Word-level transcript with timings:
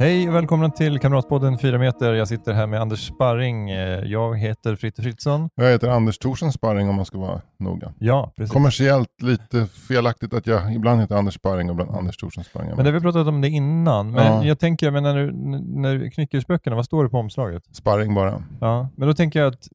Hej 0.00 0.28
och 0.28 0.34
välkomna 0.34 0.70
till 0.70 0.98
Kamratpodden 0.98 1.58
4 1.58 1.78
meter. 1.78 2.14
Jag 2.14 2.28
sitter 2.28 2.52
här 2.52 2.66
med 2.66 2.80
Anders 2.80 3.06
Sparring. 3.06 3.68
Jag 4.10 4.38
heter 4.38 4.76
Fritte 4.76 5.02
Fritzson. 5.02 5.50
Jag 5.54 5.70
heter 5.70 5.88
Anders 5.88 6.18
Thorsson 6.18 6.52
Sparring 6.52 6.88
om 6.88 6.94
man 6.94 7.04
ska 7.04 7.18
vara 7.18 7.40
noga. 7.58 7.92
Ja, 7.98 8.32
precis. 8.36 8.52
Kommersiellt 8.52 9.22
lite 9.22 9.66
felaktigt 9.66 10.34
att 10.34 10.46
jag 10.46 10.74
ibland 10.74 11.00
heter 11.00 11.14
Anders 11.16 11.34
Sparring 11.34 11.70
och 11.70 11.74
ibland 11.74 11.90
Anders 11.98 12.16
Thorsson 12.16 12.44
Sparring. 12.44 12.68
Men 12.68 12.76
det 12.78 12.84
har 12.84 12.92
vi 12.92 13.00
pratat 13.00 13.26
om 13.26 13.40
det 13.40 13.48
innan. 13.48 14.10
Men 14.10 14.26
Ja. 14.26 14.44
jag 14.44 14.58
tänker, 14.58 14.90
men 14.90 15.02
när 15.02 15.14
du, 15.16 15.32
när 15.80 16.10
Knyckersböckerna, 16.10 16.76
vad 16.76 16.84
står 16.84 17.04
det 17.04 17.10
på 17.10 17.18
omslaget? 17.18 17.62
Sparring 17.72 18.14
bara. 18.14 18.42
Ja, 18.60 18.88
men 18.96 19.08
då 19.08 19.14
tänker 19.14 19.40
jag 19.40 19.48
att 19.52 19.68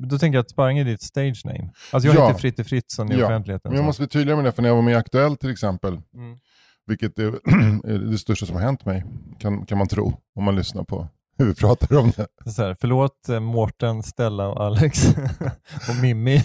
då 0.00 0.18
tänker 0.18 0.36
jag 0.38 0.42
att 0.42 0.50
Sparring 0.50 0.78
är 0.78 0.84
ditt 0.84 1.02
stage 1.02 1.42
name. 1.44 1.70
Alltså 1.92 2.08
jag 2.08 2.16
Ja. 2.16 2.26
heter 2.26 2.40
Fritte 2.40 2.64
Fritzson 2.64 3.12
i 3.12 3.18
Ja. 3.18 3.24
offentligheten. 3.26 3.70
Men 3.70 3.76
jag 3.76 3.82
så. 3.82 3.86
måste 3.86 4.00
bli 4.02 4.08
tydligare 4.08 4.36
med 4.36 4.44
det, 4.44 4.52
för 4.52 4.62
när 4.62 4.68
jag 4.68 4.76
var 4.76 4.82
med 4.82 4.92
i 4.92 4.96
Aktuellt 4.96 5.40
till 5.40 5.50
exempel, 5.50 5.92
Mm. 6.14 6.38
Vilket 6.88 7.18
är 7.18 8.10
det 8.10 8.18
största 8.18 8.46
som 8.46 8.56
har 8.56 8.62
hänt 8.62 8.84
mig, 8.84 9.04
kan, 9.38 9.66
kan 9.66 9.78
man 9.78 9.88
tro, 9.88 10.12
om 10.34 10.44
man 10.44 10.56
lyssnar 10.56 10.84
på 10.84 11.08
hur 11.38 11.46
vi 11.46 11.54
pratar 11.54 11.96
om 11.96 12.12
det. 12.16 12.50
Så 12.50 12.62
här, 12.62 12.76
förlåt 12.80 13.28
eh, 13.28 13.40
Mårten, 13.40 14.02
Stella 14.02 14.48
och 14.48 14.64
Alex 14.64 15.08
och 15.88 15.96
Mimmi. 16.02 16.36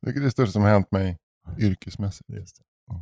Vilket 0.00 0.20
är 0.20 0.24
det 0.24 0.30
största 0.30 0.52
som 0.52 0.62
har 0.62 0.68
hänt 0.70 0.90
mig 0.92 1.18
yrkesmässigt. 1.58 2.28
Det. 2.28 2.44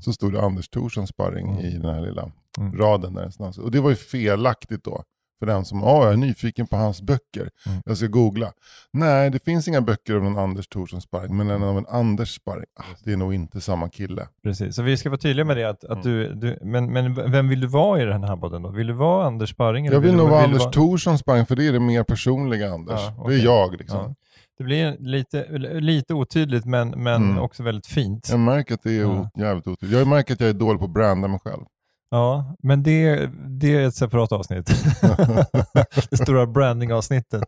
Så 0.02 0.12
stod 0.12 0.32
det 0.32 0.42
Anders 0.42 0.68
Thorsson 0.68 1.06
Sparring 1.06 1.48
Mm. 1.52 1.64
i 1.64 1.70
den 1.78 1.94
här 1.94 2.00
lilla 2.00 2.32
Mm. 2.58 2.76
raden 2.78 3.14
där. 3.14 3.60
Och 3.60 3.70
det 3.70 3.80
var 3.80 3.90
ju 3.90 3.96
felaktigt 3.96 4.84
då. 4.84 5.02
För 5.40 5.46
den 5.46 5.64
som, 5.64 5.80
ja 5.80 6.04
jag 6.04 6.12
är 6.12 6.16
nyfiken 6.16 6.66
på 6.66 6.76
hans 6.76 7.02
böcker. 7.02 7.48
Mm. 7.66 7.82
Jag 7.84 7.96
ska 7.96 8.06
googla. 8.06 8.52
Nej, 8.92 9.30
det 9.30 9.44
finns 9.44 9.68
inga 9.68 9.80
böcker 9.80 10.14
av 10.14 10.22
någon 10.22 10.38
Anders 10.38 10.68
Thorsson 10.68 11.00
Sparring, 11.00 11.36
men 11.36 11.50
en 11.50 11.62
av 11.62 11.78
en 11.78 11.86
Anders 11.86 12.34
Sparring. 12.34 12.64
Ah, 12.80 12.82
det 13.04 13.12
är 13.12 13.16
nog 13.16 13.34
inte 13.34 13.60
samma 13.60 13.88
kille. 13.88 14.28
Precis, 14.42 14.76
så 14.76 14.82
vi 14.82 14.96
ska 14.96 15.08
vara 15.10 15.18
tydliga 15.18 15.44
med 15.44 15.56
det. 15.56 15.68
Att, 15.68 15.84
att 15.84 16.04
Mm. 16.04 16.18
du, 16.18 16.34
du, 16.34 16.58
men, 16.62 16.92
men 16.92 17.32
vem 17.32 17.48
vill 17.48 17.60
du 17.60 17.66
vara 17.66 18.02
i 18.02 18.04
den 18.04 18.24
här 18.24 18.36
podden 18.36 18.62
då? 18.62 18.70
Vill 18.70 18.86
du 18.86 18.92
vara 18.92 19.26
Anders 19.26 19.50
Sparring? 19.50 19.84
Jag 19.86 20.00
vill 20.00 20.10
du- 20.10 20.16
nog 20.16 20.28
vara 20.28 20.44
Anders 20.44 20.70
Thorsson 20.72 21.18
Sparring, 21.18 21.46
för 21.46 21.56
det 21.56 21.66
är 21.66 21.72
det 21.72 21.80
mer 21.80 22.02
personliga 22.04 22.72
Anders. 22.72 23.00
Ja, 23.00 23.10
Det 23.10 23.20
okej. 23.22 23.40
är 23.40 23.44
jag 23.44 23.72
liksom. 23.76 23.98
Ja. 23.98 24.14
Det 24.58 24.64
blir 24.64 24.96
lite, 25.00 25.48
lite 25.80 26.14
otydligt 26.14 26.64
men, 26.64 26.88
men 26.90 27.22
Mm. 27.22 27.38
också 27.38 27.62
väldigt 27.62 27.86
fint. 27.86 28.28
Jag 28.30 28.40
märker 28.40 28.74
att 28.74 28.82
det 28.82 28.92
är 28.92 29.00
Ja. 29.00 29.30
jävligt 29.38 29.66
otydligt. 29.66 29.98
Jag 29.98 30.08
märker 30.08 30.34
att 30.34 30.40
jag 30.40 30.48
är 30.50 30.54
dålig 30.54 30.78
på 30.78 30.84
att 30.84 30.92
branda 30.92 31.28
mig 31.28 31.40
själv. 31.44 31.62
Ja, 32.10 32.54
men 32.62 32.82
det, 32.82 33.30
det 33.60 33.74
är 33.76 33.86
ett 33.86 33.94
separat 33.94 34.32
avsnitt. 34.32 34.66
det 36.10 36.16
stora 36.16 36.46
branding-avsnittet. 36.46 37.44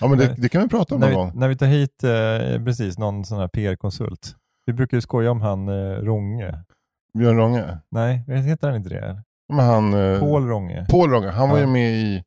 Ja 0.00 0.08
men 0.08 0.18
det, 0.18 0.34
det 0.38 0.48
kan 0.48 0.62
vi 0.62 0.68
prata 0.68 0.94
om 0.94 1.00
när, 1.00 1.06
någon 1.12 1.26
vi, 1.26 1.30
gång. 1.30 1.40
när 1.40 1.48
vi 1.48 1.56
tar 1.56 1.66
hit 1.66 2.04
eh, 2.04 2.64
precis 2.64 2.98
någon 2.98 3.24
sån 3.24 3.38
här 3.38 3.48
PR-konsult. 3.48 4.36
Vi 4.66 4.72
brukar 4.72 4.96
ju 4.96 5.00
skoja 5.00 5.30
om 5.30 5.40
han 5.40 5.68
eh, 5.68 5.96
Ronge. 5.96 6.54
Björn 7.18 7.36
Ronge. 7.36 7.78
Nej, 7.90 8.24
heter 8.28 8.66
han 8.66 8.76
inte 8.76 8.88
det? 8.90 9.22
Men 9.52 9.66
han, 9.66 9.94
eh, 9.94 10.20
Paul 10.20 10.46
Ronge. 10.48 10.86
Paul 10.90 11.10
Ronge, 11.10 11.30
han 11.30 11.48
var 11.48 11.56
Ja. 11.58 11.64
ju 11.64 11.70
med 11.70 11.92
i, 11.92 12.22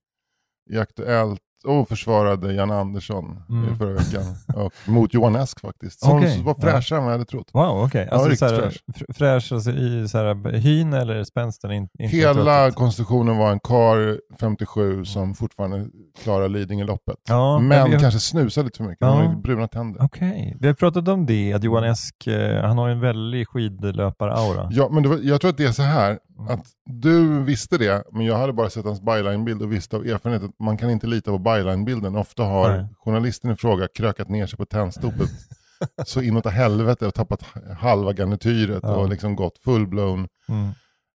i 0.71 0.77
Aktuellt 0.79 1.39
och 1.65 1.87
försvarade 1.89 2.53
Jan 2.53 2.71
Andersson 2.71 3.39
Mm. 3.49 3.73
i 3.73 3.77
förra 3.77 3.93
veckan. 3.93 4.23
Och, 4.55 4.73
mot 4.85 5.13
Johan 5.13 5.35
Esk 5.35 5.61
faktiskt. 5.61 5.99
Som 5.99 6.17
Okej, 6.17 6.41
var 6.43 6.53
fräschare 6.55 6.99
än 6.99 7.05
vad 7.05 7.13
jag 7.13 7.17
hade 7.19 7.29
trott. 7.29 7.49
Wow, 7.53 7.83
okej. 7.85 8.07
Ja, 8.11 8.17
Alltså, 8.17 8.35
såhär, 8.35 8.61
fräsch. 8.61 8.83
fr- 8.95 9.13
fräsch 9.13 9.51
alltså, 9.53 9.71
i 9.71 10.07
såhär, 10.07 10.51
hyn 10.57 10.93
eller 10.93 11.23
spänsten? 11.23 11.71
In, 11.71 11.87
inte 11.99 12.15
Hela 12.15 12.71
konstruktionen 12.71 13.37
var 13.37 13.51
en 13.51 13.59
kar 13.59 14.19
57 14.39 15.05
som 15.05 15.33
fortfarande 15.35 15.85
klarar 16.23 16.49
Lidingöloppet. 16.49 17.15
Ja, 17.27 17.59
men 17.59 17.85
vi 17.89 17.93
har- 17.93 17.99
kanske 17.99 18.19
snusar 18.19 18.63
lite 18.63 18.77
för 18.77 18.83
mycket. 18.83 18.97
Ja. 19.01 19.07
Han 19.15 19.27
har 19.27 19.35
bruna 19.35 19.67
tänder. 19.67 20.03
Okej, 20.03 20.57
vi 20.59 20.67
har 20.67 20.73
pratat 20.73 21.07
om 21.07 21.25
det, 21.25 21.53
att 21.53 21.63
Johan 21.63 21.83
Esk, 21.83 22.27
eh, 22.27 22.61
han 22.63 22.77
har 22.77 22.89
en 22.89 22.99
väldig 22.99 23.47
skidlöpar-aura. 23.47 24.67
Ja, 24.71 24.89
men 24.91 25.09
var, 25.09 25.19
jag 25.23 25.41
tror 25.41 25.49
att 25.49 25.57
det 25.57 25.65
är 25.65 25.71
så 25.71 25.81
här, 25.83 26.19
Mm. 26.39 26.51
att 26.53 26.65
du 26.85 27.43
visste 27.43 27.77
det, 27.77 28.03
men 28.11 28.25
jag 28.25 28.37
hade 28.37 28.53
bara 28.53 28.69
sett 28.69 28.85
hans 28.85 29.01
byline-bild 29.01 29.61
och 29.61 29.71
visste 29.71 29.95
av 29.95 30.05
erfarenhet 30.05 30.43
att 30.43 30.59
man 30.59 30.77
kan 30.77 30.89
inte 30.89 31.07
lita 31.07 31.31
på 31.31 31.37
byline-bilden. 31.39 32.15
Ofta 32.15 32.43
har 32.43 32.69
Nej. 32.77 32.87
journalisten 32.99 33.51
i 33.51 33.55
fråga 33.55 33.87
krökat 33.95 34.29
ner 34.29 34.47
sig 34.47 34.57
på 34.57 34.65
tändstopet 34.65 35.29
så 36.05 36.21
inåt 36.21 36.45
helvete 36.45 37.07
och 37.07 37.13
tappat 37.13 37.43
halva 37.79 38.13
garnityret 38.13 38.79
Ja. 38.83 38.95
och 38.95 39.09
liksom 39.09 39.35
gått 39.35 39.57
full-blown 39.65 40.27
Mm. 40.49 40.69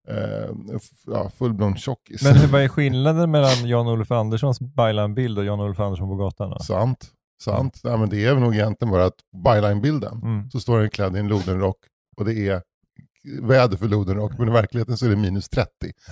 eh, 0.09 0.75
f- 0.75 1.03
ja, 1.05 1.29
full-blown 1.37 1.75
tjockis. 1.75 2.23
Men 2.23 2.51
vad 2.51 2.61
är 2.61 2.67
skillnaden 2.67 3.31
mellan 3.31 3.67
Jan-Olof 3.67 4.11
Anderssons 4.11 4.59
byline-bild 4.61 5.37
och 5.37 5.45
Jan-Olof 5.45 5.79
Andersson 5.79 6.07
på 6.09 6.15
gatan? 6.15 6.49
Då? 6.49 6.59
Sant. 6.59 7.07
Sant. 7.43 7.79
Ja, 7.83 7.97
men 7.97 8.09
det 8.09 8.25
är 8.25 8.35
nog 8.35 8.55
egentligen 8.55 8.91
bara 8.91 9.05
att 9.05 9.19
byline-bilden, 9.45 10.21
Mm. 10.23 10.49
så 10.51 10.59
står 10.59 10.79
han 10.79 10.89
klädd 10.89 11.15
i 11.15 11.19
en 11.19 11.27
lodenrock 11.27 11.77
och 12.17 12.25
det 12.25 12.33
är 12.47 12.61
väder 13.41 13.77
för 13.77 13.87
lodenrock, 13.87 14.31
men 14.37 14.47
i 14.47 14.51
verkligheten 14.51 14.97
så 14.97 15.05
är 15.05 15.09
det 15.09 15.15
minus 15.15 15.49
30. 15.49 15.69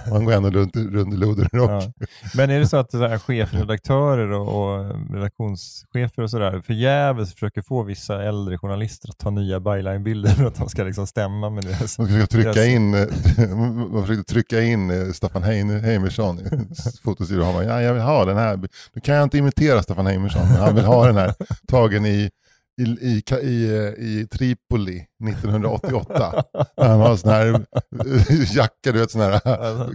Och 0.09 0.15
han 0.15 0.25
går 0.25 0.33
ändå 0.33 0.49
runt, 0.49 0.75
runt 0.75 1.13
i 1.13 1.17
lodenrock. 1.17 1.69
Ja. 1.97 2.05
Men 2.35 2.49
är 2.49 2.59
det 2.59 2.67
så 2.67 2.77
att 2.77 2.91
så 2.91 3.07
här, 3.07 3.17
chefredaktörer 3.19 4.31
och, 4.31 4.47
och 4.79 4.95
redaktionschefer 5.13 6.21
och 6.23 6.29
sådär 6.29 6.61
förgäves 6.61 7.33
försöker 7.33 7.61
få 7.61 7.83
vissa 7.83 8.23
äldre 8.23 8.57
journalister 8.57 9.09
att 9.09 9.17
ta 9.17 9.29
nya 9.29 9.59
byline-bilder 9.59 10.29
för 10.29 10.45
att 10.45 10.55
de 10.55 10.69
ska 10.69 10.83
liksom 10.83 11.07
stämma 11.07 11.49
med 11.49 11.63
deras... 11.63 11.99
Man 11.99 12.07
ska 12.07 12.27
trycka 12.27 12.49
Yes. 12.49 12.67
in, 12.67 12.93
eh, 12.93 13.07
man 13.91 14.05
försökte 14.07 14.33
trycka 14.33 14.61
in 14.61 14.91
eh, 14.91 15.11
Staffan 15.11 15.43
Heim- 15.43 15.79
Heimersson 15.81 16.39
i 16.39 16.43
fotostudion. 17.03 17.65
Ja, 17.67 17.81
jag 17.81 17.93
vill 17.93 18.03
ha 18.03 18.25
den 18.25 18.37
här. 18.37 18.57
Nu 18.93 19.01
kan 19.01 19.15
jag 19.15 19.23
inte 19.23 19.37
imitera 19.37 19.83
Staffan 19.83 20.05
Heimersson, 20.07 20.41
men 20.41 20.57
han 20.61 20.75
vill 20.75 20.85
ha 20.85 21.05
den 21.05 21.15
här 21.17 21.33
tagen 21.67 22.05
i, 22.05 22.29
i, 22.79 22.83
i, 22.83 23.23
i, 23.41 23.77
eh, 23.77 23.93
i 24.05 24.27
Tripoli 24.31 25.05
1988. 25.29 26.43
Han 26.77 26.99
har 26.99 27.15
sån 27.15 27.29
här 27.31 27.47
eh, 27.53 28.55
jacka, 28.55 28.91
du 28.91 28.99
vet 28.99 29.11
sån 29.11 29.21
här 29.21 29.41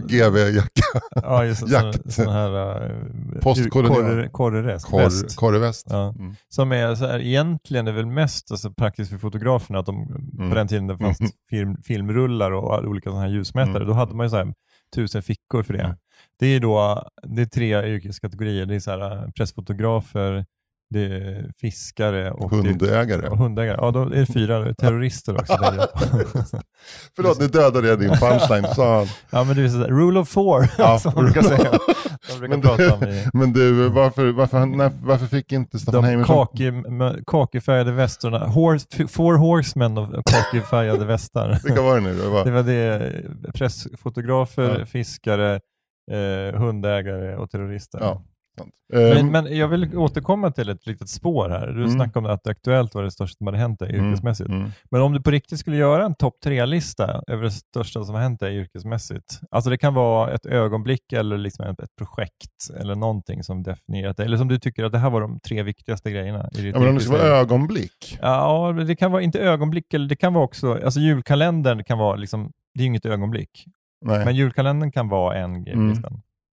GB-jacka, 0.07 0.81
Ja, 1.15 1.45
just 1.45 1.67
det, 1.69 2.11
sån, 2.11 2.27
här... 2.33 2.85
Uh, 2.91 3.39
Postkolonial. 3.41 4.29
korreväst. 4.29 4.85
korv, 4.85 5.35
korvväst. 5.35 5.87
Ja. 5.89 6.09
Mm. 6.19 6.35
Som 6.49 6.71
är 6.71 6.95
så 6.95 7.05
här, 7.07 7.19
egentligen 7.19 7.87
är 7.87 7.91
väl 7.91 8.05
mest 8.05 8.51
alltså, 8.51 8.71
praktiskt 8.71 9.11
för 9.11 9.17
fotograferna 9.17 9.79
att 9.79 9.85
de, 9.85 9.95
Mm. 10.37 10.49
på 10.49 10.55
den 10.55 10.67
tiden 10.67 10.87
det 10.87 10.97
fanns 10.97 11.17
film, 11.49 11.77
filmrullar 11.83 12.51
och 12.51 12.83
olika 12.83 13.09
sådana 13.09 13.25
här 13.25 13.31
ljusmätare, 13.33 13.75
Mm. 13.75 13.87
då 13.87 13.93
hade 13.93 14.15
man 14.15 14.25
ju 14.25 14.29
så 14.29 14.35
här, 14.35 14.53
tusen 14.95 15.23
fickor 15.23 15.63
för 15.63 15.73
det. 15.73 15.83
Mm. 15.83 15.95
Det 16.39 16.47
är 16.47 16.59
då 16.59 17.03
det 17.23 17.41
är 17.41 17.45
tre 17.45 17.83
yrkeskategorier. 17.93 18.65
Det 18.65 18.75
är 18.75 18.79
så 18.79 18.91
här, 18.91 19.31
pressfotografer, 19.37 20.45
det 20.89 21.05
är 21.05 21.51
fiskare 21.61 22.31
och 22.31 22.51
Hundägare. 22.51 23.27
och 23.27 23.37
hundägare. 23.37 23.77
Ja, 23.81 23.91
då 23.91 24.01
är 24.01 24.09
det 24.09 24.25
fyra 24.25 24.73
terrorister 24.73 25.35
också. 25.35 25.53
Förlåt, 27.15 27.39
nu 27.39 27.47
dödade 27.47 27.87
jag 27.87 27.99
din 27.99 28.09
punchline. 28.09 28.65
Sa 28.75 29.05
ja, 29.29 29.43
men 29.43 29.55
det 29.55 29.61
är 29.63 29.69
så 29.69 29.77
här, 29.77 29.87
rule 29.87 30.19
of 30.19 30.29
four, 30.29 30.67
Ja. 30.77 30.99
som 31.01 31.11
man 31.15 31.23
brukar 31.23 31.41
säga. 31.41 31.71
De 32.29 32.39
brukar 32.39 32.57
Men 32.57 32.61
du, 33.01 33.07
i 33.09 33.25
men 33.33 33.53
du 33.53 33.89
varför, 33.89 34.31
varför, 34.31 34.65
när, 34.65 34.91
varför 35.03 35.25
fick 35.25 35.51
inte 35.51 35.79
Staffan 35.79 36.01
de 36.01 36.07
Heimersson... 36.07 36.47
mö- 36.47 37.23
kakifärgade 37.27 37.91
västarna. 37.91 38.47
Horse, 38.47 39.07
four 39.07 39.37
horsemen 39.37 39.97
av 39.97 40.21
kakifärgade 40.25 41.05
västar. 41.05 41.59
Vilka 41.63 41.81
var 41.81 41.95
det 41.95 42.01
nu? 42.01 42.13
Det 42.15 42.27
var, 42.29 42.45
Det 42.45 42.51
var 42.51 42.63
det, 42.63 43.11
pressfotografer, 43.53 44.79
Ja. 44.79 44.85
fiskare, 44.85 45.59
eh, 46.11 46.59
hundägare 46.59 47.35
och 47.35 47.49
terrorister. 47.51 47.99
Ja. 48.01 48.21
Men, 48.93 49.17
Ehm, 49.17 49.27
men 49.31 49.57
jag 49.57 49.67
vill 49.67 49.97
återkomma 49.97 50.51
till 50.51 50.69
ett 50.69 50.87
litet 50.87 51.09
spår 51.09 51.49
här. 51.49 51.67
Du 51.67 51.73
Mm. 51.83 51.89
snackade 51.89 52.27
om 52.27 52.33
att 52.33 52.47
Aktuellt 52.47 52.95
var 52.95 53.03
det 53.03 53.11
största 53.11 53.37
som 53.37 53.47
hade 53.47 53.57
hänt 53.59 53.79
dig 53.79 53.95
mm, 53.95 54.07
yrkesmässigt. 54.09 54.49
mm. 54.49 54.69
Men 54.91 55.01
om 55.01 55.13
du 55.13 55.21
på 55.21 55.31
riktigt 55.31 55.59
skulle 55.59 55.77
göra 55.77 56.05
en 56.05 56.15
topp 56.15 56.35
tre-lista 56.43 57.21
över 57.27 57.43
det 57.43 57.51
största 57.51 58.03
som 58.03 58.15
har 58.15 58.21
hänt 58.21 58.39
dig 58.39 58.55
yrkesmässigt. 58.57 59.39
Alltså 59.51 59.69
det 59.69 59.77
kan 59.77 59.93
vara 59.93 60.31
ett 60.31 60.45
ögonblick 60.45 61.13
eller 61.13 61.37
liksom 61.37 61.65
ett, 61.65 61.95
projekt 61.97 62.79
eller 62.79 62.95
någonting 62.95 63.43
som 63.43 63.63
definierat 63.63 64.17
dig. 64.17 64.25
Eller 64.25 64.37
som 64.37 64.47
du 64.47 64.59
tycker 64.59 64.83
att 64.83 64.91
det 64.91 64.99
här 64.99 65.09
var 65.09 65.21
de 65.21 65.39
tre 65.39 65.63
viktigaste 65.63 66.11
grejerna 66.11 66.49
i 66.57 66.61
ditt 66.61 66.73
Ja, 66.75 66.79
men 66.79 66.89
om 66.89 66.95
det 66.95 67.01
ska 67.01 67.11
vara 67.11 67.23
ögonblick. 67.23 68.17
Ja, 68.21 68.71
det 68.87 68.95
kan 68.95 69.11
vara 69.11 69.21
inte 69.21 69.39
ögonblick, 69.39 69.93
eller 69.93 70.07
det 70.07 70.15
kan 70.15 70.33
vara 70.33 70.43
också, 70.43 70.79
alltså 70.85 70.99
julkalendern 70.99 71.83
kan 71.83 71.97
vara 71.97 72.15
liksom, 72.15 72.51
det 72.73 72.79
är 72.79 72.83
ju 72.83 72.87
inget 72.87 73.05
ögonblick. 73.05 73.65
Nej. 74.05 74.25
Men 74.25 74.35
julkalendern 74.35 74.91
kan 74.91 75.09
vara 75.09 75.35
en 75.35 75.63
grej 75.63 75.73
Mm. 75.73 75.97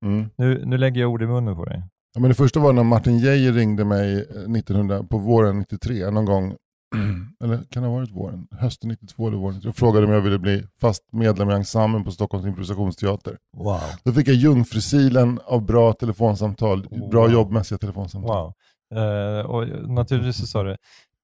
Mm. 0.05 0.31
Nu, 0.37 0.63
nu 0.65 0.79
lägger 0.79 1.01
jag 1.01 1.11
ord 1.11 1.23
i 1.23 1.27
munnen 1.27 1.57
på 1.57 1.65
dig. 1.65 1.83
Ja, 2.15 2.21
men 2.21 2.29
det 2.29 2.35
första 2.35 2.61
var 2.61 2.73
när 2.73 2.83
Martin 2.83 3.19
Geijer 3.19 3.53
ringde 3.53 3.85
mig 3.85 4.15
eh, 4.15 4.51
1900, 4.53 5.03
på 5.11 5.19
våren 5.19 5.59
93, 5.59 6.11
någon 6.11 6.25
gång, 6.25 6.55
eller 7.45 7.63
kan 7.71 7.83
det 7.83 7.89
ha 7.89 7.97
varit 7.97 8.11
våren? 8.11 8.47
Hösten 8.51 8.89
92 8.91 9.29
eller 9.29 9.39
våren 9.39 9.55
93, 9.55 9.69
och 9.71 9.77
frågade 9.77 10.07
om 10.07 10.13
jag 10.13 10.21
ville 10.21 10.39
bli 10.39 10.65
fast 10.81 11.03
medlem 11.13 11.51
i 11.51 11.55
ensemblen 11.55 12.05
på 12.05 12.11
Stockholms 12.11 12.47
improvisationsteater. 12.47 13.39
Wow. 13.57 13.81
Då 14.05 14.13
fick 14.13 14.29
jag 14.29 14.37
jungfrusilen 14.37 15.41
av 15.45 15.67
bra 15.67 15.93
telefonsamtal, 15.93 16.89
bra 17.11 17.23
Wow. 17.23 17.33
jobbmässiga 17.33 17.79
telefonsamtal. 17.79 18.53
Wow. 18.91 19.03
Eh, 19.03 19.41
och 19.47 19.91
naturligtvis 19.91 20.37
så 20.37 20.47
sa 20.47 20.63
du, 20.63 20.77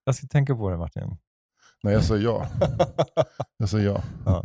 jag 0.04 0.14
ska 0.14 0.26
tänka 0.26 0.54
på 0.56 0.70
det 0.70 0.76
Martin. 0.76 1.16
Nej, 1.82 1.94
jag 1.94 2.04
sa 2.04 2.16
ja. 2.16 2.46
Jag 3.58 3.68
sa 3.68 3.78
ja. 3.78 4.02
Ja. 4.26 4.44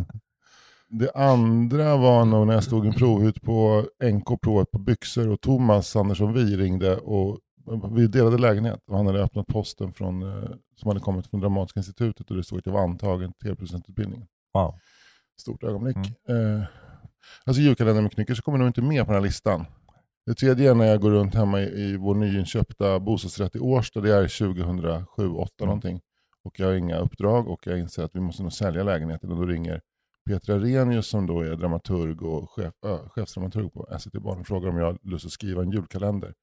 Det 0.95 1.12
andra 1.16 1.98
var 1.98 2.25
nog 2.25 2.48
när 2.48 2.54
jag 2.54 2.63
stod 2.63 2.86
en 2.86 2.94
provhut 2.94 3.42
på 3.42 3.88
NK 4.04 4.42
provet 4.42 4.72
på 4.72 4.80
byxor 4.80 5.30
och 5.30 5.42
Thomas 5.42 5.95
Andersson 5.95 6.34
Vi 6.34 6.57
ringde 6.57 6.98
och 6.98 7.40
vi 7.92 8.07
delade 8.07 8.38
lägenhet 8.38 8.80
och 8.88 8.98
han 8.98 9.07
hade 9.07 9.24
öppnat 9.24 9.48
posten 9.48 9.94
från, 9.94 10.22
eh, 10.22 10.50
som 10.75 10.88
hade 10.88 11.00
kommit 11.00 11.28
från 11.28 11.40
Dramatiska 11.40 11.80
institutet 11.80 12.31
och 12.31 12.38
det 12.38 12.44
stod 12.44 12.60
att 12.60 12.66
jag 12.66 12.74
var 12.74 12.84
antagen 12.84 13.34
till 13.34 13.56
producentutbildningen. 13.56 14.28
Wow. 14.54 14.75
Stort 15.42 15.63
ögonblick. 15.63 15.98
Eh, 15.98 16.63
alltså 17.45 17.62
julkalendern 17.62 18.04
med 18.04 18.12
Knycker 18.12 18.34
så 18.34 18.42
kommer 18.42 18.57
nog 18.57 18.68
inte 18.68 18.81
med 18.81 19.06
på 19.06 19.12
den 19.12 19.22
här 19.22 19.28
listan. 19.28 19.66
Det 20.25 20.34
tredje 20.34 20.72
är 20.72 20.75
när 20.75 20.86
jag 20.86 21.01
går 21.01 21.12
runt 21.12 21.36
hemma 21.36 21.62
i, 21.62 21.63
i 21.63 21.98
vår 21.98 22.16
nyinköpta 22.16 23.00
bostadsrätt 23.00 23.56
i 23.56 23.60
Årsta, 23.60 24.01
det 24.01 24.16
är 24.16 24.28
2007-2008 24.28 25.48
någonting. 25.60 26.01
Och 26.44 26.60
jag 26.60 26.68
har 26.68 26.74
inga 26.74 26.98
uppdrag 26.98 27.48
och 27.48 27.68
jag 27.68 27.80
inser 27.80 28.04
att 28.04 28.16
vi 28.16 28.19
måste 28.19 28.44
nog 28.44 28.54
sälja 28.54 28.84
lägenheten 28.84 29.31
och 29.31 29.38
då 29.38 29.45
ringer 29.45 29.81
Peter 30.30 30.54
Arrhenius 30.54 31.08
som 31.08 31.28
då 31.28 31.42
är 31.42 31.56
dramaturg 31.56 32.22
och 32.22 32.52
chef, 32.52 32.74
äh, 32.86 33.10
chefsdramaturg 33.10 33.74
på 33.74 33.88
SVT 34.00 34.14
Barn 34.22 34.40
och 34.40 34.48
frågar 34.48 34.70
om 34.70 34.78
jag 34.78 34.86
har 34.86 34.98
lust 35.04 35.25
att 35.25 35.31
skriva 35.31 35.62
en 35.62 35.72
julkalender. 35.72 36.34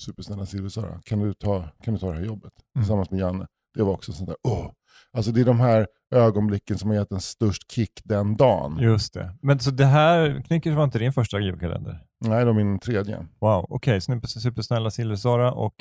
Supersnälla 0.00 0.46
Silvia 0.46 0.70
Sara, 0.70 1.00
kan 1.04 1.18
du, 1.18 1.34
ta, 1.34 1.68
kan 1.82 1.94
du 1.94 2.00
ta 2.00 2.10
det 2.10 2.16
här 2.16 2.24
jobbet? 2.24 2.52
Tillsammans 2.74 3.10
med 3.10 3.20
Janne. 3.20 3.46
Det 3.74 3.82
var 3.82 3.92
också 3.92 4.12
sånt 4.12 4.28
där, 4.28 4.36
åh! 4.42 4.70
Alltså 5.12 5.32
det 5.32 5.40
är 5.40 5.44
de 5.44 5.60
här 5.60 5.86
ögonblicken 6.14 6.78
som 6.78 6.90
har 6.90 6.96
gett 6.96 7.12
en 7.12 7.20
störst 7.20 7.70
kick 7.72 8.00
den 8.04 8.36
dagen. 8.36 8.78
Just 8.80 9.14
det. 9.14 9.34
Men 9.42 9.58
så 9.58 9.70
det 9.70 9.84
här, 9.84 10.42
Knyckers 10.46 10.74
var 10.74 10.84
inte 10.84 10.98
din 10.98 11.12
första 11.12 11.40
julkalender? 11.40 12.00
Nej, 12.24 12.38
det 12.38 12.44
var 12.44 12.52
min 12.52 12.78
tredje. 12.78 13.26
Wow, 13.40 13.66
okej. 13.68 13.96
Okay. 13.96 14.20
Supersnälla 14.26 14.90
Silversara 14.90 15.52
och 15.52 15.74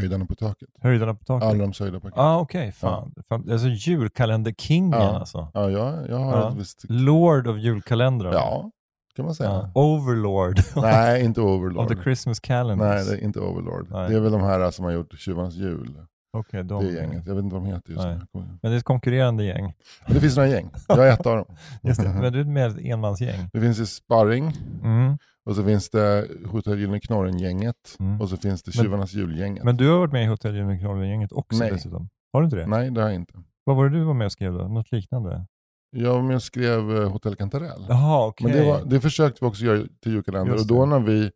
Höjdarna 0.00 0.26
på 0.26 0.34
taket. 0.34 0.68
Höjdarna 0.82 1.14
på 1.14 1.24
taket? 1.24 1.48
Allrams 1.48 1.80
höjda 1.80 2.00
paket. 2.00 2.18
ah, 2.18 2.38
okej. 2.40 2.72
Fan. 2.72 3.14
Fan. 3.28 3.50
Alltså 3.52 3.68
julkalenderkingen 3.68 5.00
Ja. 5.00 5.18
alltså. 5.18 5.48
Ja, 5.54 5.70
jag, 5.70 6.08
jag 6.08 6.18
har 6.18 6.36
Ja. 6.36 6.48
ett 6.50 6.56
visst... 6.56 6.84
Lord 6.88 7.46
of 7.46 7.58
julkalendrar. 7.58 8.32
Ja, 8.32 8.70
kan 9.16 9.24
man 9.24 9.34
säga. 9.34 9.50
Ja. 9.50 9.70
Overlord 9.74 10.60
Nej, 10.76 11.24
inte 11.24 11.40
of 11.40 11.46
Overlord. 11.46 11.88
the 11.88 12.02
Christmas 12.02 12.40
calendars. 12.40 13.06
Nej, 13.06 13.16
det 13.16 13.22
är 13.22 13.24
inte 13.24 13.40
Overlord. 13.40 13.86
Nej. 13.90 14.08
Det 14.10 14.16
är 14.16 14.20
väl 14.20 14.32
de 14.32 14.40
här 14.42 14.70
som 14.70 14.84
har 14.84 14.92
gjort 14.92 15.18
Tjuvarnas 15.18 15.54
jul. 15.54 15.94
Okej, 16.32 16.64
de. 16.64 16.84
Det 16.84 16.92
gänget. 16.92 17.26
Jag 17.26 17.34
vet 17.34 17.44
inte 17.44 17.54
vad 17.54 17.64
de 17.64 17.68
heter 17.72 17.92
just 17.92 18.04
nu. 18.04 18.20
Men 18.32 18.58
det 18.60 18.68
är 18.68 18.76
ett 18.76 18.84
konkurrerande 18.84 19.44
gäng. 19.44 19.74
Men 20.06 20.14
det 20.14 20.20
finns 20.20 20.36
några 20.36 20.48
gäng. 20.48 20.70
Jag 20.88 21.08
är 21.08 21.12
ett 21.12 21.26
av 21.26 21.36
dem. 21.36 21.56
Just 21.82 22.02
det. 22.02 22.08
Men 22.20 22.32
du 22.32 22.40
är 22.40 22.44
med 22.44 22.66
ett 22.70 22.78
enmansgäng. 22.80 23.50
Det 23.52 23.60
finns 23.60 23.78
ju 23.80 23.86
Sparring, 23.86 24.52
Mm. 24.82 25.18
Och 25.46 25.56
så 25.56 25.64
finns 25.64 25.90
det 25.90 26.28
Hotell 26.46 26.78
Gyllene 26.78 27.00
Knorren-gänget, 27.00 27.96
Mm. 28.00 28.20
och 28.20 28.28
så 28.28 28.36
finns 28.36 28.62
det 28.62 28.72
Tjuvarnas 28.72 29.12
julgänget. 29.14 29.64
Men 29.64 29.76
du 29.76 29.88
har 29.90 29.98
varit 29.98 30.12
med 30.12 30.22
i 30.24 30.26
Hotell 30.26 30.54
Gyllene-gänget 30.56 31.32
också 31.32 31.58
Nej. 31.58 31.70
dessutom? 31.70 32.08
Har 32.32 32.40
du 32.40 32.44
inte 32.44 32.56
det? 32.56 32.66
Nej, 32.66 32.90
det 32.90 33.00
har 33.00 33.08
jag 33.08 33.14
inte. 33.16 33.34
Vad 33.64 33.76
var 33.76 33.88
det 33.88 33.98
du 33.98 34.04
var 34.04 34.14
med 34.14 34.24
och 34.24 34.32
skrev 34.32 34.52
då? 34.52 34.68
Något 34.68 34.92
liknande? 34.92 35.46
Jag 35.90 36.14
var 36.14 36.22
med 36.22 36.36
och 36.36 36.42
skrev 36.42 36.96
eh, 36.96 37.10
Hotell 37.12 37.36
Kantarell. 37.36 37.86
Jaha, 37.88 38.26
okej. 38.26 38.46
Men 38.46 38.56
det, 38.56 38.64
var, 38.66 38.84
det 38.84 39.00
försökte 39.00 39.44
vi 39.44 39.50
också 39.50 39.64
göra 39.64 39.86
till 40.02 40.12
julkalender. 40.12 40.54
Och 40.54 40.66
då 40.66 40.86
när 40.86 41.00
vi 41.00 41.30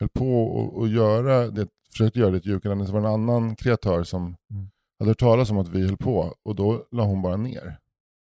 höll 0.00 0.08
på 0.08 0.80
att- 0.82 0.90
göra 0.90 1.48
det, 1.50 1.66
försökte 1.92 2.18
göra 2.18 2.30
det 2.30 2.40
till 2.40 2.50
julkalender 2.50 2.86
så 2.86 2.92
var 2.92 3.00
det 3.00 3.08
en 3.08 3.12
annan 3.14 3.56
kreatör 3.56 4.04
som 4.04 4.36
Mm. 4.50 4.68
hade 4.98 5.10
hört 5.10 5.18
talas 5.18 5.50
om 5.50 5.58
att 5.58 5.68
vi 5.68 5.86
höll 5.86 5.96
på 5.96 6.34
och 6.44 6.54
då 6.54 6.84
la 6.90 7.04
hon 7.04 7.22
bara 7.22 7.36
ner. 7.36 7.78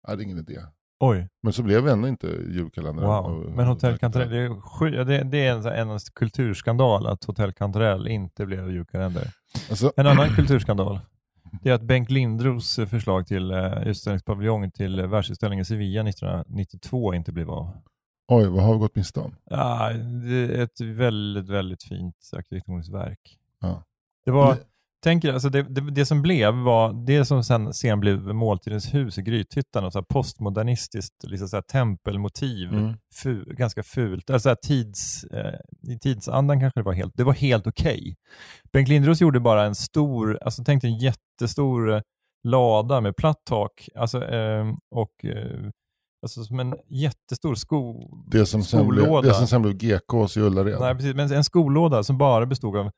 Ja, 0.07 0.17
det 0.17 0.23
är 0.23 0.25
ingen 0.25 0.39
idé. 0.39 0.59
Oj, 1.01 1.29
Men 1.43 1.53
så 1.53 1.63
blev 1.63 1.85
vi 1.85 1.91
ändå 1.91 2.09
inte 2.09 2.27
julkalender. 2.27 3.03
wow. 3.03 3.53
Men 3.57 3.67
Hotell 3.67 3.99
Cantarell, 3.99 4.31
det 4.31 4.37
är, 4.39 5.05
det, 5.05 5.23
det 5.25 5.47
är 5.47 5.69
en, 5.73 5.91
en 5.91 5.99
kulturskandal 6.15 7.07
att 7.07 7.25
Hotell 7.25 7.53
Cantarell 7.53 8.09
inte 8.09 8.47
blev 8.47 8.71
julkalender. 8.71 9.31
Alltså, 9.71 9.93
En 9.97 10.07
annan 10.07 10.29
kulturskandal 10.29 11.01
det 11.63 11.71
är 11.71 11.75
att 11.75 11.83
Bengt 11.83 12.11
Lindros 12.11 12.77
förslag 12.77 13.27
till 13.27 13.53
uh, 13.53 13.87
utställningspaviljong 13.89 14.71
till 14.71 15.07
världsutställningen 15.07 15.65
Sevilla 15.65 16.09
1992 16.09 17.15
inte 17.15 17.33
blev 17.33 17.51
av. 17.51 17.71
oj, 18.29 18.47
vad 18.47 18.65
har 18.65 18.73
vi 18.75 18.79
gått 18.81 18.95
miste 18.97 19.21
om? 19.21 19.35
Ja, 19.45 19.91
det 20.25 20.35
är 20.59 20.63
ett 20.63 20.81
väldigt, 20.81 21.49
väldigt 21.49 21.83
fint 21.83 22.17
arkitektoniskt 22.33 22.93
verk. 22.93 23.39
Ja. 23.61 23.83
Det 24.25 24.31
var, 24.31 24.55
Det- 24.55 24.61
tänk 25.05 25.25
er, 25.25 25.33
alltså 25.33 25.49
det, 25.49 25.63
det, 25.63 25.81
det 25.91 26.07
som 26.07 26.23
blev 26.23 26.55
var 26.55 27.07
det 27.07 27.25
som 27.25 27.45
sen, 27.45 27.75
sen 27.75 28.01
blev 28.01 28.19
Måltidens 28.35 28.95
hus 28.95 29.19
i 29.19 29.23
Grythyttan, 29.23 29.85
och 29.85 29.93
så 29.93 30.03
postmodernistiskt 30.03 31.25
liksom 31.25 31.49
så 31.49 31.57
här 31.57 31.63
tempelmotiv. 31.63 32.69
Mm. 32.73 32.95
Fu, 33.15 33.45
ganska 33.45 33.83
fult. 33.83 34.31
Alltså 34.31 34.57
tids, 34.63 35.25
eh, 35.25 35.55
I 35.93 35.99
tidsandan 35.99 36.61
kanske 36.61 36.81
det 36.81 36.85
var 36.85 36.93
helt, 36.93 37.13
det 37.17 37.25
var 37.25 37.33
helt 37.33 37.67
okej. 37.67 38.17
Bengt 38.73 38.89
Lindros 38.89 39.21
gjorde 39.21 39.41
bara 39.41 39.65
en 39.65 39.75
stor, 39.75 40.39
alltså 40.43 40.63
tänk 40.65 40.85
en 40.85 40.99
jättestor 40.99 41.93
eh, 41.93 42.01
lada 42.49 43.01
med 43.01 43.17
platt 43.17 43.43
tak 43.49 43.89
alltså, 43.95 44.25
eh, 44.25 44.67
och 44.95 45.25
eh, 45.25 45.71
alltså 46.23 46.45
som 46.45 46.61
en 46.61 46.75
jättestor 46.89 47.55
sko, 47.55 48.11
Det 48.31 48.47
som, 48.47 48.63
sen 48.63 48.89
blev, 48.89 49.03
Skolåda. 49.05 49.29
det 49.29 49.35
som 49.35 49.47
sen 49.47 49.63
blev 49.63 49.75
GKs 49.75 50.37
i 50.37 50.41
Ullared. 50.41 50.81
Nej, 50.81 50.95
precis. 50.95 51.15
Men 51.15 51.33
en 51.33 51.45
skolåda 51.45 52.03
som 52.03 52.19
bara 52.19 52.47
bestod 52.47 52.77
av 52.77 52.91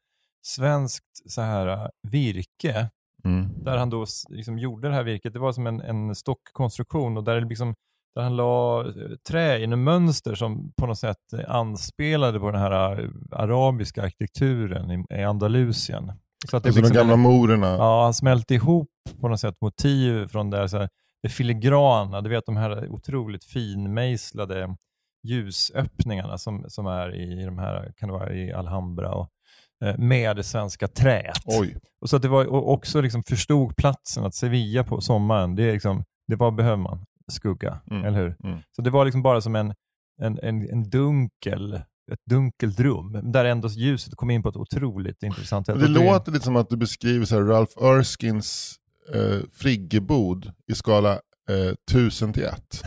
svenskt 0.42 1.30
så 1.30 1.40
här, 1.42 1.66
äh, 1.66 1.86
virke, 2.10 2.90
Mm. 3.24 3.64
där 3.64 3.76
han 3.76 3.90
då 3.90 4.06
liksom 4.28 4.58
gjorde 4.58 4.88
det 4.88 4.94
här 4.94 5.02
virket. 5.02 5.32
Det 5.32 5.38
var 5.38 5.52
som 5.52 5.66
en, 5.66 5.80
en 5.80 6.14
stockkonstruktion 6.14 7.16
och 7.16 7.24
där, 7.24 7.34
det 7.40 7.46
liksom, 7.48 7.74
där 8.14 8.22
han 8.22 8.36
la 8.36 8.80
eh, 8.88 8.92
trä 9.28 9.58
i 9.58 9.66
mönster 9.66 10.34
som 10.34 10.72
på 10.76 10.86
något 10.86 10.98
sätt 10.98 11.32
eh, 11.32 11.54
anspelade 11.54 12.40
på 12.40 12.50
den 12.50 12.60
här 12.60 13.00
äh, 13.02 13.08
arabiska 13.32 14.02
arkitekturen 14.02 14.90
i, 14.90 15.04
i 15.20 15.22
Andalusien. 15.24 16.12
Så 16.50 16.56
att 16.56 16.62
det 16.62 16.68
Alltså 16.68 16.80
de 16.80 16.86
liksom 16.88 16.96
gamla 16.96 17.14
en- 17.14 17.20
morerna. 17.20 17.66
Ja, 17.66 18.02
han 18.04 18.14
smälte 18.14 18.54
ihop 18.54 18.88
på 19.20 19.28
något 19.28 19.40
sätt 19.40 19.56
motiv 19.60 20.26
från 20.28 20.50
det, 20.50 20.68
så 20.68 20.78
här, 20.78 20.88
det 21.22 21.28
filigrana, 21.28 22.20
du 22.20 22.30
vet 22.30 22.46
de 22.46 22.56
här 22.56 22.88
otroligt 22.88 23.44
finmejslade 23.44 24.76
ljusöppningarna 25.22 26.38
som, 26.38 26.64
som 26.68 26.86
är 26.86 27.14
i 27.14 27.44
de 27.44 27.58
här, 27.58 27.92
kan 27.96 28.08
det 28.08 28.12
vara 28.12 28.32
i 28.32 28.52
Alhambra, 28.52 29.12
och, 29.14 29.28
med 29.98 30.36
det 30.36 30.42
svenska 30.42 30.88
träet. 30.88 31.42
Oj. 31.44 31.76
Och 32.00 32.10
så 32.10 32.16
att 32.16 32.22
det 32.22 32.28
var 32.28 32.46
och 32.46 32.72
också 32.72 33.00
liksom 33.00 33.22
förstod 33.22 33.76
platsen 33.76 34.24
att 34.24 34.34
Sevilla 34.34 34.84
på 34.84 35.00
sommaren, 35.00 35.54
det, 35.56 35.62
är 35.62 35.72
liksom, 35.72 36.04
det 36.28 36.36
var 36.36 36.50
behöver 36.50 36.76
man, 36.76 37.04
skugga, 37.32 37.80
Mm. 37.90 38.04
eller 38.04 38.18
hur? 38.18 38.36
Mm. 38.44 38.58
Så 38.76 38.82
det 38.82 38.90
var 38.90 39.04
liksom 39.04 39.22
bara 39.22 39.40
som 39.40 39.56
en, 39.56 39.74
en, 40.22 40.38
en, 40.42 40.70
en 40.70 40.90
dunkel, 40.90 41.74
ett 42.12 42.20
dunkelt 42.30 42.80
rum, 42.80 43.20
där 43.32 43.44
ändå 43.44 43.68
ljuset 43.68 44.16
kom 44.16 44.30
in 44.30 44.42
på 44.42 44.48
ett 44.48 44.56
otroligt 44.56 45.22
intressant 45.22 45.66
sätt. 45.66 45.78
Det 45.78 45.84
Och 45.84 45.90
låter 45.90 46.32
lite 46.32 46.44
som 46.44 46.56
att 46.56 46.68
du 46.70 46.76
beskriver 46.76 47.24
så 47.24 47.34
här 47.34 47.42
Ralph 47.42 47.84
Erskines 47.84 48.74
eh, 49.14 49.38
friggebod 49.52 50.52
i 50.72 50.74
skala 50.74 51.12
eh, 51.48 51.74
1000 51.90 52.32
till 52.32 52.44
1. 52.44 52.82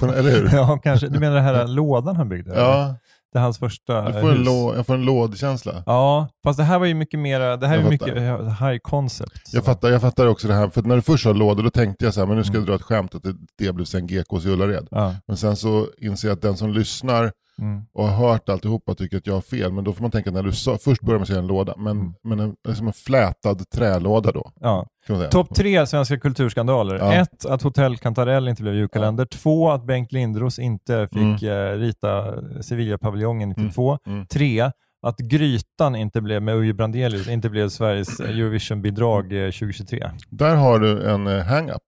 Eller 0.02 0.30
hur? 0.30 0.50
Ja, 0.52 0.78
kanske. 0.82 1.08
Du 1.08 1.20
menar 1.20 1.36
den 1.36 1.44
här 1.44 1.66
lådan 1.66 2.16
han 2.16 2.28
byggde? 2.28 2.52
eller? 2.52 2.94
Det 3.32 3.38
är 3.38 3.42
hans 3.42 3.58
första 3.58 3.92
jag 3.92 4.20
får 4.20 4.30
en, 4.30 4.36
hus. 4.36 4.46
lå, 4.46 4.74
jag 4.76 4.86
får 4.86 4.94
en 4.94 5.04
lådkänsla. 5.04 5.82
Ja, 5.86 6.28
fast 6.44 6.56
det 6.58 6.64
här 6.64 6.78
var 6.78 6.86
ju 6.86 6.94
mycket 6.94 7.20
mer, 7.20 7.40
det 7.40 7.66
här 7.66 7.78
är 7.78 7.82
Jag 7.82 7.92
ju 7.92 7.98
fattar. 7.98 8.12
mycket 8.14 8.60
high 8.60 8.78
concept. 8.82 9.52
Jag 9.52 9.64
fattar, 9.64 9.88
jag 9.90 10.00
fattar 10.00 10.26
också 10.26 10.48
det 10.48 10.54
här, 10.54 10.68
för 10.68 10.82
när 10.82 10.96
du 10.96 11.02
först 11.02 11.24
sa 11.24 11.32
lådor 11.32 11.62
då 11.62 11.70
tänkte 11.70 12.04
jag 12.04 12.14
så 12.14 12.20
här, 12.20 12.26
men 12.26 12.36
nu 12.36 12.44
ska 12.44 12.50
Mm. 12.50 12.60
jag 12.60 12.68
dra 12.68 12.74
ett 12.74 12.82
skämt 12.82 13.14
att 13.14 13.22
det, 13.22 13.34
det 13.58 13.72
blev 13.72 13.84
sen 13.84 14.06
GKs 14.06 14.44
i 14.46 14.48
Ullared. 14.48 14.88
Ja. 14.90 15.14
Men 15.26 15.36
sen 15.36 15.56
så 15.56 15.86
inser 15.98 16.28
jag 16.28 16.34
att 16.36 16.42
den 16.42 16.56
som 16.56 16.72
lyssnar 16.72 17.32
Mm. 17.58 17.82
och 17.94 18.08
har 18.08 18.28
hört 18.28 18.48
alltihopa 18.48 18.94
tycker 18.94 19.16
att 19.16 19.26
jag 19.26 19.34
har 19.34 19.40
fel. 19.40 19.72
Men 19.72 19.84
då 19.84 19.92
får 19.92 20.02
man 20.02 20.10
tänka 20.10 20.30
när 20.30 20.42
du 20.42 20.52
sa, 20.52 20.78
först 20.78 21.02
börjar 21.02 21.18
med 21.18 21.22
att 21.22 21.28
säga 21.28 21.38
en 21.38 21.46
låda, 21.46 21.74
men, 21.76 21.96
Mm. 21.98 22.14
men 22.24 22.40
en, 22.40 22.54
liksom 22.68 22.86
en 22.86 22.92
flätad 22.92 23.70
trälåda 23.70 24.32
då. 24.32 24.50
Ja. 24.60 24.86
Topp 25.30 25.54
tre 25.54 25.86
svenska 25.86 26.18
kulturskandaler. 26.18 26.94
Ja. 26.94 27.14
Ett, 27.14 27.46
att 27.46 27.62
Hotell 27.62 27.96
Cantarell 27.96 28.48
inte 28.48 28.62
blev 28.62 28.74
julkalender. 28.74 29.24
Två, 29.24 29.70
att 29.70 29.84
Bengt 29.86 30.12
Lindros 30.12 30.58
inte 30.58 31.08
fick 31.12 31.42
eh, 31.42 31.72
rita 31.72 32.34
Sevilla-paviljongen 32.62 33.48
92. 33.48 33.98
Mm. 34.06 34.26
Tre, 34.26 34.70
att 35.02 35.18
Grytan 35.18 35.96
inte 35.96 36.20
blev, 36.20 36.42
med 36.42 36.56
Uje 36.56 36.74
Brandelius, 36.74 37.28
inte 37.28 37.50
blev 37.50 37.68
Sveriges 37.68 38.20
Eurovision-bidrag 38.20 39.32
eh, 39.32 39.50
2023. 39.50 40.10
Där 40.30 40.56
har 40.56 40.78
du 40.78 41.10
en 41.10 41.26
eh, 41.26 41.44
hang-up 41.44 41.82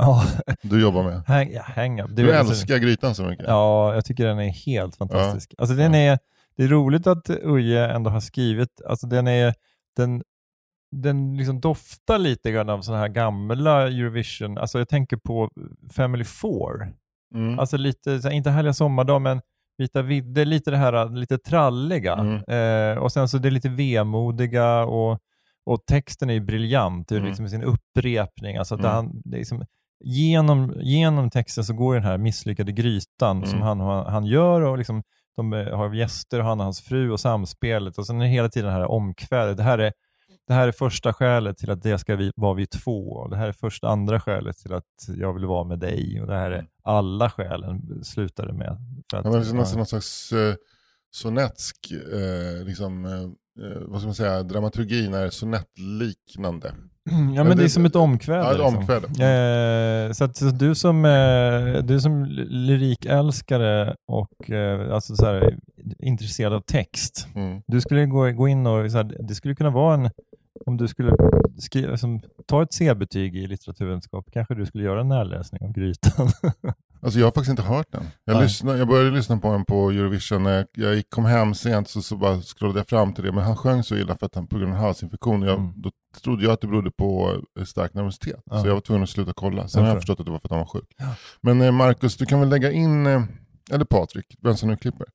Ja, 0.00 0.24
du 0.62 0.80
jobbar 0.82 1.02
med. 1.02 1.22
hang, 1.26 1.50
ja, 1.52 1.62
hang 1.62 2.00
up. 2.00 2.08
Det 2.08 2.22
Du 2.22 2.30
är 2.30 2.38
alltså- 2.38 2.52
älskar 2.52 2.78
grytan 2.78 3.14
så 3.14 3.22
mycket. 3.22 3.44
Ja, 3.48 3.94
jag 3.94 4.04
tycker 4.04 4.26
den 4.26 4.38
är 4.38 4.48
helt 4.48 4.96
fantastisk. 4.96 5.54
Alltså 5.58 5.74
den 5.76 5.94
är, 5.94 6.18
det 6.56 6.62
är 6.64 6.68
roligt 6.68 7.06
att 7.06 7.30
Uje 7.30 7.88
ändå 7.88 8.10
har 8.10 8.20
skrivit, 8.20 8.80
alltså 8.86 9.06
den 9.06 9.28
är, 9.28 9.54
den, 9.96 10.22
den 10.96 11.36
liksom 11.36 11.60
doftar 11.60 12.18
lite 12.18 12.50
grann 12.52 12.68
av 12.70 12.82
sådana 12.82 13.00
här 13.00 13.08
gamla 13.08 13.82
Eurovision, 13.88 14.58
alltså 14.58 14.78
jag 14.78 14.88
tänker 14.88 15.16
på 15.16 15.50
Family 15.92 16.24
Four. 16.24 16.92
Mm. 17.34 17.58
Alltså 17.58 17.76
lite, 17.76 18.10
här, 18.10 18.30
inte 18.30 18.50
Härliga 18.50 18.72
sommardag, 18.72 19.22
men 19.22 19.40
Vita 19.78 20.02
vidder, 20.02 20.44
lite 20.44 20.70
det 20.70 20.76
här 20.76 21.08
lite 21.16 21.38
tralliga. 21.38 22.14
Mm. 22.14 22.34
Eh, 22.48 22.98
och 23.02 23.12
sen 23.12 23.28
så 23.28 23.38
det 23.38 23.48
är 23.48 23.50
lite 23.50 23.68
vemodiga 23.68 24.84
och, 24.84 25.18
och 25.66 25.86
texten 25.86 26.30
är 26.30 26.34
ju 26.34 26.40
briljant 26.40 27.10
Mm. 27.12 27.24
liksom 27.24 27.44
i 27.46 27.48
sin 27.48 27.62
upprepning. 27.62 28.56
Alltså 28.56 28.74
Mm. 28.74 28.86
han, 28.90 29.22
det 29.24 29.36
är 29.36 29.38
liksom, 29.38 29.64
genom, 30.00 30.74
genom 30.80 31.30
texten 31.30 31.64
så 31.64 31.72
går 31.72 31.94
den 31.94 32.04
här 32.04 32.18
misslyckade 32.18 32.72
grytan 32.72 33.36
Mm. 33.36 33.50
som 33.50 33.62
han, 33.62 33.80
han, 34.06 34.26
gör 34.26 34.60
och 34.60 34.78
liksom, 34.78 35.02
de 35.36 35.52
eh, 35.52 35.76
har 35.76 35.94
gäster, 35.94 36.40
han 36.40 36.58
och 36.60 36.64
hans 36.64 36.80
fru 36.80 37.10
och 37.10 37.20
samspelet 37.20 37.98
och 37.98 38.06
sen 38.06 38.20
är 38.20 38.24
det 38.24 38.30
hela 38.30 38.48
tiden 38.48 38.66
det 38.66 38.74
här 38.74 38.90
omkvädet. 38.90 39.56
Det 39.56 39.62
här 39.62 39.78
är, 39.78 39.92
det 40.46 40.54
här 40.54 40.68
är 40.68 40.72
första 40.72 41.12
skälet 41.12 41.58
till 41.58 41.70
att 41.70 41.82
det 41.82 41.98
ska 41.98 42.16
vi, 42.16 42.30
vara 42.36 42.54
vi 42.54 42.66
två. 42.66 43.10
Och 43.10 43.30
det 43.30 43.36
här 43.36 43.48
är 43.48 43.52
första 43.52 43.88
andra 43.88 44.20
skälet 44.20 44.56
till 44.56 44.72
att 44.72 44.84
jag 45.08 45.34
vill 45.34 45.46
vara 45.46 45.64
med 45.64 45.78
dig. 45.78 46.20
Och 46.20 46.26
det 46.26 46.36
här 46.36 46.50
är 46.50 46.66
alla 46.84 47.30
skälen 47.30 48.04
slutade 48.04 48.52
med. 48.52 48.76
För 49.10 49.16
att, 49.18 49.24
Ja, 49.24 49.30
men 49.30 49.42
det 49.42 49.48
är 49.48 49.54
nästan 49.54 49.76
någon 49.78 49.86
slags 49.86 50.32
eh, 50.32 50.54
sonetsk, 51.10 51.92
eh, 52.12 52.64
liksom, 52.66 53.04
eh, 53.04 53.12
eh, 53.66 53.78
vad 53.80 54.00
ska 54.00 54.06
man 54.06 54.14
säga, 54.14 54.42
dramaturgin 54.42 55.14
är 55.14 55.30
sonettliknande. 55.30 56.72
Ja, 57.36 57.44
men 57.44 57.56
det 57.56 57.64
är 57.64 57.68
som 57.68 57.84
ett 57.84 57.96
omkväde. 57.96 58.38
Ja, 58.42 58.52
ett 58.52 58.58
liksom. 58.58 58.76
omkväde. 58.76 60.06
Eh, 60.06 60.12
så 60.12 60.24
att 60.24 60.36
så 60.36 60.44
du 60.44 60.74
som, 60.74 61.04
eh, 61.04 61.82
du 61.84 62.00
som 62.00 62.24
lyrikälskare 62.94 63.94
och 64.08 64.50
eh, 64.50 64.94
alltså 64.94 65.16
så 65.16 65.26
här, 65.26 65.56
intresserad 65.98 66.52
av 66.52 66.60
text, 66.60 67.26
Mm. 67.34 67.62
du 67.66 67.80
skulle 67.80 68.06
gå, 68.06 68.30
gå 68.30 68.48
in 68.48 68.66
och, 68.66 68.90
så 68.90 68.96
här, 68.96 69.16
det 69.28 69.34
skulle 69.34 69.54
kunna 69.54 69.70
vara 69.70 69.94
en, 69.94 70.10
om 70.66 70.76
du 70.76 70.88
skulle 70.88 71.12
skriva, 71.58 71.96
som, 71.96 72.20
ta 72.46 72.62
ett 72.62 72.72
C-betyg 72.72 73.36
i 73.36 73.46
litteraturvetenskap, 73.46 74.26
kanske 74.32 74.54
du 74.54 74.66
skulle 74.66 74.84
göra 74.84 75.00
en 75.00 75.08
närläsning 75.08 75.62
av 75.62 75.72
Grytan. 75.72 76.28
Alltså 77.02 77.18
jag 77.18 77.26
har 77.26 77.32
faktiskt 77.32 77.50
inte 77.50 77.62
hört 77.62 77.86
den. 77.92 78.04
Jag, 78.24 78.42
lyssnade, 78.42 78.78
jag 78.78 78.88
började 78.88 79.10
lyssna 79.10 79.36
på 79.38 79.52
den 79.52 79.64
på 79.64 79.90
Eurovision 79.90 80.42
när 80.42 80.56
jag, 80.56 80.66
jag 80.72 80.94
gick- 80.94 81.10
kom 81.10 81.24
hem 81.24 81.54
sent 81.54 81.88
så, 81.88 82.02
så 82.02 82.16
bara 82.16 82.40
scrollade 82.40 82.78
jag 82.80 82.88
fram 82.88 83.12
till 83.14 83.24
det. 83.24 83.32
Men 83.32 83.44
han 83.44 83.56
sjöng 83.56 83.82
så 83.82 83.96
illa 83.96 84.16
för 84.16 84.26
att 84.26 84.34
han 84.34 84.46
på 84.46 84.58
grund 84.58 84.72
av 84.72 84.78
halsinfektion. 84.78 85.42
Jag, 85.42 85.58
Mm. 85.58 85.72
Då 85.76 85.90
trodde 86.24 86.42
jag 86.44 86.52
att 86.52 86.60
det 86.60 86.66
berodde 86.66 86.90
på 86.90 87.36
eh, 87.58 87.64
stark 87.64 87.94
nervositet. 87.94 88.42
Ja. 88.44 88.60
Så 88.62 88.66
jag 88.68 88.74
var 88.74 88.80
tvungen 88.80 89.02
att 89.02 89.08
sluta 89.10 89.32
kolla. 89.36 89.68
Sen 89.68 89.80
Jag 89.82 89.88
har 89.88 89.94
jag 89.94 90.02
förstått 90.02 90.20
att 90.20 90.26
det 90.26 90.32
var 90.32 90.38
för 90.38 90.46
att 90.48 90.50
han 90.50 90.58
var 90.58 90.66
sjuk. 90.66 90.94
Ja. 90.98 91.14
Men 91.40 91.60
eh, 91.62 91.72
Marcus, 91.72 92.16
du 92.16 92.26
kan 92.26 92.40
väl 92.40 92.48
lägga 92.48 92.70
in, 92.72 93.06
eh, 93.06 93.22
eller 93.70 93.84
Patrik, 93.84 94.26
vem 94.40 94.56
som 94.56 94.68
nu 94.68 94.76
klipper. 94.76 95.06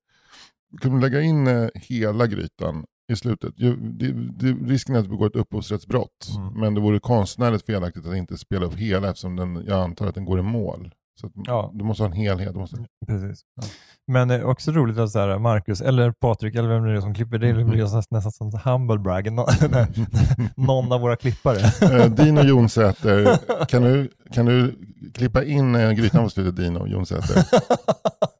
Du 0.71 0.77
kan 0.77 0.91
väl 0.91 1.01
lägga 1.01 1.21
in 1.21 1.47
eh, 1.47 1.67
hela 1.73 2.27
grytan 2.27 2.85
i 3.07 3.15
slutet. 3.15 3.53
Ju, 3.57 3.75
det, 3.75 4.11
det, 4.11 4.71
risken 4.71 4.95
är 4.95 4.99
att 4.99 5.05
det 5.05 5.11
begår 5.11 5.27
ett 5.27 5.35
upphovsrättsbrott. 5.35 6.33
Mm. 6.37 6.59
Men 6.59 6.73
det 6.73 6.81
vore 6.81 6.99
konstnärligt 6.99 7.65
felaktigt 7.65 8.05
att 8.05 8.15
inte 8.15 8.37
spela 8.37 8.65
upp 8.65 8.75
hela 8.75 9.09
eftersom 9.09 9.35
den, 9.35 9.63
jag 9.67 9.83
antar 9.83 10.07
att 10.07 10.15
den 10.15 10.25
går 10.25 10.39
i 10.39 10.41
mål. 10.41 10.91
Så 11.21 11.29
Ja. 11.35 11.71
Du 11.73 11.83
måste 11.83 12.03
ha 12.03 12.07
en 12.07 12.13
helhet. 12.13 12.53
Du 12.53 12.59
måste, 12.59 12.77
Precis. 13.07 13.41
Ja. 13.55 13.63
Men 14.07 14.27
det 14.27 14.35
är 14.35 14.43
också 14.43 14.71
roligt 14.71 14.97
att 14.97 15.11
så 15.11 15.19
här, 15.19 15.39
Marcus, 15.39 15.81
eller 15.81 16.11
Patrik, 16.11 16.55
eller 16.55 16.69
vem 16.69 16.83
det 16.83 16.91
är 16.91 17.01
som 17.01 17.13
klipper, 17.13 17.37
det 17.37 17.53
blir 17.53 17.81
nästan, 17.81 18.03
nästan 18.09 18.31
som 18.31 18.59
humble 18.63 18.99
brag, 18.99 19.31
någon 20.55 20.91
av 20.91 21.01
våra 21.01 21.15
klippare. 21.15 21.59
Eh, 21.81 22.11
Dino 22.11 22.41
Jonsäter, 22.41 23.37
kan 23.65 23.81
du, 23.81 24.09
kan 24.33 24.45
du 24.45 24.75
klippa 25.13 25.43
in 25.43 25.75
eh, 25.75 25.91
grytan 25.91 26.23
på 26.23 26.29
slutet 26.29 26.55
Dino 26.55 26.87
Jonsäter? 26.87 27.43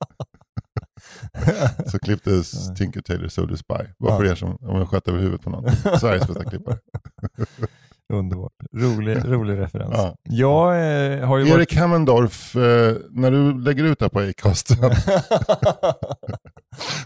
Så 1.91 1.99
klipptes 1.99 2.75
Tinker 2.75 3.01
Tailor 3.01 3.27
Soldier 3.27 3.57
Spy. 3.57 3.93
Bara 3.99 4.17
för 4.17 4.25
er 4.25 4.35
som 4.35 4.57
om 4.61 4.77
jag 4.77 4.89
sköt 4.89 5.07
över 5.07 5.19
huvudet 5.19 5.41
på 5.41 5.49
någon. 5.49 5.75
Sveriges 5.99 6.27
bästa 6.27 6.43
klippare. 6.43 6.77
Underbart. 8.13 8.51
Rolig, 8.73 9.17
rolig 9.25 9.57
referens. 9.57 9.93
Ja. 9.93 10.15
Jag 10.23 10.75
eh, 10.75 11.27
har 11.27 11.37
ju 11.37 11.43
varit... 11.43 11.55
Erik 11.55 11.75
Hammendorf, 11.75 12.55
eh, 12.55 12.95
när 13.09 13.31
du 13.31 13.61
lägger 13.61 13.83
ut 13.83 13.99
det 13.99 14.05
här 14.05 14.09
på 14.09 14.19
Acast, 14.19 14.67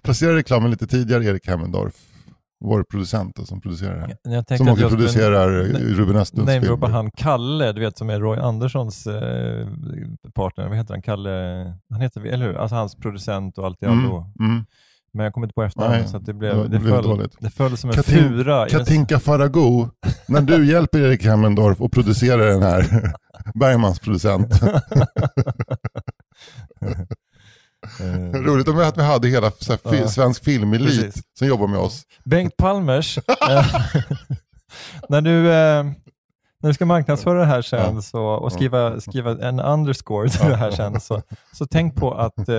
placera 0.03 0.35
reklamen 0.35 0.71
lite 0.71 0.87
tidigare 0.87 1.25
Erik 1.25 1.47
Hammendorf. 1.47 1.93
Vår 2.65 2.83
producent 2.83 3.47
som 3.47 3.61
producerar 3.61 3.95
det 3.95 4.01
här. 4.01 4.43
jag 4.47 4.57
Som 4.57 4.69
också 4.69 4.89
producerar 4.89 5.59
eh, 5.61 5.67
Nej, 5.73 5.81
Ruben 5.83 6.15
Östlunds 6.15 6.51
filmer. 6.53 6.87
han 6.87 7.11
Kalle, 7.11 7.71
du 7.71 7.79
vet 7.81 7.97
som 7.97 8.09
är 8.09 8.19
Roy 8.19 8.39
Anderssons 8.39 9.07
eh, 9.07 9.67
partner. 10.35 10.67
Vad 10.67 10.77
heter 10.77 10.93
han? 10.93 11.01
Kalle? 11.01 11.29
Han 11.89 12.01
heter, 12.01 12.25
eller 12.25 12.45
hur? 12.45 12.55
Alltså 12.57 12.75
hans 12.75 12.95
producent 12.95 13.57
och 13.57 13.65
allt 13.65 13.83
i 13.83 13.85
Mm, 13.85 13.99
allo. 14.05 14.25
mm. 14.39 14.65
Men 15.13 15.23
jag 15.23 15.33
kommer 15.33 15.47
inte 15.47 15.53
på 15.53 15.63
efternamnet 15.63 15.99
Nej, 16.01 16.07
så 16.09 16.17
det 16.19 16.25
det 16.25 16.33
blev, 16.33 16.55
det, 16.57 16.63
det 16.67 16.79
blev 16.79 16.91
föll, 16.93 17.03
dåligt. 17.03 17.35
det 17.39 17.49
föll 17.49 17.77
som 17.77 17.89
en 17.89 17.95
Katin- 17.95 18.29
fura. 18.29 18.67
Katinka 18.69 19.19
Farago, 19.19 19.89
när 20.27 20.41
du 20.41 20.65
hjälper 20.71 20.99
Erik 20.99 21.25
Hammendorf 21.25 21.81
och 21.81 21.91
producerar 21.91 22.45
den 22.47 22.63
här, 22.63 23.13
Bergmans 23.59 23.99
producent. 23.99 24.61
Eh, 27.99 28.39
Roligt 28.41 28.67
om 28.67 28.79
att 28.79 28.97
vi 28.97 29.01
hade 29.03 29.27
hela 29.27 29.51
så 29.51 29.71
här, 29.73 29.91
fi- 29.91 30.07
svensk 30.09 30.43
filmelit 30.43 30.87
Precis. 31.01 31.23
som 31.39 31.47
jobbar 31.47 31.67
med 31.67 31.79
oss. 31.79 32.01
Bengt 32.25 32.57
Palmers, 32.57 33.17
eh, 33.17 33.25
när, 35.09 35.21
du, 35.21 35.51
eh, 35.51 35.85
när 36.61 36.69
du 36.69 36.73
ska 36.73 36.85
marknadsföra 36.85 37.39
det 37.39 37.45
här 37.45 37.61
sen 37.61 37.95
Ja. 37.95 38.01
så, 38.01 38.23
och 38.25 38.51
skriva, 38.51 38.99
skriva 38.99 39.47
en 39.47 39.59
underscore 39.59 40.29
till 40.29 40.49
det 40.49 40.55
här 40.55 40.71
sen, 40.71 40.99
så, 40.99 41.21
så 41.53 41.65
tänk 41.65 41.95
på 41.95 42.13
att 42.13 42.49
eh, 42.49 42.55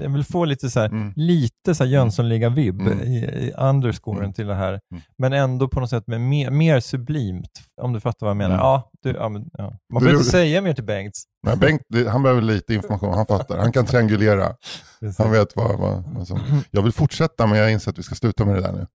jag 0.00 0.10
vill 0.12 0.24
få 0.24 0.44
lite 0.44 0.70
så 0.70 0.80
här, 0.80 0.86
Mm. 0.86 1.12
lite 1.16 1.74
så 1.74 1.84
här 1.84 1.90
Jönssonliga-vibb 1.90 2.80
Mm. 2.80 3.00
i, 3.00 3.16
i 3.18 3.52
underscoren 3.58 4.18
Mm. 4.22 4.32
till 4.32 4.46
det 4.46 4.54
här, 4.54 4.68
Mm. 4.90 5.02
men 5.18 5.32
ändå 5.32 5.68
på 5.68 5.80
något 5.80 5.90
sätt 5.90 6.06
med 6.06 6.20
mer, 6.20 6.50
mer 6.50 6.80
sublimt, 6.80 7.50
om 7.82 7.92
du 7.92 8.00
fattar 8.00 8.26
vad 8.26 8.30
jag 8.30 8.36
menar. 8.36 8.54
Mm. 8.54 8.64
Ja, 8.66 8.90
du, 9.02 9.10
ja, 9.10 9.28
men, 9.28 9.44
ja. 9.52 9.72
Man 9.92 10.02
behöver 10.02 10.18
inte 10.20 10.30
säga 10.30 10.60
mer 10.60 10.72
till 10.74 10.84
Bengt. 10.84 11.14
Nej, 11.46 11.56
Bengt, 11.56 11.82
han 12.08 12.22
behöver 12.22 12.42
lite 12.42 12.74
information, 12.74 13.14
han 13.14 13.26
fattar. 13.26 13.58
Han 13.58 13.72
kan 13.72 13.86
triangulera. 13.86 14.54
Han 15.18 15.30
vet 15.30 15.56
vad, 15.56 15.78
vad, 15.78 16.04
vad 16.14 16.26
som... 16.26 16.40
Jag 16.70 16.82
vill 16.82 16.92
fortsätta 16.92 17.46
men 17.46 17.58
jag 17.58 17.72
inser 17.72 17.90
att 17.90 17.98
vi 17.98 18.02
ska 18.02 18.14
sluta 18.14 18.44
med 18.44 18.54
det 18.54 18.60
där 18.60 18.72
nu. 18.72 18.86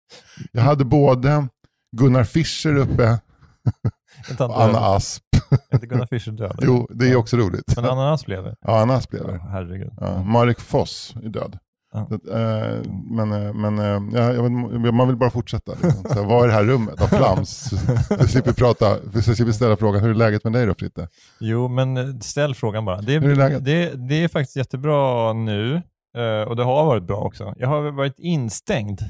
Jag 0.51 0.62
hade 0.62 0.86
både 0.86 1.48
Gunnar 1.98 2.24
Fischer 2.24 2.75
uppe 2.75 3.20
Inte 4.30 4.46
Anna 4.46 4.80
Asp. 4.80 5.24
Inte 5.74 5.88
Gunnar 5.88 6.06
Fischer 6.06 6.32
död. 6.32 6.60
Jo, 6.62 6.88
det 6.90 7.12
är 7.12 7.16
också 7.16 7.38
roligt. 7.38 7.76
Men 7.76 7.86
Anna 7.86 8.14
Asp 8.14 8.28
lever. 8.28 8.56
Ja, 8.62 8.82
Anna 8.82 8.94
Asp 8.94 9.14
lever. 9.14 9.34
Ja, 9.34 9.50
herregud. 9.50 9.94
Ja, 10.00 10.24
Marek 10.24 10.60
Foss 10.60 11.16
är 11.24 11.30
död. 11.30 11.60
Ja. 11.96 12.08
Så 12.10 12.38
eh, 12.38 12.82
men 13.12 13.32
eh, 13.32 13.54
men 13.54 13.80
eh, 13.80 14.20
ja, 14.20 14.42
vet, 14.42 14.94
man 14.94 15.08
vill 15.08 15.18
bara 15.18 15.30
fortsätta. 15.30 15.72
Liksom. 15.72 16.04
Så, 16.14 16.24
vad 16.24 16.44
är 16.44 16.48
det 16.48 16.54
här 16.54 16.64
rummet 16.64 17.02
av 17.02 17.08
flams? 17.08 17.70
Så, 18.08 18.28
slipper 18.28 18.52
vi 18.52 18.56
prata, 18.56 18.98
så 19.14 19.36
slipper 19.36 19.52
ställa 19.52 19.78
frågan, 19.78 20.02
hur 20.02 20.10
är 20.10 20.14
läget 20.14 20.44
med 20.44 20.54
dig 20.54 20.66
då 20.66 20.74
Fritte? 20.74 21.08
Jo, 21.40 21.68
men 21.68 22.22
ställ 22.22 22.56
frågan 22.56 22.86
bara. 22.86 23.02
Det 23.02 23.14
är 23.16 23.22
är, 23.22 23.36
läget? 23.36 23.66
det, 23.66 24.08
det 24.08 24.24
är 24.24 24.28
faktiskt 24.28 24.56
jättebra 24.56 25.34
nu 25.34 25.82
och 26.48 26.56
det 26.56 26.64
har 26.64 26.86
varit 26.86 27.04
bra 27.04 27.18
också. 27.18 27.54
Jag 27.58 27.68
har 27.68 27.92
varit 27.92 28.20
instängd 28.20 29.02
i 29.02 29.06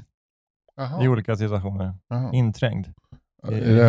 Jaha. 0.78 1.10
olika 1.10 1.36
situationer. 1.36 1.94
Jaha. 2.10 2.34
Inträngd. 2.34 2.88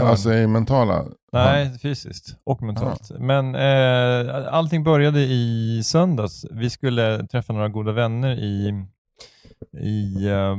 Alltså 0.03 0.33
i 0.33 0.47
mentala? 0.47 1.05
Nej, 1.33 1.79
fysiskt 1.79 2.37
och 2.45 2.63
mentalt. 2.63 3.11
Men 3.19 3.55
eh, 3.55 4.55
allting 4.55 4.85
började 4.85 5.21
i 5.21 5.81
söndags. 5.85 6.47
Vi 6.51 6.71
skulle 6.71 7.27
träffa 7.27 7.53
några 7.53 7.69
goda 7.69 7.93
vänner 7.93 8.31
i, 8.31 8.85
i 9.81 10.29
eh, 10.29 10.57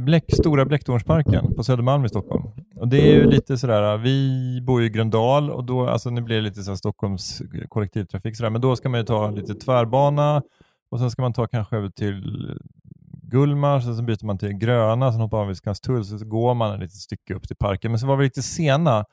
Bläck, 0.00 0.24
Stora 0.28 0.64
Blecktornsparken 0.64 1.54
på 1.54 1.64
Södermalm 1.64 2.04
i 2.04 2.08
Stockholm. 2.08 2.44
Och 2.76 2.88
det 2.88 3.00
är 3.00 3.14
ju 3.14 3.30
lite 3.30 3.58
sådär, 3.58 3.96
vi 3.96 4.60
bor 4.62 4.80
ju 4.80 4.86
i 4.86 4.90
Gröndal 4.90 5.50
och 5.50 5.64
då, 5.64 5.88
alltså 5.88 6.10
nu 6.10 6.20
blir 6.20 6.36
det 6.36 6.42
lite 6.42 6.62
så 6.62 6.70
här 6.70 6.76
Stockholms 6.76 7.42
kollektivtrafik 7.68 8.36
sådär, 8.36 8.50
men 8.50 8.60
då 8.60 8.76
ska 8.76 8.88
man 8.88 9.00
ju 9.00 9.06
ta 9.06 9.30
lite 9.30 9.54
tvärbana 9.54 10.42
och 10.90 10.98
sen 10.98 11.10
ska 11.10 11.22
man 11.22 11.32
ta 11.32 11.46
kanske 11.46 11.76
över 11.76 11.88
till 11.88 12.58
Gullmars, 13.34 13.84
sen 13.84 13.96
så 13.96 14.02
byter 14.02 14.24
man 14.26 14.38
till 14.38 14.52
Gröna, 14.52 15.12
sen 15.12 15.20
hoppar 15.20 15.38
man 15.38 15.48
vid 15.48 15.56
Skanstull, 15.56 16.04
så 16.04 16.24
går 16.24 16.54
man 16.54 16.74
ett 16.74 16.80
litet 16.80 16.96
stycke 16.96 17.34
upp 17.34 17.46
till 17.48 17.56
parken. 17.56 17.90
Men 17.90 17.98
så 18.00 18.06
var 18.06 18.16
vi 18.16 18.24
lite 18.24 18.42
sena, 18.42 19.04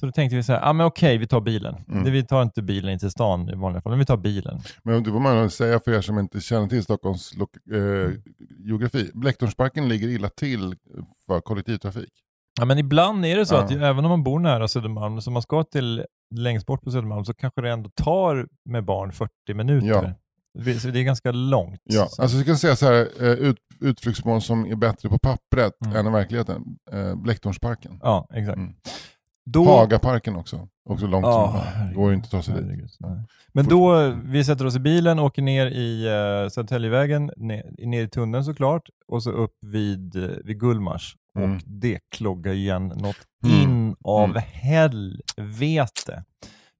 så 0.00 0.06
då 0.06 0.12
tänkte 0.12 0.36
vi 0.36 0.42
så 0.42 0.52
här, 0.52 0.60
ah, 0.68 0.72
men 0.72 0.86
okej, 0.86 1.18
vi 1.18 1.26
tar 1.26 1.40
bilen. 1.40 1.74
Mm. 1.88 2.12
Vi 2.12 2.24
tar 2.26 2.42
inte 2.42 2.62
bilen 2.62 2.92
in 2.92 2.98
till 2.98 3.10
stan 3.10 3.48
i 3.48 3.54
vanliga 3.54 3.82
fall, 3.82 3.90
men 3.92 3.98
vi 3.98 4.04
tar 4.04 4.16
bilen. 4.16 4.60
Men 4.82 5.02
det 5.02 5.10
får 5.10 5.20
man 5.20 5.50
säga 5.50 5.80
för 5.80 5.92
er 5.92 6.00
som 6.00 6.18
inte 6.18 6.40
känner 6.40 6.68
till 6.68 6.82
Stockholms 6.82 7.32
eh, 7.72 8.10
geografi. 8.66 9.10
Blecktornsparken 9.14 9.88
ligger 9.88 10.08
illa 10.08 10.28
till 10.28 10.74
för 11.26 11.40
kollektivtrafik. 11.40 12.10
Ja, 12.60 12.64
men 12.64 12.78
ibland 12.78 13.26
är 13.26 13.36
det 13.36 13.46
så 13.46 13.54
Ja. 13.54 13.62
att 13.64 13.70
även 13.70 14.04
om 14.04 14.08
man 14.10 14.22
bor 14.24 14.38
nära 14.38 14.68
Södermalm, 14.68 15.20
så 15.20 15.30
man 15.30 15.42
ska 15.42 15.64
till 15.64 16.04
längst 16.34 16.66
bort 16.66 16.82
på 16.82 16.90
Södermalm, 16.90 17.24
så 17.24 17.34
kanske 17.34 17.60
det 17.60 17.70
ändå 17.70 17.90
tar 17.94 18.46
med 18.64 18.84
barn 18.84 19.12
40 19.12 19.54
minuter. 19.54 19.88
Ja. 19.88 20.14
Det- 20.58 20.80
Så 20.80 20.88
det 20.88 21.00
är 21.00 21.04
ganska 21.04 21.32
långt. 21.32 21.80
Ja, 21.84 22.08
alltså 22.18 22.36
jag 22.36 22.46
kan 22.46 22.58
säga 22.58 22.76
så 22.76 22.86
här, 22.86 23.08
eh, 23.20 23.28
ut, 23.32 23.56
utflyktsmål 23.80 24.42
som 24.42 24.66
är 24.66 24.76
bättre 24.76 25.08
på 25.08 25.18
pappret 25.18 25.72
Mm. 25.84 25.96
än 25.96 26.06
i 26.06 26.10
verkligheten. 26.10 26.62
Eh, 26.92 27.14
Blecktornsparken. 27.14 27.98
Ja, 28.02 28.26
exakt. 28.34 28.56
Mm. 28.58 28.74
Då, 29.50 29.64
Hagaparken 29.64 30.36
också. 30.36 30.68
Också 30.88 31.06
långt 31.06 31.26
Ja, 31.26 31.50
som 31.52 31.60
herregud. 31.74 31.96
går 31.96 32.10
ju 32.10 32.16
inte 32.16 32.24
att 32.26 32.30
ta 32.30 32.42
sig 32.42 32.54
dit. 32.54 32.96
Nej. 33.00 33.24
Men 33.52 33.66
då, 33.68 34.14
vi 34.24 34.44
sätter 34.44 34.66
oss 34.66 34.76
i 34.76 34.78
bilen, 34.80 35.18
åker 35.18 35.42
ner 35.42 35.66
i 35.66 36.04
uh, 36.08 36.48
Södertäljevägen, 36.48 37.30
ner, 37.36 37.86
ner 37.86 38.02
i 38.02 38.08
tunneln 38.08 38.44
såklart, 38.44 38.82
och 39.08 39.22
så 39.22 39.30
upp 39.30 39.54
vid, 39.66 40.16
eh, 40.16 40.30
vid 40.44 40.60
Gullmars. 40.60 41.16
Mm. 41.38 41.52
Och 41.56 41.60
det 41.66 41.98
kloggar 42.16 42.52
igen 42.52 42.88
något 42.88 43.16
Mm. 43.46 43.60
in 43.62 43.96
av 44.04 44.24
Mm. 44.30 44.42
helvete. 45.36 46.24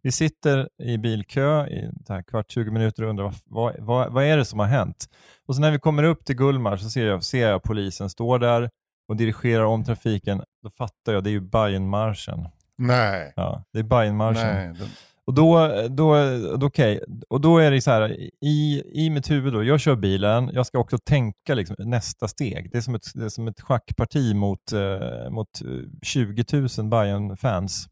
Vi 0.02 0.12
sitter 0.12 0.68
i 0.82 0.98
bilkö 0.98 1.66
i 1.66 1.90
kvart, 2.26 2.50
20 2.50 2.70
minuter 2.70 3.02
och 3.02 3.10
undrar 3.10 3.34
vad, 3.46 3.74
vad, 3.78 4.12
vad, 4.12 4.24
är 4.24 4.36
det 4.36 4.44
som 4.44 4.58
har 4.58 4.66
hänt? 4.66 5.08
Och 5.46 5.54
så 5.54 5.60
när 5.60 5.70
vi 5.70 5.78
kommer 5.78 6.02
upp 6.02 6.24
till 6.24 6.36
Gullmars 6.36 6.80
så 6.80 6.90
ser 6.90 7.06
jag, 7.06 7.24
ser 7.24 7.48
jag 7.48 7.62
polisen 7.62 8.10
står 8.10 8.38
där 8.38 8.70
och 9.08 9.16
dirigerar 9.16 9.64
om 9.64 9.84
trafiken. 9.84 10.42
Då 10.62 10.70
fattar 10.70 11.12
jag, 11.12 11.24
det 11.24 11.30
är 11.30 11.32
ju 11.32 11.40
Bajenmarschen. 11.40 12.48
Nej. 12.76 13.32
Ja, 13.36 13.64
det 13.72 13.78
är 13.78 13.82
Bajenmarschen. 13.82 14.72
Nej. 14.72 14.88
Och 15.24 15.34
då, 15.34 15.68
då, 15.88 16.16
då, 16.56 16.66
okay. 16.66 17.00
och 17.28 17.40
då 17.40 17.58
är 17.58 17.70
det 17.70 17.80
så 17.80 17.90
här, 17.90 18.16
i, 18.40 18.82
i 18.92 19.10
mitt 19.10 19.30
huvud, 19.30 19.52
då, 19.52 19.64
jag 19.64 19.80
kör 19.80 19.96
bilen, 19.96 20.50
jag 20.52 20.66
ska 20.66 20.78
också 20.78 20.98
tänka 20.98 21.54
liksom, 21.54 21.76
nästa 21.78 22.28
steg. 22.28 22.70
Det 22.72 22.78
är 22.78 22.82
som 22.82 22.94
ett, 22.94 23.06
det 23.14 23.24
är 23.24 23.28
som 23.28 23.48
ett 23.48 23.60
schackparti 23.60 24.34
mot, 24.34 24.72
eh, 24.72 25.30
mot 25.30 25.60
eh, 25.60 25.68
20 26.02 26.44
000 26.78 26.88
bayern 26.88 27.36
fans 27.36 27.88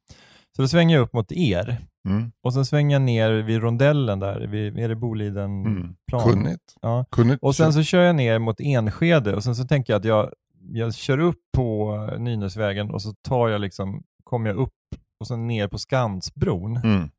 Så 0.61 0.65
då 0.65 0.69
svänger 0.69 0.97
jag 0.97 1.03
upp 1.03 1.13
mot 1.13 1.33
er 1.33 1.79
mm. 2.09 2.33
och 2.43 2.55
sen 2.55 2.67
svänger 2.67 2.95
jag 2.95 3.03
ner 3.03 3.31
vid 3.31 3.61
rondellen 3.63 4.19
där, 4.19 4.41
vid, 4.41 4.79
är 4.79 4.89
det 4.89 4.97
Boliden 4.97 5.67
Mm. 5.67 5.95
plan? 6.07 6.33
Kunnigt. 6.33 6.75
Ja. 6.83 7.05
Kunnigt. 7.11 7.43
Och 7.43 7.57
sen 7.57 7.73
så 7.73 7.83
kör 7.83 8.03
jag 8.03 8.17
ner 8.17 8.39
mot 8.39 8.61
Enskede 8.61 9.35
och 9.35 9.45
sen 9.45 9.57
så 9.57 9.65
tänker 9.65 9.93
jag 9.93 9.99
att 9.99 10.05
jag, 10.05 10.33
jag 10.73 10.95
kör 10.95 11.19
upp 11.19 11.39
på 11.57 11.97
Nynäsvägen 12.19 12.91
och 12.91 13.03
så 13.03 13.13
tar 13.29 13.49
jag 13.49 13.61
liksom, 13.61 14.03
kommer 14.25 14.51
jag 14.51 14.57
upp 14.57 14.73
och 15.21 15.27
sen 15.27 15.47
ner 15.47 15.69
på 15.69 15.79
Skansbron. 15.79 16.77
Mm. 16.77 17.11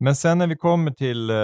Men 0.00 0.16
sen 0.16 0.38
när 0.38 0.46
vi 0.46 0.56
kommer 0.56 0.90
till, 0.90 1.30
eh, 1.30 1.36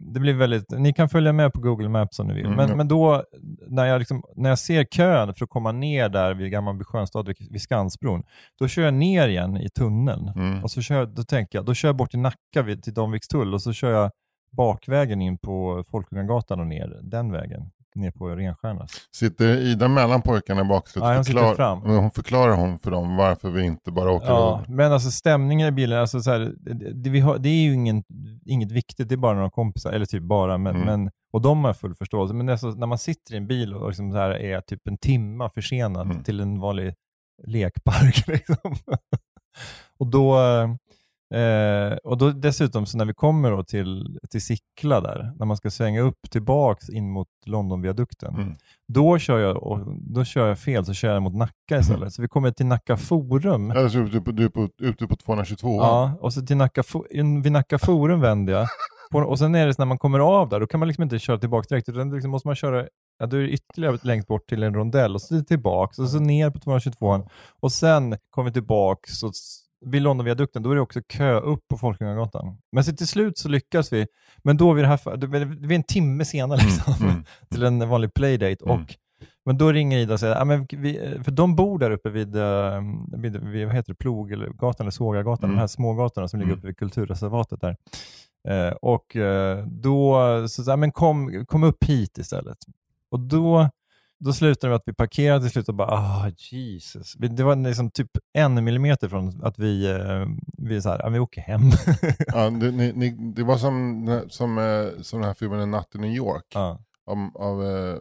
det 0.00 0.20
blir 0.20 0.34
väldigt, 0.34 0.70
ni 0.70 0.92
kan 0.92 1.08
följa 1.08 1.32
med 1.32 1.52
på 1.52 1.60
Google 1.60 1.88
Maps 1.88 2.18
om 2.18 2.26
ni 2.26 2.34
vill, 2.34 2.44
Mm, 2.44 2.56
men, 2.56 2.68
ja. 2.68 2.76
men 2.76 2.88
då 2.88 3.22
när 3.68 3.86
jag, 3.86 3.98
liksom, 3.98 4.22
när 4.36 4.48
jag 4.48 4.58
ser 4.58 4.84
kön 4.84 5.34
för 5.34 5.44
att 5.44 5.50
komma 5.50 5.72
ner 5.72 6.08
där 6.08 6.34
vid 6.34 6.50
Gammalby 6.50 6.84
sjöstad 6.84 7.26
vid, 7.50 7.62
Skansbron, 7.62 8.22
då 8.58 8.68
kör 8.68 8.82
jag 8.82 8.94
ner 8.94 9.28
igen 9.28 9.56
i 9.56 9.68
tunneln. 9.68 10.28
Mm. 10.28 10.64
Och 10.64 10.70
så 10.70 10.82
kör, 10.82 11.06
då 11.06 11.22
tänker 11.22 11.58
jag, 11.58 11.64
då 11.64 11.74
kör 11.74 11.88
jag 11.88 11.96
bort 11.96 12.10
till 12.10 12.18
Nacka 12.20 12.62
vid, 12.64 12.82
till 12.82 12.94
Danvikstull 12.94 13.54
och 13.54 13.62
så 13.62 13.72
kör 13.72 13.90
jag 13.90 14.10
bakvägen 14.52 15.22
in 15.22 15.38
på 15.38 15.84
Folkungagatan 15.90 16.60
och 16.60 16.66
ner 16.66 17.00
den 17.02 17.32
vägen, 17.32 17.70
ner 17.94 18.10
på 18.10 18.28
Renstjärnas. 18.28 18.90
Sitter 19.16 19.56
Ida 19.56 19.88
mellan 19.88 20.22
pojkarna 20.22 20.60
i 20.60 20.64
baksätet 20.64 21.02
Nej, 21.02 21.14
hon 21.16 21.24
sitter 21.24 21.54
fram. 21.54 21.80
hon 21.82 22.10
förklarar 22.10 22.56
hon 22.56 22.78
för 22.78 22.90
dem 22.90 23.16
varför 23.16 23.50
vi 23.50 23.62
inte 23.62 23.90
bara 23.92 24.10
åker 24.12 24.26
Ja, 24.26 24.58
över. 24.58 24.74
men 24.76 24.92
alltså 24.92 25.10
stämningen 25.10 25.68
i 25.68 25.72
bilen, 25.72 25.98
alltså 25.98 26.20
så 26.20 26.30
här, 26.30 26.52
det, 26.58 26.92
det, 27.02 27.10
vi 27.10 27.20
har, 27.20 27.38
det 27.38 27.48
är 27.48 27.62
ju 27.62 27.74
ingen, 27.74 28.02
inget 28.46 28.72
viktigt, 28.72 29.08
det 29.08 29.14
är 29.14 29.16
bara 29.16 29.34
några 29.34 29.50
kompisar, 29.50 29.92
eller 29.92 30.06
typ 30.06 30.22
bara, 30.22 30.58
men, 30.58 30.76
Mm. 30.76 30.86
men, 30.86 31.10
och 31.32 31.40
de 31.42 31.64
har 31.64 31.72
full 31.72 31.94
förståelse. 31.94 32.34
Men 32.34 32.46
det 32.46 32.52
är 32.52 32.56
så, 32.56 32.70
när 32.70 32.86
man 32.86 32.98
sitter 32.98 33.34
i 33.34 33.36
en 33.36 33.46
bil 33.46 33.74
och 33.74 33.88
liksom 33.88 34.12
så 34.12 34.18
här 34.18 34.30
är 34.30 34.60
typ 34.60 34.88
en 34.88 34.98
timma 34.98 35.50
försenad 35.50 36.06
Mm. 36.10 36.22
till 36.22 36.40
en 36.40 36.60
vanlig 36.60 36.94
lekpark. 37.46 38.26
Liksom. 38.28 38.56
och 39.98 40.06
då, 40.06 40.36
eh, 41.34 41.96
och 42.04 42.18
då 42.18 42.30
dessutom, 42.30 42.86
så 42.86 42.98
när 42.98 43.04
vi 43.04 43.14
kommer 43.14 43.50
då 43.50 43.64
till, 43.64 44.18
till 44.30 44.42
Sickla 44.42 45.00
där, 45.00 45.32
när 45.38 45.46
man 45.46 45.56
ska 45.56 45.70
svänga 45.70 46.00
upp 46.00 46.30
tillbaks 46.30 46.88
in 46.88 47.10
mot 47.10 47.28
Londonviadukten, 47.46 48.34
Mm. 48.34 48.54
då, 48.92 49.18
kör 49.18 49.38
jag, 49.38 49.62
och, 49.62 49.80
då 50.14 50.24
kör 50.24 50.48
jag 50.48 50.58
fel, 50.58 50.84
så 50.84 50.92
kör 50.94 51.14
jag 51.14 51.22
mot 51.22 51.34
Nacka 51.34 51.78
istället. 51.80 52.12
Så 52.12 52.22
vi 52.22 52.28
kommer 52.28 52.50
till 52.50 52.66
Nacka 52.66 52.96
Forum. 52.96 53.70
Eller 53.70 53.88
så 53.88 53.98
är 53.98 54.02
du, 54.02 54.20
på- 54.20 54.30
du 54.32 54.44
är 54.44 54.48
på, 54.48 54.68
ute 54.82 55.06
på 55.06 55.16
222 55.16 55.76
Ja, 55.76 56.12
och 56.20 56.32
så 56.32 56.42
till 56.42 56.56
Nacka, 56.56 56.82
vid 57.42 57.52
Nacka 57.52 57.78
Forum 57.78 58.20
vänder 58.20 58.52
jag. 58.52 58.66
På, 59.10 59.18
och 59.18 59.38
sen 59.38 59.54
är 59.54 59.66
det 59.66 59.74
så 59.74 59.82
när 59.82 59.86
man 59.86 59.98
kommer 59.98 60.18
av 60.18 60.48
där, 60.48 60.60
då 60.60 60.66
kan 60.66 60.80
man 60.80 60.86
liksom 60.88 61.02
inte 61.02 61.18
köra 61.18 61.38
tillbaka 61.38 61.66
direkt, 61.68 61.88
utan 61.88 62.10
liksom 62.10 62.30
måste 62.30 62.48
man 62.48 62.54
köra 62.56 62.86
Ja, 63.20 63.26
då 63.26 63.36
är 63.36 63.40
det 63.40 63.48
ytterligare 63.50 63.98
längst 64.02 64.28
bort 64.28 64.46
till 64.48 64.62
en 64.62 64.74
rondell 64.74 65.14
och 65.14 65.22
så 65.22 65.40
tillbaka 65.42 66.02
och 66.02 66.08
så 66.08 66.18
ner 66.20 66.50
på 66.50 66.58
222 66.58 67.26
och 67.60 67.72
sen 67.72 68.16
kommer 68.30 68.48
vi 68.50 68.52
tillbaka 68.52 69.08
s- 69.12 69.60
vid 69.86 70.02
Londonviadukten, 70.02 70.62
då 70.62 70.70
är 70.70 70.74
det 70.74 70.80
också 70.80 71.00
kö 71.08 71.40
upp 71.40 71.68
på 71.68 71.78
Folkungagatan. 71.78 72.58
Men 72.72 72.84
så 72.84 72.92
till 72.92 73.08
slut 73.08 73.38
så 73.38 73.48
lyckas 73.48 73.92
vi, 73.92 74.06
men 74.38 74.56
då 74.56 74.72
vid 74.72 74.84
det 74.84 74.88
här, 74.88 75.16
det 75.66 75.74
är 75.74 75.76
en 75.76 75.82
timme 75.82 76.24
senare 76.24 76.60
liksom, 76.60 76.94
Mm, 77.00 77.10
mm. 77.10 77.24
till 77.50 77.62
en 77.62 77.88
vanlig 77.88 78.14
playdate. 78.14 78.64
Mm. 78.64 78.82
Och, 78.82 78.94
men 79.44 79.58
då 79.58 79.72
ringer 79.72 79.98
Ida 79.98 80.14
och 80.14 80.20
säger, 80.20 80.40
ah, 80.40 80.44
men 80.44 80.66
vi, 80.70 81.18
för 81.24 81.30
de 81.30 81.56
bor 81.56 81.78
där 81.78 81.90
uppe 81.90 82.10
vid, 82.10 82.36
eh, 82.36 82.80
vid, 83.16 83.36
vid 83.36 83.66
vad 83.66 83.74
heter 83.76 83.92
det, 83.92 83.96
Plog 83.98 84.32
eller 84.32 84.48
gatan 84.48 84.84
eller 84.84 84.90
Sågagatan, 84.90 85.44
Mm. 85.44 85.56
de 85.56 85.60
här 85.60 85.66
smågatorna 85.66 86.28
som 86.28 86.40
ligger 86.40 86.52
Mm. 86.52 86.58
uppe 86.58 86.66
vid 86.66 86.76
kulturreservatet 86.76 87.60
där. 87.60 87.76
Eh, 88.48 88.72
och 88.72 89.16
eh, 89.16 89.66
då 89.66 90.18
så 90.48 90.62
jag, 90.70 90.78
men 90.78 90.92
kom, 90.92 91.44
kom 91.46 91.64
upp 91.64 91.84
hit 91.84 92.18
istället. 92.18 92.58
Och 93.10 93.20
då, 93.20 93.70
då 94.20 94.32
slutade 94.32 94.66
det 94.66 94.68
med 94.68 94.76
att 94.76 94.88
vi 94.88 94.92
parkerade 94.92 95.40
till 95.40 95.50
slut 95.50 95.68
och 95.68 95.74
bara, 95.74 95.88
ah 95.88 96.30
Jesus. 96.36 97.12
Det 97.12 97.42
var 97.42 97.56
liksom 97.56 97.90
typ 97.90 98.10
en 98.32 98.64
millimeter 98.64 99.08
från 99.08 99.40
att 99.42 99.58
vi, 99.58 99.90
eh, 99.90 100.26
vi, 100.58 100.82
så 100.82 100.88
här, 100.88 101.06
ah, 101.06 101.08
vi 101.08 101.18
åker 101.18 101.40
hem. 101.40 101.60
Ja, 102.26 102.50
det, 102.60 102.70
ni, 102.70 102.92
ni, 102.92 103.10
det 103.10 103.44
var 103.44 103.56
som, 103.56 104.22
som, 104.28 104.58
eh, 104.58 105.02
som 105.02 105.20
den 105.20 105.28
här 105.28 105.34
filmen 105.34 105.60
En 105.60 105.70
natt 105.70 105.94
i 105.94 105.98
New 105.98 106.12
York 106.12 106.46
ja. 106.54 106.78
av, 107.06 107.30
av 107.34 107.64
eh, 107.64 107.96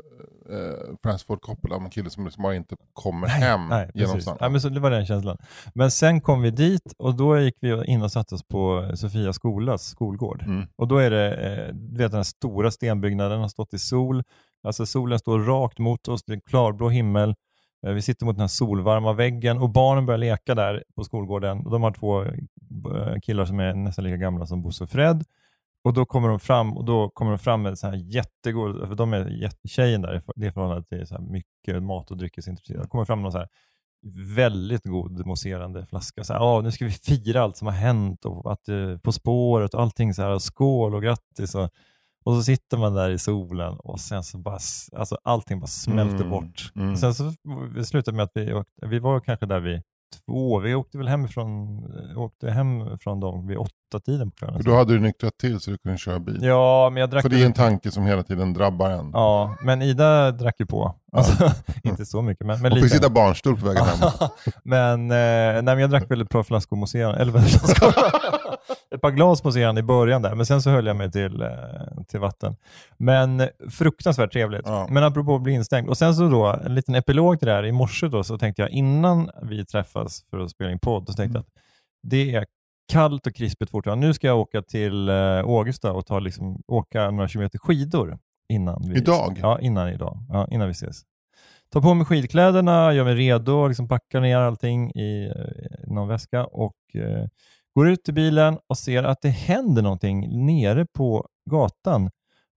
eh, 0.49 0.95
Francis 1.03 1.27
Ford 1.27 1.41
Coppola, 1.41 1.75
om 1.75 1.85
en 1.85 1.91
kille 1.91 2.09
som 2.09 2.25
liksom 2.25 2.43
bara 2.43 2.55
inte 2.55 2.75
kommer 2.93 3.27
hem 3.27 3.67
Nej, 3.69 3.91
genom 3.93 4.21
stan. 4.21 4.37
Ja, 4.39 4.49
men 4.49 4.61
så, 4.61 4.69
det 4.69 4.79
var 4.79 4.91
den 4.91 5.05
känslan. 5.05 5.37
Men 5.73 5.91
sen 5.91 6.21
kom 6.21 6.41
vi 6.41 6.51
dit 6.51 6.93
och 6.97 7.15
då 7.15 7.39
gick 7.39 7.55
vi 7.61 7.85
in 7.85 8.01
och 8.01 8.11
satte 8.11 8.35
oss 8.35 8.43
på 8.47 8.91
Sofia 8.95 9.33
skolas 9.33 9.83
skolgård. 9.83 10.43
Mm. 10.43 10.67
Och 10.75 10.87
då 10.87 10.97
är 10.97 11.11
det, 11.11 11.35
eh, 11.35 11.73
du 11.73 11.97
vet 11.97 12.11
den 12.11 12.25
stora 12.25 12.71
stenbyggnaden 12.71 13.41
har 13.41 13.47
stått 13.47 13.73
i 13.73 13.79
sol. 13.79 14.23
Alltså 14.63 14.85
solen 14.85 15.19
står 15.19 15.39
rakt 15.39 15.79
mot 15.79 16.07
oss, 16.07 16.23
det 16.23 16.33
är 16.33 16.39
klarblå 16.39 16.89
himmel. 16.89 17.35
Eh, 17.85 17.93
vi 17.93 18.01
sitter 18.01 18.25
mot 18.25 18.35
den 18.35 18.41
här 18.41 18.47
solvarma 18.47 19.13
väggen 19.13 19.57
och 19.57 19.69
barnen 19.69 20.05
börjar 20.05 20.17
leka 20.17 20.55
där 20.55 20.83
på 20.95 21.03
skolgården. 21.03 21.63
De 21.63 21.83
har 21.83 21.91
två 21.91 22.23
eh, 22.23 23.19
killar 23.21 23.45
som 23.45 23.59
är 23.59 23.73
nästan 23.73 24.05
lika 24.05 24.17
gamla 24.17 24.45
som 24.45 24.61
Bosse 24.61 24.83
och 24.83 24.89
Fred. 24.89 25.23
Och 25.83 25.93
då 25.93 26.05
kommer 26.05 26.29
de 26.29 26.39
fram 26.39 26.77
och 26.77 26.85
då 26.85 27.09
kommer 27.09 27.31
de 27.31 27.39
fram 27.39 27.61
med 27.61 27.79
så 27.79 27.87
här 27.87 27.95
jättegod, 27.95 28.87
för 28.87 28.95
de 28.95 29.13
är 29.13 29.29
jättetjejen 29.29 30.01
där, 30.01 30.21
det 30.35 30.51
förhållandet 30.51 30.89
till 30.89 31.07
så 31.07 31.15
här 31.15 31.21
mycket 31.21 31.83
mat 31.83 32.11
och 32.11 32.17
dryckesintresserade. 32.17 32.83
De 32.83 32.89
kommer 32.89 33.05
fram 33.05 33.19
med 33.19 33.23
någon 33.23 33.31
så 33.31 33.37
här 33.37 33.47
väldigt 34.35 34.83
god 34.83 35.25
mousserande 35.25 35.85
flaska. 35.85 36.23
Så 36.23 36.33
här, 36.33 36.39
oh, 36.39 36.63
nu 36.63 36.71
ska 36.71 36.85
vi 36.85 36.91
fira 36.91 37.41
allt 37.41 37.57
som 37.57 37.67
har 37.67 37.75
hänt 37.75 38.25
och 38.25 38.51
att 38.51 38.69
eh, 38.69 38.97
På 38.97 39.11
spåret 39.11 39.73
och 39.73 39.81
allting. 39.81 40.13
Så 40.13 40.21
här, 40.21 40.39
skål 40.39 40.95
och 40.95 41.03
grattis. 41.03 41.55
Och, 41.55 41.69
och 42.27 42.35
så 42.35 42.43
sitter 42.43 42.77
man 42.77 42.93
där 42.93 43.09
i 43.09 43.17
solen 43.19 43.73
och 43.79 43.99
sen 43.99 44.23
så 44.23 44.37
bara, 44.37 44.59
alltså 44.95 45.17
allting 45.23 45.59
bara 45.59 45.67
smälter 45.67 46.15
Mm, 46.15 46.29
bort. 46.29 46.71
mm. 46.75 46.97
Sen 46.97 47.13
så 47.15 47.33
slutade 47.85 48.17
med 48.17 48.23
att 48.23 48.31
vi 48.35 48.53
åkte, 48.53 48.87
vi 48.87 48.99
var 48.99 49.19
kanske 49.19 49.45
där 49.45 49.59
vid 49.59 49.81
två, 50.25 50.59
vi 50.59 50.75
åkte 50.75 50.97
väl 50.97 51.07
hemifrån, 51.07 51.83
åkte 52.17 52.51
hem 52.51 52.97
från 52.97 53.19
dem 53.19 53.47
vid 53.47 53.57
åtta 53.57 53.71
tiden 53.91 54.31
på 54.31 54.37
kvällen. 54.37 54.57
För 54.57 54.63
då 54.63 54.75
hade 54.75 54.93
du 54.93 54.99
nyktrat 54.99 55.37
till 55.37 55.59
så 55.59 55.71
du 55.71 55.77
kunde 55.77 55.97
köra 55.97 56.19
bil. 56.19 56.39
Ja, 56.41 56.89
men 56.93 57.01
jag 57.01 57.09
drack 57.09 57.21
För 57.21 57.29
det 57.29 57.41
är 57.41 57.45
en 57.45 57.53
tanke 57.53 57.91
som 57.91 58.05
hela 58.05 58.23
tiden 58.23 58.53
drabbar 58.53 58.89
en. 58.89 59.11
Ja, 59.13 59.55
men 59.61 59.81
Ida 59.81 60.31
drack 60.31 60.55
ju 60.59 60.65
på. 60.65 60.95
Alltså, 61.11 61.51
inte 61.83 62.05
så 62.05 62.21
mycket, 62.21 62.47
men, 62.47 62.61
men 62.61 62.71
Hon 62.71 62.81
fick 62.81 62.91
sitta 62.91 63.09
barnstol 63.09 63.57
på 63.59 63.65
vägen 63.65 63.83
hem. 63.85 64.09
men, 64.63 65.11
eh, 65.11 65.63
nej, 65.63 65.63
men 65.63 65.79
jag 65.79 65.89
drack 65.89 66.11
väl 66.11 66.21
ett 66.21 66.29
par 66.29 66.43
flaskor 66.43 66.77
mousserande, 66.77 67.19
eller 67.21 67.31
flaskor? 67.31 67.93
ett 68.95 69.01
par 69.01 69.11
glas 69.11 69.43
mousserande 69.43 69.79
i 69.79 69.83
början 69.83 70.21
där, 70.21 70.35
men 70.35 70.45
sen 70.45 70.61
så 70.61 70.69
höll 70.69 70.85
jag 70.85 70.95
mig 70.95 71.11
till, 71.11 71.41
eh, 71.41 71.49
till 72.07 72.19
vatten. 72.19 72.55
Men 72.97 73.49
fruktansvärt 73.69 74.31
trevligt. 74.31 74.61
Ja. 74.65 74.87
Men 74.89 75.03
apropå 75.03 75.35
att 75.35 75.41
bli 75.41 75.53
instängd. 75.53 75.89
Och 75.89 75.97
sen 75.97 76.15
så 76.15 76.29
då, 76.29 76.59
en 76.65 76.75
liten 76.75 76.95
epilog 76.95 77.39
till 77.39 77.47
det 77.47 77.53
här. 77.53 77.65
I 77.65 77.71
morse 77.71 78.07
då 78.07 78.23
så 78.23 78.37
tänkte 78.37 78.61
jag, 78.61 78.71
innan 78.71 79.29
vi 79.41 79.65
träffas 79.65 80.25
för 80.29 80.39
att 80.39 80.51
spela 80.51 80.71
in 80.71 80.79
podd, 80.79 81.07
så 81.07 81.13
tänkte 81.13 81.37
jag 81.37 81.41
att 81.41 81.63
det 82.03 82.35
är 82.35 82.45
kallt 82.87 83.27
och 83.27 83.35
krispigt 83.35 83.71
fortfarande. 83.71 84.07
Nu 84.07 84.13
ska 84.13 84.27
jag 84.27 84.39
åka 84.39 84.61
till 84.61 85.09
eh, 85.09 85.49
Ågesta 85.49 85.93
och 85.93 86.05
ta 86.05 86.19
liksom, 86.19 86.61
åka 86.67 87.11
några 87.11 87.27
kilometer 87.27 87.59
skidor 87.59 88.19
innan 88.53 88.83
vi, 88.89 88.97
Idag? 88.97 89.39
Ja, 89.41 89.59
innan 89.59 89.89
idag. 89.89 90.17
Ja, 90.29 90.47
innan 90.51 90.67
vi 90.67 90.71
ses. 90.71 91.01
Ta 91.73 91.81
på 91.81 91.93
mig 91.93 92.05
skidkläderna, 92.05 92.93
gör 92.93 93.03
mig 93.03 93.15
redo, 93.15 93.67
liksom 93.67 93.87
packar 93.87 94.21
ner 94.21 94.37
allting 94.37 94.91
i 94.91 95.31
eh, 95.35 95.91
någon 95.91 96.07
väska 96.07 96.45
och 96.45 96.75
eh, 96.93 97.27
går 97.75 97.89
ut 97.89 98.03
till 98.03 98.13
bilen 98.13 98.57
och 98.67 98.77
ser 98.77 99.03
att 99.03 99.21
det 99.21 99.29
händer 99.29 99.81
någonting 99.81 100.45
nere 100.45 100.85
på 100.93 101.27
gatan. 101.49 102.09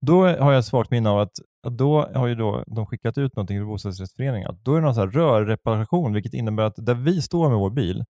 Då 0.07 0.27
har 0.27 0.53
jag 0.53 0.65
svagt 0.65 0.91
minne 0.91 1.11
av 1.11 1.19
att, 1.19 1.33
att 1.67 1.79
då 1.79 2.11
har 2.15 2.27
ju 2.27 2.35
då 2.35 2.65
de 2.67 2.87
skickat 2.87 3.19
ut 3.19 3.37
någonting 3.37 3.59
till 3.59 3.67
bostadsrättsföreningen. 3.67 4.59
Då 4.63 4.73
är 4.75 4.77
det 4.77 4.85
någon 4.85 4.95
så 4.95 5.01
här 5.01 5.09
rörreparation, 5.09 6.13
vilket 6.13 6.35
innebär 6.35 6.63
att 6.63 6.75
där 6.77 6.95
vi 6.95 7.23
står 7.23 7.49
med 7.49 7.59
vår 7.59 7.71
bil 7.71 8.05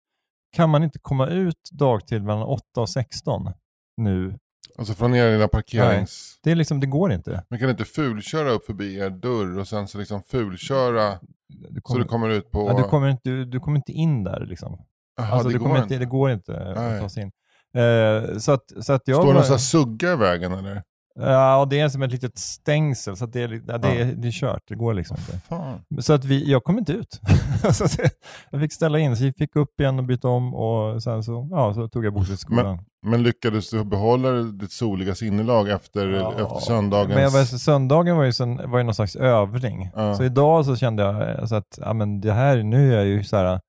kan 0.53 0.71
man 0.71 0.83
inte 0.83 0.99
komma 0.99 1.27
ut 1.27 1.69
dagtid 1.73 2.25
mellan 2.25 2.43
8 2.43 2.63
och 2.77 2.91
16 2.91 3.53
nu 3.97 4.39
Alltså 4.79 4.95
från 4.95 5.15
er 5.15 5.33
lilla 5.33 5.49
parkerings... 5.49 6.39
Det, 6.43 6.51
är 6.51 6.55
liksom, 6.55 6.81
det 6.81 6.87
går 6.87 7.13
inte. 7.13 7.45
Man 7.51 7.59
kan 7.59 7.71
inte 7.71 7.85
fulköra 7.85 8.51
upp 8.51 8.65
förbi 8.65 8.99
er 8.99 9.11
dörr 9.11 9.59
och 9.59 9.69
sen 9.69 9.89
så 9.89 9.99
liksom 9.99 10.23
fulköra 10.23 11.19
Du 11.49 11.81
så 11.85 11.99
du 11.99 12.05
kommer 12.05 12.29
ut 12.29 12.51
på... 12.51 12.69
ja, 12.69 12.77
du, 12.77 12.83
kommer 12.83 13.09
inte, 13.09 13.31
du, 13.31 13.45
du 13.45 13.61
kommer 13.61 13.77
inte 13.77 13.93
in 13.93 14.25
där. 14.25 14.47
Liksom. 14.47 14.85
Jaha, 15.17 15.27
alltså, 15.27 15.49
det 15.49 15.55
du 15.55 15.59
går 15.59 15.67
kommer 15.67 15.83
inte. 15.83 15.95
inte, 15.95 16.05
det 16.05 16.11
går 16.11 16.31
inte 16.31 16.53
Nej. 16.77 16.95
att 16.95 17.01
ta 17.01 17.09
sig 17.09 17.23
in. 17.23 17.31
Eh, 17.83 18.39
så 18.39 18.53
att, 18.53 18.85
så 18.85 18.93
att 18.93 19.03
jag 19.05 19.17
Står 19.23 19.35
det 19.35 19.49
någon 19.49 19.59
sugga 19.59 20.13
i 20.13 20.17
vägen 20.17 20.53
eller? 20.53 20.83
Ja, 21.21 21.67
det 21.71 21.81
är 21.81 21.89
som 21.89 22.03
ett 22.03 22.13
litet 22.13 22.39
stängsel, 22.39 23.17
så 23.17 23.27
det, 23.27 23.43
är, 23.43 23.63
ja, 23.67 23.79
det, 23.79 23.89
är, 23.89 24.05
det 24.05 24.29
är 24.29 24.33
kört. 24.33 24.63
Det 24.69 24.75
går 24.75 24.95
liksom 24.95 25.17
inte. 25.21 25.47
Fan. 25.49 25.81
Så 25.99 26.13
att 26.13 26.25
vi, 26.25 26.51
jag 26.51 26.65
kom 26.65 26.79
inte 26.79 26.93
ut. 26.93 27.21
så 27.73 27.85
att 27.85 27.99
jag 28.51 28.61
fick 28.61 28.73
ställa 28.73 28.99
in, 28.99 29.17
så 29.17 29.25
jag 29.25 29.37
fick 29.37 29.57
upp 29.57 29.81
igen 29.81 29.99
och 29.99 30.05
byta 30.05 30.29
om 30.29 30.55
och 30.55 31.03
sen 31.03 31.23
så, 31.23 31.49
ja, 31.51 31.75
så 31.75 31.89
tog 31.89 32.07
jag 32.07 32.15
bostadsskolan. 32.15 32.79
Men 33.03 33.23
lyckades 33.23 33.71
du 33.71 33.85
behålla 33.85 34.31
ditt 34.31 34.73
soliga 34.73 35.15
sinnelag 35.15 35.69
efter, 35.69 36.09
Ja, 36.09 36.33
efter 36.33 36.61
söndagens... 36.61 37.15
Men 37.15 37.33
var, 37.33 37.45
söndagen 37.45 38.17
var 38.17 38.25
ju, 38.25 38.33
sen, 38.33 38.71
var 38.71 38.79
ju 38.79 38.85
någon 38.85 38.95
slags 38.95 39.17
övning. 39.17 39.91
Ja. 39.95 40.15
Så 40.15 40.25
idag 40.25 40.67
så 40.67 40.77
kände 40.77 41.03
jag 41.03 41.39
eh, 41.39 41.47
så 41.47 41.55
att 41.55 41.79
ja, 41.81 41.93
men 41.93 42.21
det 42.21 42.33
här, 42.33 42.63
nu 42.63 42.93
är 42.93 42.97
jag 42.97 43.07
ju 43.07 43.25
så 43.25 43.37
här, 43.37 43.61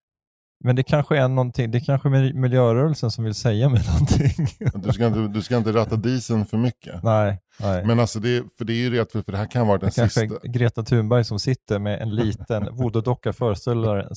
men 0.63 0.75
det 0.75 0.83
kanske 0.83 1.17
är 1.17 1.27
någonting, 1.27 1.71
det 1.71 1.79
kanske 1.79 2.09
är 2.09 2.33
miljörörelsen 2.33 3.11
som 3.11 3.23
vill 3.23 3.35
säga 3.35 3.69
mig 3.69 3.83
någonting. 3.93 4.47
Du 4.73 4.93
ska, 4.93 5.07
inte, 5.07 5.19
du 5.19 5.41
ska 5.41 5.57
inte 5.57 5.71
ratta 5.71 5.95
disen 5.95 6.45
för 6.45 6.57
mycket. 6.57 7.03
nej, 7.03 7.39
nej. 7.61 7.85
Men 7.85 7.99
alltså 7.99 8.19
det, 8.19 8.43
för 8.57 8.65
det 8.65 8.73
är 8.73 8.77
ju 8.77 8.89
rätt 8.89 9.11
för, 9.11 9.21
för 9.21 9.31
det 9.31 9.37
här 9.37 9.51
kan 9.51 9.67
vara 9.67 9.77
den 9.77 9.89
Det 9.89 9.95
kanske 9.95 10.19
sista. 10.19 10.47
Greta 10.47 10.83
Thunberg 10.83 11.23
som 11.23 11.39
sitter 11.39 11.79
med 11.79 12.01
en 12.01 12.15
liten 12.15 12.63
voodoo-docka 12.69 13.33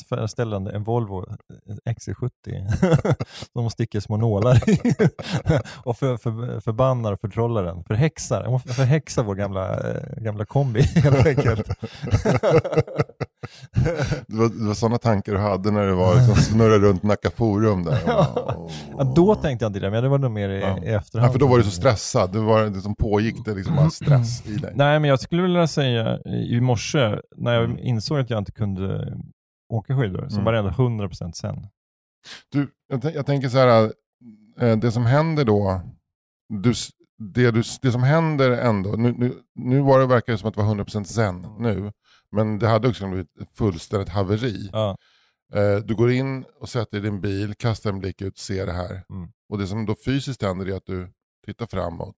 föreställande 0.09 0.71
en 0.73 0.83
Volvo 0.85 1.25
XC70 1.91 3.13
som 3.53 3.71
sticker 3.71 4.01
små 4.01 4.17
nålar 4.17 4.71
i 4.71 4.79
och 5.85 5.97
för, 5.99 6.17
för, 6.17 6.61
förbannar 6.61 7.13
och 7.13 7.21
förtrollar 7.21 7.65
den. 7.65 7.85
Förhäxar, 7.85 8.45
hon 8.45 8.61
förhäxar 8.61 9.23
vår 9.23 9.35
gamla, 9.35 9.91
eh, 9.91 10.23
gamla 10.23 10.45
kombi 10.45 10.81
helt 10.95 11.27
enkelt. 11.27 11.69
Det 14.27 14.37
var, 14.37 14.49
det 14.49 14.67
var 14.67 14.75
sådana 14.75 14.99
tankar 14.99 15.33
du 15.33 15.39
hade 15.39 15.71
när 15.71 15.87
du 15.87 15.93
var 15.95 16.15
liksom, 16.17 16.35
snurrade 16.37 16.79
runt 16.79 17.03
Nacka 17.03 17.31
Forum 17.31 17.85
där. 17.85 17.99
Ja, 18.07 19.13
då 19.17 19.35
tänkte 19.35 19.65
jag 19.65 19.71
inte 19.71 19.81
det, 19.81 19.91
men 19.91 20.03
det 20.03 20.09
var 20.09 20.19
nog 20.19 20.31
mer 20.31 20.49
i, 20.49 20.61
Ja. 20.61 20.79
i 20.83 20.89
efterhand. 20.89 21.29
Ja, 21.29 21.33
för 21.33 21.39
då 21.39 21.47
var 21.47 21.59
du 21.59 21.65
så 21.65 21.71
stressad. 21.71 22.33
Det, 22.33 22.39
var, 22.39 22.63
det 22.63 22.81
som 22.81 22.95
pågick 22.95 23.32
det 23.45 23.55
liksom 23.55 23.77
bara 23.77 23.91
stress 23.91 24.47
i 24.47 24.57
dig. 24.57 24.73
Nej, 24.77 25.01
men 25.01 25.11
jag 25.11 25.21
skulle 25.21 25.43
vilja 25.43 25.67
säga 25.67 26.19
i 26.27 26.61
morse 26.61 27.19
när 27.37 27.53
jag 27.53 27.79
insåg 27.81 28.19
att 28.19 28.31
jag 28.31 28.39
inte 28.39 28.53
kunde 28.53 29.17
åka 29.73 29.97
skidor, 29.99 30.29
så 30.29 30.35
Mm. 30.35 30.45
var 30.45 30.53
det 30.53 30.59
ändå 30.59 30.71
100% 30.71 31.33
sen. 31.33 31.67
Du, 32.53 32.69
jag, 32.89 33.05
jag 33.15 33.27
tänker 33.27 33.49
så 33.49 33.59
här, 33.59 33.93
eh, 34.61 34.77
det 34.77 34.93
som 34.93 35.07
händer 35.07 35.45
då, 35.45 35.81
du, 36.49 36.73
det, 37.19 37.51
du, 37.51 37.63
det 37.83 37.93
som 37.93 38.03
händer 38.03 38.51
ändå, 38.51 38.91
nu, 38.91 39.13
nu, 39.13 39.35
nu 39.55 39.81
var 39.81 40.01
det 40.01 40.07
verkar 40.07 40.33
det 40.33 40.39
som 40.39 40.49
att 40.49 40.55
det 40.55 40.63
var 40.63 40.75
100% 40.75 41.05
zen 41.05 41.47
nu, 41.59 41.93
men 42.33 42.59
det 42.59 42.69
hade 42.69 42.89
också 42.89 43.01
kunnat 43.05 43.15
bli 43.35 43.43
ett 43.45 43.57
fullständigt 43.57 44.09
haveri. 44.09 44.69
Ja. 44.73 44.97
Eh, 45.55 45.77
Du 45.85 45.95
går 45.95 46.11
in 46.13 46.45
och 46.61 46.69
sätter 46.69 46.99
i 46.99 47.01
din 47.01 47.21
bil, 47.21 47.55
kastar 47.55 47.91
en 47.91 47.99
blick 47.99 48.21
ut, 48.23 48.39
ser 48.39 48.67
det 48.67 48.73
här. 48.73 48.91
Mm. 49.11 49.31
Och 49.49 49.59
det 49.59 49.67
som 49.67 49.87
då 49.87 49.95
fysiskt 50.05 50.43
händer 50.43 50.67
är 50.69 50.77
att 50.77 50.87
du 50.87 51.13
tittar 51.47 51.67
framåt 51.67 52.17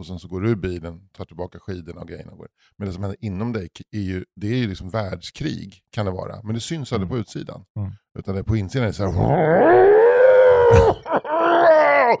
och 0.00 0.06
sen 0.06 0.18
så 0.18 0.28
går 0.28 0.40
du 0.40 0.50
ur 0.50 0.54
bilen, 0.56 1.08
tar 1.12 1.24
tillbaka 1.24 1.58
skidorna 1.58 2.00
och 2.00 2.08
grejerna. 2.08 2.32
Men 2.76 2.86
det 2.88 2.92
som 2.94 3.02
händer 3.02 3.18
inom 3.24 3.52
dig 3.52 3.68
är 3.92 4.00
ju, 4.00 4.24
det 4.36 4.46
är 4.46 4.56
ju 4.56 4.68
liksom 4.68 4.90
världskrig, 4.90 5.80
kan 5.92 6.06
det 6.06 6.12
vara. 6.12 6.42
Men 6.42 6.54
det 6.54 6.60
syns 6.60 6.92
aldrig 6.92 7.06
Mm. 7.10 7.18
på 7.18 7.20
utsidan. 7.20 7.64
Mm. 7.76 7.90
Utan 8.18 8.34
det 8.34 8.40
är 8.40 8.44
på 8.44 8.56
insidan 8.56 8.82
är 8.84 8.86
det 8.88 8.92
så 8.94 9.10
här... 9.10 9.80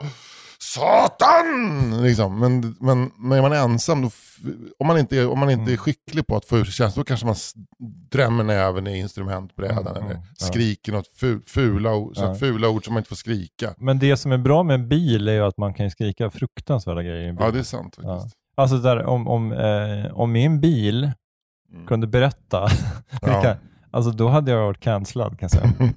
Satan! 0.74 2.02
Liksom. 2.02 2.38
Men, 2.40 2.76
men, 2.80 3.10
men 3.18 3.38
är 3.38 3.42
man 3.42 3.52
ensam, 3.52 4.02
då, 4.02 4.10
om 4.78 4.86
man 4.86 4.98
inte 4.98 5.16
är, 5.18 5.28
om 5.30 5.38
man 5.38 5.50
inte 5.50 5.62
är 5.62 5.66
Mm. 5.72 5.78
skicklig 5.78 6.26
på 6.26 6.36
att 6.36 6.44
få 6.44 6.56
ur 6.58 6.64
sig 6.64 6.72
känslor, 6.74 7.00
då 7.04 7.06
kanske 7.08 7.26
man 7.26 7.36
drämmer 8.10 8.44
näven 8.44 8.86
i 8.86 8.98
instrumentbrädan 8.98 9.78
Mm, 9.86 9.96
eller 9.96 10.00
mm, 10.10 10.22
ja. 10.38 10.46
skriker 10.46 10.92
något 10.92 11.08
fu- 11.20 11.42
fula, 11.46 11.90
så 11.90 12.12
Ja. 12.16 12.34
fula 12.34 12.68
ord 12.68 12.84
som 12.84 12.94
man 12.94 13.00
inte 13.00 13.08
får 13.08 13.16
skrika. 13.16 13.74
Men 13.78 13.98
det 13.98 14.16
som 14.16 14.32
är 14.32 14.38
bra 14.38 14.62
med 14.62 14.74
en 14.74 14.88
bil 14.88 15.28
är 15.28 15.32
ju 15.32 15.40
att 15.44 15.58
man 15.58 15.74
kan 15.74 15.90
skrika 15.90 16.30
fruktansvärda 16.30 17.02
grejer 17.02 17.20
i 17.24 17.28
en 17.28 17.36
bil. 17.36 17.44
Ja, 17.46 17.50
det 17.52 17.58
är 17.58 17.62
sant 17.62 17.96
faktiskt. 17.96 18.36
Alltså 18.56 18.76
där, 18.78 19.04
om, 19.06 19.28
om, 19.28 19.52
eh, 19.52 20.12
om 20.14 20.32
min 20.32 20.60
bil 20.60 21.10
Mm. 21.72 21.86
kunde 21.86 22.06
berätta, 22.06 22.68
vilka, 23.22 23.56
alltså 23.90 24.10
då 24.10 24.28
hade 24.28 24.50
jag 24.50 24.60
varit 24.66 24.80
cancellad 24.80 25.38
kan 25.38 25.48
jag 25.52 25.60
säga. 25.60 25.72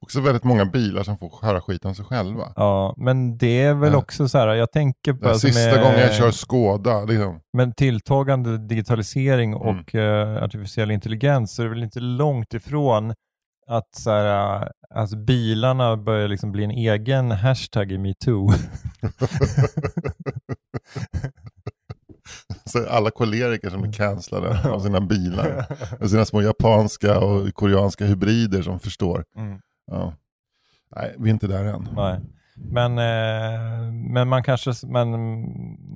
Också 0.00 0.20
väldigt 0.20 0.44
många 0.44 0.64
bilar 0.64 1.02
som 1.02 1.18
får 1.18 1.38
höra 1.42 1.60
skit 1.60 1.84
om 1.84 1.94
sig 1.94 2.04
själva. 2.04 2.52
Ja, 2.56 2.94
men 2.96 3.38
det 3.38 3.62
är 3.62 3.74
väl 3.74 3.94
också 3.94 4.28
så 4.28 4.38
här, 4.38 4.54
jag 4.54 4.72
tänker 4.72 5.12
på... 5.12 5.28
Den 5.28 5.38
sista 5.38 5.60
med- 5.70 5.82
gången 5.82 6.00
jag 6.00 6.14
kör 6.14 6.30
Skåda, 6.30 7.04
liksom. 7.04 7.40
Men 7.52 7.72
tilltagande 7.74 8.58
digitalisering 8.58 9.52
Mm. 9.52 9.62
och 9.80 9.94
eh, 9.94 10.42
artificiell 10.44 10.90
intelligens 10.90 11.54
så 11.54 11.62
är 11.62 11.66
det 11.66 11.70
väl 11.70 11.82
inte 11.82 12.00
långt 12.00 12.54
ifrån 12.54 13.14
att 13.68 13.94
så 13.96 14.10
här, 14.10 14.56
eh, 14.62 14.68
alltså 14.94 15.16
bilarna 15.16 15.96
börjar 15.96 16.28
liksom 16.28 16.52
bli 16.52 16.64
en 16.64 16.70
egen 16.70 17.30
hashtag 17.30 17.92
i 17.92 17.98
metoo. 17.98 18.52
så 22.76 22.88
alla 22.88 23.10
koleriker 23.10 23.70
som 23.70 23.84
är 23.84 23.92
cancellade 23.92 24.70
av 24.70 24.80
sina 24.80 25.00
bilar. 25.00 25.66
Och 26.00 26.10
sina 26.10 26.24
små 26.24 26.42
japanska 26.42 27.18
och 27.20 27.54
koreanska 27.54 28.04
hybrider 28.06 28.62
som 28.62 28.78
förstår. 28.80 29.24
Mm. 29.36 29.58
Ja. 29.90 30.12
Nej, 30.96 31.14
vi 31.18 31.28
är 31.28 31.32
inte 31.32 31.46
där 31.46 31.64
än. 31.64 31.88
Nej. 31.96 32.20
Men, 32.58 32.98
eh, 32.98 33.92
men 34.12 34.28
man, 34.28 34.42
kanske, 34.42 34.72
men 34.86 35.10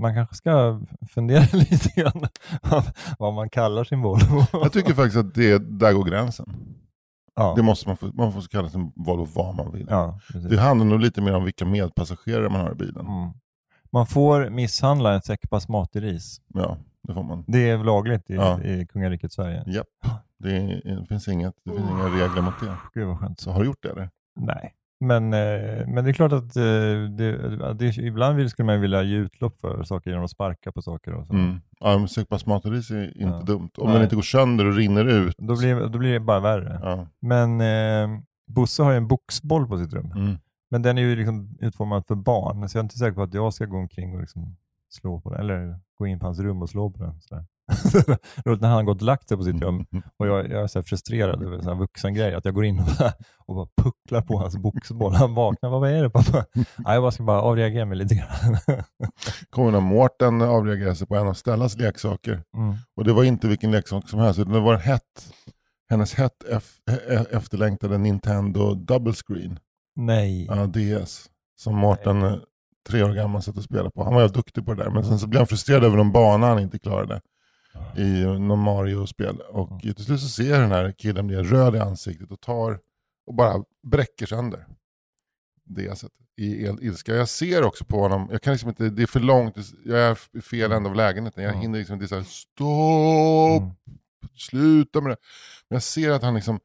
man 0.00 0.14
kanske 0.14 0.34
ska 0.34 0.80
fundera 1.10 1.40
lite 1.52 1.88
grann 2.00 2.26
vad- 3.18 3.34
man 3.34 3.50
kallar 3.50 3.84
sin 3.84 4.00
Volvo. 4.02 4.44
Jag 4.52 4.72
tycker 4.72 4.94
faktiskt 4.94 5.16
att 5.16 5.34
det, 5.34 5.58
där 5.78 5.92
går 5.92 6.04
gränsen. 6.04 6.46
ja. 7.36 7.52
Det 7.56 7.62
måste 7.62 7.88
man 7.88 7.96
få, 7.96 8.06
man 8.14 8.32
får 8.32 8.42
kalla 8.42 8.68
sin 8.68 8.92
Volvo 8.96 9.28
vad 9.34 9.54
man 9.54 9.72
vill. 9.72 9.86
ja. 9.90 10.18
Det 10.50 10.60
handlar 10.60 10.86
nog 10.86 11.00
lite 11.00 11.20
mer 11.20 11.34
om 11.34 11.44
vilka 11.44 11.64
medpassagerare 11.64 12.48
man 12.48 12.60
har 12.60 12.72
i 12.72 12.74
bilen. 12.74 13.06
Mm. 13.06 13.30
Man 13.92 14.06
får 14.06 14.50
misshandla 14.50 15.14
en 15.14 15.22
säck 15.22 15.50
basmati 15.50 16.00
ris. 16.00 16.40
Ja, 16.54 16.76
det 17.08 17.14
får 17.14 17.22
man. 17.22 17.44
Det 17.46 17.70
är 17.70 17.78
lagligt 17.84 18.30
i, 18.30 18.34
Ja. 18.34 18.60
i 18.62 18.86
kungariket 18.86 19.32
Sverige. 19.32 19.64
Japp. 19.66 19.86
Det, 20.38 20.56
är, 20.56 20.96
det 21.00 21.06
finns, 21.06 21.28
inget, 21.28 21.54
det 21.64 21.70
finns 21.70 21.90
inga 21.90 22.04
regler 22.06 22.42
mot 22.42 22.60
det. 22.60 22.76
Gud 22.94 23.06
vad 23.06 23.18
skönt. 23.18 23.40
Så 23.40 23.50
har 23.50 23.60
du 23.60 23.66
gjort 23.66 23.82
det 23.82 23.90
eller? 23.90 24.10
Nej, 24.40 24.74
men, 25.00 25.24
eh, 25.34 25.86
men 25.88 26.04
det 26.04 26.10
är 26.10 26.12
klart 26.12 26.32
att 26.32 26.56
eh, 26.56 26.62
det, 27.16 27.74
det, 27.74 27.96
ibland 27.96 28.36
vill, 28.36 28.50
skulle 28.50 28.66
man 28.66 28.80
vilja 28.80 29.02
ge 29.02 29.16
utlopp 29.16 29.60
för 29.60 29.82
saker 29.82 30.10
genom 30.10 30.24
att 30.24 30.30
sparka 30.30 30.72
på 30.72 30.82
saker. 30.82 31.14
Och 31.14 31.26
så. 31.26 31.32
Mm. 31.32 31.60
Ja, 31.80 31.98
men 31.98 32.08
sökbasmatoris 32.08 32.90
är 32.90 33.04
inte 33.04 33.22
Ja. 33.22 33.42
dumt. 33.46 33.70
Om 33.76 33.86
Nej. 33.86 33.94
den 33.94 34.02
inte 34.02 34.14
går 34.16 34.22
sönder 34.22 34.66
och 34.66 34.74
rinner 34.74 35.04
ut. 35.04 35.34
Då, 35.38 35.56
blir, 35.56 35.88
då 35.88 35.98
blir 35.98 36.12
det 36.12 36.20
bara 36.20 36.40
värre. 36.40 36.80
Ja. 36.82 37.06
Men 37.20 37.60
eh, 37.60 38.20
Bosse 38.46 38.82
har 38.82 38.90
ju 38.90 38.96
en 38.96 39.08
boxboll 39.08 39.66
på 39.68 39.78
sitt 39.78 39.92
rum. 39.92 40.12
Mm. 40.16 40.38
Men 40.70 40.82
den 40.82 40.98
är 40.98 41.02
ju 41.02 41.16
liksom 41.16 41.56
utformad 41.60 42.06
för 42.06 42.14
barn, 42.14 42.68
så 42.68 42.78
jag 42.78 42.80
är 42.80 42.84
inte 42.84 42.98
säker 42.98 43.12
på 43.14 43.22
att 43.22 43.34
jag 43.34 43.54
ska 43.54 43.64
gå 43.64 43.76
omkring 43.76 44.14
och 44.14 44.20
liksom 44.20 44.56
slå 44.90 45.20
på 45.20 45.30
den, 45.30 45.40
eller 45.40 45.78
gå 45.98 46.06
in 46.06 46.18
på 46.18 46.26
hans 46.26 46.38
rum 46.38 46.62
och 46.62 46.70
slå 46.70 46.90
på 46.90 47.02
den. 47.02 47.20
Sådär. 47.20 47.44
Roligt 48.44 48.60
när 48.60 48.68
han 48.68 48.76
har 48.76 48.82
gått 48.82 48.96
och 49.00 49.06
lagt 49.06 49.28
sig 49.28 49.36
på 49.36 49.42
sitt 49.42 49.62
rum 49.62 49.86
och 50.16 50.26
jag, 50.26 50.50
jag 50.50 50.62
är 50.62 50.66
så 50.66 50.78
här 50.78 50.84
frustrerad 50.84 51.42
över 51.42 51.56
en 51.56 51.62
sån 51.62 51.72
här 51.72 51.78
vuxen 51.78 52.34
att 52.36 52.44
jag 52.44 52.54
går 52.54 52.64
in 52.64 52.78
och 52.78 52.84
bara, 52.98 53.12
och 53.46 53.54
bara 53.54 53.68
pucklar 53.82 54.22
på 54.22 54.38
hans 54.38 54.56
boxboll. 54.56 55.14
Han 55.14 55.34
vaknar, 55.34 55.70
vad 55.70 55.90
är 55.90 56.02
det 56.02 56.10
pappa? 56.10 56.44
Nej, 56.54 56.64
jag 56.94 57.02
bara 57.02 57.10
ska 57.10 57.22
bara 57.22 57.42
avreagera 57.42 57.84
mig 57.84 57.98
lite 57.98 58.14
grann. 58.14 58.56
Kommer 59.50 59.70
när 59.70 59.80
Mårten 59.80 60.42
avreagerade 60.42 60.96
sig 60.96 61.06
på 61.06 61.16
en 61.16 61.28
av 61.28 61.34
Stellas 61.34 61.76
leksaker. 61.76 62.42
Mm. 62.56 62.74
Och 62.96 63.04
det 63.04 63.12
var 63.12 63.24
inte 63.24 63.48
vilken 63.48 63.70
leksak 63.70 64.08
som 64.08 64.20
helst, 64.20 64.40
utan 64.40 64.52
det 64.52 64.60
var 64.60 64.74
en 64.74 64.80
hett, 64.80 65.32
hennes 65.90 66.14
hett 66.14 66.44
ef- 66.50 66.90
e- 67.10 67.26
efterlängtade 67.36 67.98
Nintendo 67.98 68.74
Double 68.74 69.12
Screen. 69.12 69.58
Nej. 70.06 70.46
Ja, 70.46 70.66
DS. 70.66 71.30
Som 71.56 71.74
Mårten, 71.76 72.22
eh, 72.22 72.34
tre 72.88 73.02
år 73.02 73.12
gammal, 73.14 73.42
satt 73.42 73.56
och 73.56 73.64
spelade 73.64 73.90
på. 73.90 74.04
Han 74.04 74.14
var 74.14 74.22
ju 74.22 74.28
duktig 74.28 74.64
på 74.64 74.74
det 74.74 74.82
där, 74.84 74.90
men 74.90 75.04
sen 75.04 75.18
så 75.18 75.26
blev 75.26 75.40
han 75.40 75.46
frustrerad 75.46 75.84
över 75.84 75.96
någon 75.96 76.12
bana 76.12 76.46
han 76.46 76.58
inte 76.58 76.78
klarade 76.78 77.20
i 77.96 78.22
eh, 78.22 78.38
någon 78.38 78.58
Mario-spel. 78.58 79.40
Och 79.40 79.70
Mm. 79.84 79.94
till 79.94 80.04
slut 80.04 80.20
så 80.20 80.28
ser 80.28 80.60
den 80.60 80.70
här 80.72 80.92
killen 80.98 81.26
bli 81.26 81.36
röd 81.36 81.76
i 81.76 81.78
ansiktet 81.78 82.30
och 82.30 82.40
tar 82.40 82.78
och 83.26 83.34
bara 83.34 83.64
bräcker 83.82 84.26
sönder 84.26 84.66
DSet 85.64 86.10
i 86.36 86.64
el- 86.64 86.78
ilska. 86.82 87.14
Jag 87.14 87.28
ser 87.28 87.62
också 87.62 87.84
på 87.84 88.00
honom, 88.00 88.28
jag 88.30 88.42
kan 88.42 88.52
liksom 88.52 88.68
inte, 88.68 88.90
det 88.90 89.02
är 89.02 89.06
för 89.06 89.20
långt, 89.20 89.56
jag 89.84 89.98
är 90.00 90.18
i 90.32 90.40
fel 90.40 90.72
ände 90.72 90.88
av 90.88 90.94
lägenheten. 90.96 91.42
Jag 91.44 91.50
Mm. 91.50 91.62
hinner 91.62 91.78
liksom 91.78 91.94
inte 91.94 92.08
säga 92.08 92.24
stopp, 92.24 93.62
Mm. 93.62 93.74
sluta 94.36 95.00
med 95.00 95.10
det. 95.12 95.16
Men 95.68 95.76
jag 95.76 95.82
ser 95.82 96.10
att 96.10 96.22
han 96.22 96.34
liksom 96.34 96.60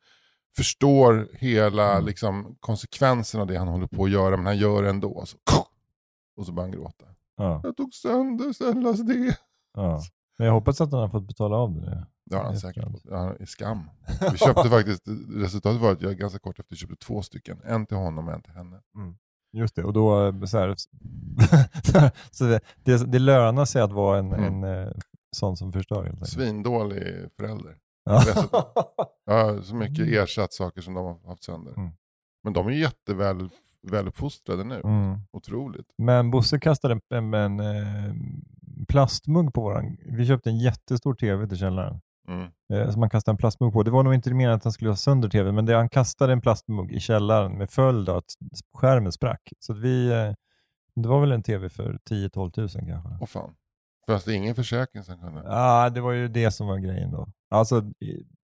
förstår 0.58 1.28
hela 1.34 1.92
Mm. 1.94 2.06
liksom, 2.06 2.56
konsekvensen 2.60 3.42
av 3.42 3.48
det 3.48 3.56
han 3.58 3.68
håller 3.68 3.88
på 3.88 4.04
att 4.04 4.12
göra, 4.12 4.38
men 4.38 4.46
han 4.46 4.58
gör 4.58 4.84
det 4.84 4.90
ändå. 4.90 5.24
Så, 5.26 5.38
och 6.38 6.46
så 6.46 6.52
börjar 6.52 6.70
han 6.70 6.78
gråta. 6.80 7.06
Ja, 7.38 7.62
Jag 7.64 7.78
tog 7.78 7.94
sönder 7.94 8.54
Stellas 8.54 9.00
det. 9.00 9.38
ja. 9.74 10.02
Men 10.38 10.48
jag 10.48 10.54
hoppas 10.54 10.82
att 10.82 10.92
han 10.92 11.02
har 11.02 11.10
fått 11.10 11.28
betala 11.28 11.56
av 11.56 11.74
det 11.74 11.80
nu. 11.82 12.04
Det 12.26 12.36
har 12.36 12.44
han 12.44 12.60
säkert 12.60 12.92
fått. 12.92 13.02
Ja, 13.04 13.36
i 13.40 13.46
skam. 13.46 13.90
Vi 14.32 14.38
köpte 14.38 14.70
faktiskt, 14.70 15.04
resultatet 15.36 15.82
var 15.82 15.92
att 15.92 16.02
jag 16.02 16.18
ganska 16.18 16.40
kort 16.40 16.60
efter 16.60 16.76
köpte 16.76 16.96
två 16.96 17.22
stycken. 17.22 17.62
En 17.66 17.86
till 17.86 17.98
honom 17.98 18.28
och 18.28 18.34
en 18.34 18.42
till 18.42 18.54
henne. 18.54 18.80
Just 19.54 19.76
det, 19.76 19.84
och 19.84 19.94
då 19.94 20.26
eh, 20.28 20.44
så, 20.44 20.58
här, 20.58 20.76
så 22.32 22.44
det, 22.44 22.60
det, 22.84 23.12
det 23.12 23.20
lönar 23.20 23.66
sig 23.66 23.82
att 23.82 23.92
vara 23.92 24.20
en, 24.20 24.34
Mm. 24.34 24.64
en 24.64 24.84
eh, 24.88 24.92
sån 25.36 25.58
som 25.58 25.74
förstör 25.74 26.04
helt. 26.04 26.28
Svindålig 26.28 27.30
förälder. 27.38 27.78
Ja. 29.26 29.62
Så 29.64 29.76
mycket 29.76 30.08
ersatt 30.08 30.54
saker 30.54 30.82
som 30.82 30.94
de 30.94 31.06
har 31.06 31.30
haft 31.30 31.44
sönder. 31.44 31.74
Mm. 31.78 31.92
Men 32.44 32.54
de 32.54 32.68
är 32.68 32.72
ju 32.72 32.80
jätteväl 32.80 33.50
väluppfostrade 33.92 34.64
nu. 34.64 34.82
Mm. 34.84 35.20
Otroligt. 35.32 35.88
Men 35.98 36.32
Bosse 36.32 36.60
kastade 36.60 37.00
en, 37.10 37.34
en, 37.34 37.34
en 37.34 37.60
eh, 37.60 38.14
plastmugg 38.88 39.54
på 39.54 39.62
våran. 39.62 39.98
Vi 40.06 40.28
köpte 40.28 40.50
en 40.50 40.60
jättestor 40.60 41.14
tv 41.14 41.48
till 41.48 41.58
källaren. 41.58 42.02
Mm. 42.28 42.48
Eh, 42.74 42.92
som 42.92 43.00
man 43.00 43.10
kastade 43.10 43.34
en 43.34 43.38
plastmugg 43.38 43.74
på. 43.74 43.84
Det 43.84 43.92
var 43.92 44.04
nog 44.04 44.14
inte 44.14 44.30
meningen 44.30 44.54
att 44.54 44.64
han 44.64 44.74
skulle 44.74 44.90
ha 44.90 44.96
sönder 44.96 45.30
tvn, 45.30 45.56
men 45.56 45.66
det, 45.66 45.76
han 45.76 45.90
kastade 45.90 46.34
en 46.34 46.42
plastmugg 46.42 46.92
i 46.92 47.00
källaren 47.00 47.58
med 47.58 47.70
följd 47.70 48.10
att 48.10 48.26
skärmen 48.74 49.12
sprack. 49.12 49.54
Så 49.60 49.74
vi, 49.74 50.12
eh, 50.12 50.34
det 50.96 51.08
var 51.08 51.20
väl 51.22 51.32
en 51.32 51.44
tv 51.44 51.70
för 51.70 52.00
10-12 52.10 52.52
tusen 52.52 52.88
kanske. 52.88 53.10
Åh 53.22 53.28
fan. 53.28 53.56
Fast 54.08 54.28
ingen 54.28 54.56
försäkring 54.56 55.04
som 55.04 55.20
kunde. 55.20 55.42
Ja, 55.46 55.90
det 55.90 56.02
var 56.02 56.12
ju 56.12 56.28
det 56.28 56.52
som 56.52 56.68
var 56.68 56.78
grejen 56.78 57.12
då. 57.12 57.28
Alltså, 57.50 57.84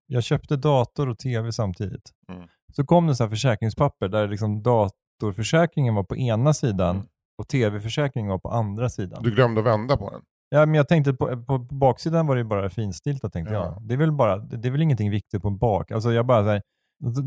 jag 0.07 0.23
köpte 0.23 0.57
dator 0.57 1.09
och 1.09 1.19
tv 1.19 1.53
samtidigt. 1.53 2.11
Mm. 2.33 2.49
Så 2.77 2.85
kom 2.87 3.07
det 3.07 3.15
så 3.15 3.23
här 3.25 3.31
försäkringspapper 3.31 4.09
där 4.09 4.29
liksom 4.29 4.63
datorförsäkringen 4.63 5.95
var 5.95 6.05
på 6.05 6.17
ena 6.17 6.55
sidan 6.55 6.97
Mm. 6.97 7.07
och 7.39 7.49
tv-försäkringen 7.49 8.31
var 8.31 8.39
på 8.39 8.49
andra 8.51 8.89
sidan. 8.89 9.23
Du 9.23 9.31
glömde 9.35 9.61
att 9.61 9.67
vända 9.67 9.97
på 9.97 10.11
den. 10.11 10.21
Ja, 10.49 10.67
men 10.67 10.75
jag 10.75 10.89
tänkte 10.89 11.13
på, 11.15 11.27
på, 11.27 11.45
på 11.69 11.75
baksidan 11.75 12.27
var 12.27 12.37
det 12.37 12.45
bara 12.45 12.71
finstiltat 12.71 13.33
tänkte 13.33 13.55
Ja. 13.55 13.65
jag. 13.65 13.89
Det 13.89 13.95
är 13.95 13.99
väl 13.99 14.13
bara, 14.13 14.37
det 14.39 14.69
är 14.69 14.73
väl 14.73 14.83
ingenting 14.83 15.11
viktigt 15.11 15.43
på 15.43 15.51
bak. 15.51 15.91
Alltså 15.91 16.13
jag 16.13 16.27
bara 16.27 16.43
så 16.45 16.49
här, 16.51 16.63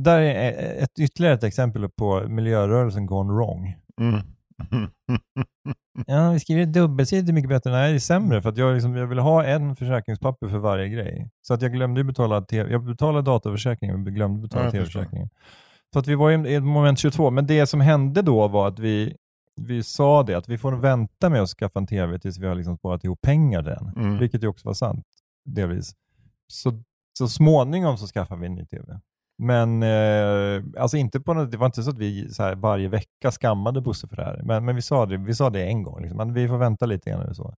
där 0.04 0.20
är 0.20 0.84
ett, 0.84 1.00
ytterligare 1.00 1.36
ett 1.36 1.44
exempel 1.44 1.90
på 1.90 2.28
miljörörelsen 2.28 3.06
gone 3.06 3.34
wrong. 3.34 3.76
Mm. 4.02 4.20
Ja, 6.08 6.32
vi 6.32 6.40
skriver 6.40 6.66
dubbelsidigt 6.66 7.30
är 7.30 7.34
mycket 7.34 7.50
bättre. 7.50 7.72
Nej, 7.72 7.92
det 7.92 7.98
är 7.98 8.00
sämre 8.00 8.42
för 8.42 8.50
att 8.50 8.58
jag, 8.58 8.74
liksom, 8.74 8.96
jag 8.96 9.08
vill 9.08 9.20
ha 9.20 9.44
en 9.44 9.76
försäkringspapper 9.76 10.48
för 10.48 10.58
varje 10.58 10.90
grej. 10.90 11.30
Så 11.42 11.54
att 11.54 11.62
jag 11.62 11.74
glömde 11.74 12.04
betala, 12.04 12.42
TV, 12.42 12.72
jag 12.72 12.84
betalade 12.84 13.22
datorförsäkringen 13.22 14.04
men 14.04 14.14
glömde 14.14 14.42
betala 14.42 14.66
Ja, 14.66 14.72
tv-försäkringen. 14.72 15.30
Så 15.94 16.00
att 16.00 16.08
vi 16.08 16.16
var 16.16 16.32
i 16.32 16.60
moment 16.60 17.00
22, 17.00 17.32
men 17.32 17.48
det 17.48 17.68
som 17.68 17.82
hände 17.82 18.22
då 18.22 18.48
var 18.48 18.68
att 18.68 18.80
vi, 18.80 19.16
vi 19.62 19.84
sa 19.84 20.24
det 20.24 20.36
att 20.36 20.50
vi 20.50 20.58
får 20.58 20.72
vänta 20.72 21.30
med 21.30 21.42
att 21.42 21.50
skaffa 21.50 21.80
en 21.80 21.88
tv 21.88 22.20
tills 22.20 22.40
vi 22.40 22.48
har 22.48 22.56
liksom 22.56 22.78
sparat 22.78 23.04
ihop 23.04 23.22
pengar 23.22 23.62
den. 23.62 23.92
Mm. 23.96 24.18
Vilket 24.18 24.44
ju 24.44 24.48
också 24.48 24.68
var 24.68 24.74
sant, 24.74 25.06
delvis. 25.46 25.94
Så, 26.48 26.84
så 27.18 27.28
småningom 27.28 27.98
så 27.98 28.08
skaffade 28.08 28.42
vi 28.42 28.48
en 28.48 28.56
ny 28.56 28.66
tv. 28.66 29.00
Men 29.38 29.84
eh, 29.84 30.64
alltså 30.78 30.98
inte 30.98 31.20
på 31.20 31.34
något, 31.34 31.52
det 31.52 31.58
var 31.58 31.66
inte 31.66 31.84
så 31.84 31.90
att 31.90 31.98
vi 31.98 32.34
så 32.34 32.44
här, 32.44 32.56
varje 32.56 32.88
vecka 32.88 33.32
skammade 33.32 33.82
Bosse 33.82 34.08
för 34.08 34.16
det 34.16 34.24
här. 34.24 34.42
Men, 34.44 34.66
men 34.66 34.76
vi, 34.76 34.82
sa 34.82 35.06
det, 35.06 35.18
vi 35.18 35.36
sa 35.36 35.50
det 35.50 35.66
en 35.66 35.84
gång, 35.84 36.02
liksom, 36.02 36.34
vi 36.34 36.48
får 36.48 36.58
vänta 36.58 36.86
lite 36.86 37.10
grann. 37.10 37.30
Och, 37.30 37.36
så. 37.36 37.56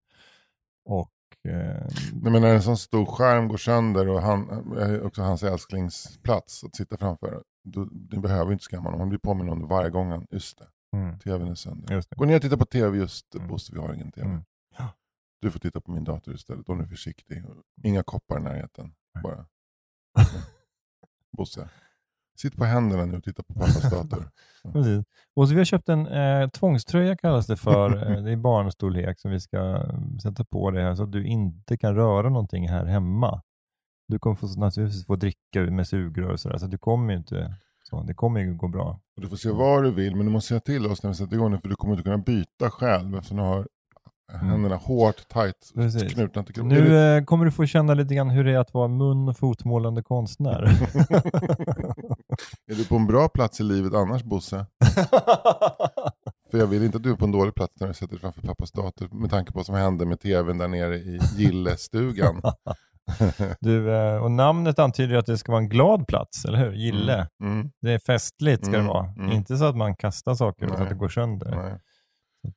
och 0.86 1.12
eh, 1.52 1.88
Nej, 2.14 2.32
men 2.32 2.42
när 2.42 2.54
en 2.54 2.62
sån 2.62 2.78
stor 2.78 3.06
skärm 3.06 3.48
går 3.48 3.58
sönder 3.58 4.10
och 4.10 4.22
han, 4.22 4.50
är 4.78 5.04
också 5.06 5.22
hans 5.22 5.44
älsklingsplats 5.44 6.64
att 6.64 6.76
sitta 6.76 6.98
framför. 6.98 7.44
Då, 7.64 7.88
ni 8.12 8.20
behöver 8.20 8.52
inte 8.52 8.64
skamma 8.64 8.84
honom. 8.84 9.00
Han 9.00 9.10
blir 9.10 9.20
påminn 9.20 9.50
om 9.50 9.62
det 9.62 9.68
varje 9.68 9.90
gång. 9.90 10.12
Han, 10.12 10.28
just 10.32 10.58
det, 10.58 10.98
mm, 10.98 11.20
tvn 11.20 11.48
är 11.48 11.56
sönder. 11.56 11.96
det. 11.96 12.16
Gå 12.16 12.26
ner 12.26 12.36
och 12.36 12.42
titta 12.42 12.58
på 12.58 12.66
tv 12.66 12.98
just 12.98 13.36
Mm. 13.36 13.48
Bosse, 13.48 13.74
vi 13.74 13.80
har 13.80 13.94
ingen 13.94 14.12
tv. 14.12 14.28
Mm. 14.28 14.44
Ja. 14.78 14.90
Du 15.42 15.52
får 15.52 15.60
titta 15.60 15.82
på 15.82 15.92
min 15.92 16.04
dator 16.04 16.36
istället. 16.36 16.70
Om 16.70 16.78
du 16.78 16.84
är 16.84 16.88
försiktig. 16.88 17.44
Inga 17.84 18.04
koppar 18.04 18.40
i 18.40 18.44
närheten. 18.44 18.94
Bara. 19.24 19.46
Bosse. 21.36 21.70
Sitt 22.38 22.56
på 22.56 22.66
händerna 22.66 23.06
nu 23.06 23.18
och 23.18 23.24
titta 23.24 23.44
på 23.44 23.54
pappas 23.54 23.92
dator. 23.92 24.30
Precis. 24.74 25.06
Och 25.36 25.48
så 25.48 25.54
vi 25.54 25.60
har 25.60 25.66
köpt 25.66 25.90
en 25.90 26.08
eh, 26.08 26.50
tvångströja 26.50 27.18
kallas 27.18 27.48
det 27.48 27.58
för. 27.58 27.96
Eh, 28.12 28.24
det 28.24 28.32
är 28.32 28.36
barnstorlek 28.36 29.20
som 29.20 29.32
vi 29.32 29.40
ska 29.40 29.58
eh, 29.58 30.18
sätta 30.24 30.46
på 30.46 30.72
dig 30.72 30.84
här 30.84 30.96
så 30.96 31.04
att 31.04 31.12
du 31.12 31.26
inte 31.26 31.78
kan 31.78 31.96
röra 31.96 32.30
någonting 32.30 32.70
här 32.70 32.86
hemma. 32.86 33.42
Du 34.08 34.20
kommer 34.20 34.36
få, 34.36 34.48
naturligtvis 34.48 35.06
få 35.06 35.16
dricka 35.16 35.62
med 35.62 35.88
sugrör 35.88 36.32
och 36.32 36.40
sådär, 36.40 36.58
så 36.58 36.68
du 36.68 36.78
kommer 36.78 37.14
ju 37.14 37.20
inte, 37.20 37.56
så, 37.84 38.04
det 38.04 38.14
kommer 38.14 38.40
ju 38.40 38.56
gå 38.56 38.68
bra. 38.68 39.00
Och 39.16 39.22
du 39.22 39.30
får 39.30 39.36
se 39.36 39.52
vad 39.52 39.84
du 39.84 39.92
vill, 39.92 40.16
men 40.16 40.26
du 40.26 40.32
måste 40.32 40.48
säga 40.48 40.60
till 40.60 40.86
oss 40.86 41.04
när 41.04 41.10
vi 41.10 41.16
sätter 41.16 41.36
igång 41.36 41.52
nu, 41.52 41.58
för 41.58 41.70
du 41.70 41.76
kommer 41.76 41.94
inte 41.94 42.04
kunna 42.04 42.18
byta 42.18 42.70
själv 42.72 43.16
eftersom 43.16 43.38
du 43.38 43.44
har 43.44 43.68
händerna 44.34 44.76
hårt, 44.76 45.16
Mm. 45.36 45.54
Precis. 45.76 46.14
knutna 46.14 46.44
till 46.44 46.56
kroppen. 46.56 46.70
Nu 46.78 46.98
eh, 47.18 47.24
kommer 47.24 47.46
du 47.46 47.52
få 47.52 47.66
känna 47.66 47.94
lite 47.94 48.16
grann 48.16 48.30
hur 48.30 48.44
det 48.44 48.52
är 48.52 48.58
att 48.58 48.74
vara 48.74 48.88
mun 48.88 49.30
och 49.30 49.38
fotmålande 49.38 50.04
konstnär. 50.04 50.64
Är 52.72 52.76
du 52.76 52.86
på 52.86 52.96
en 52.96 53.08
bra 53.08 53.30
plats 53.30 53.60
i 53.60 53.64
livet 53.64 53.94
annars 53.94 54.24
Bosse? 54.24 54.66
För 56.52 56.58
jag 56.58 56.68
vill 56.68 56.84
inte 56.84 56.98
att 56.98 57.04
du 57.04 57.12
är 57.12 57.16
på 57.16 57.26
en 57.26 57.32
dålig 57.32 57.56
plats 57.56 57.74
när 57.80 57.88
du 57.88 57.94
sätter 57.94 58.14
dig 58.14 58.20
framför 58.20 58.42
pappas 58.42 58.72
dator 58.72 59.08
med 59.12 59.30
tanke 59.30 59.52
på 59.52 59.60
vad 59.60 59.66
som 59.66 59.76
hände 59.76 60.06
med 60.06 60.20
tvn 60.20 60.58
där 60.58 60.68
nere 60.68 60.96
i 60.96 61.20
Gillestugan. 61.38 62.42
du, 63.60 63.96
eh, 63.96 64.24
och 64.24 64.32
namnet 64.32 64.80
antyder 64.80 65.14
ju 65.14 65.20
att 65.20 65.26
det 65.26 65.38
ska 65.38 65.52
vara 65.52 65.62
en 65.62 65.70
glad 65.70 66.08
plats, 66.08 66.46
eller 66.46 66.58
hur? 66.58 66.72
Gille. 66.74 67.28
Mm, 67.44 67.70
Det 67.82 67.92
är 67.94 68.00
festligt 68.00 68.66
ska 68.66 68.74
Mm, 68.76 68.86
det 68.88 68.94
vara. 68.94 69.06
mm. 69.18 69.32
Inte 69.32 69.58
så 69.58 69.66
att 69.66 69.76
man 69.78 69.96
kastar 69.96 70.36
saker 70.36 70.70
och 70.72 70.78
så 70.78 70.84
att 70.84 70.90
det 70.90 70.96
går 70.96 71.10
sönder. 71.10 71.56
nej. 71.56 71.80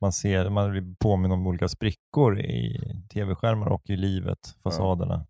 Man 0.01 0.13
ser, 0.13 0.51
man 0.51 0.71
blir 0.71 0.95
påminn 0.99 1.33
om 1.33 1.47
olika 1.47 1.69
sprickor 1.69 2.41
i 2.41 2.81
tv-skärmar 3.13 3.67
och 3.69 3.91
i 3.91 3.97
livet, 3.97 4.55
fasaderna. 4.63 5.27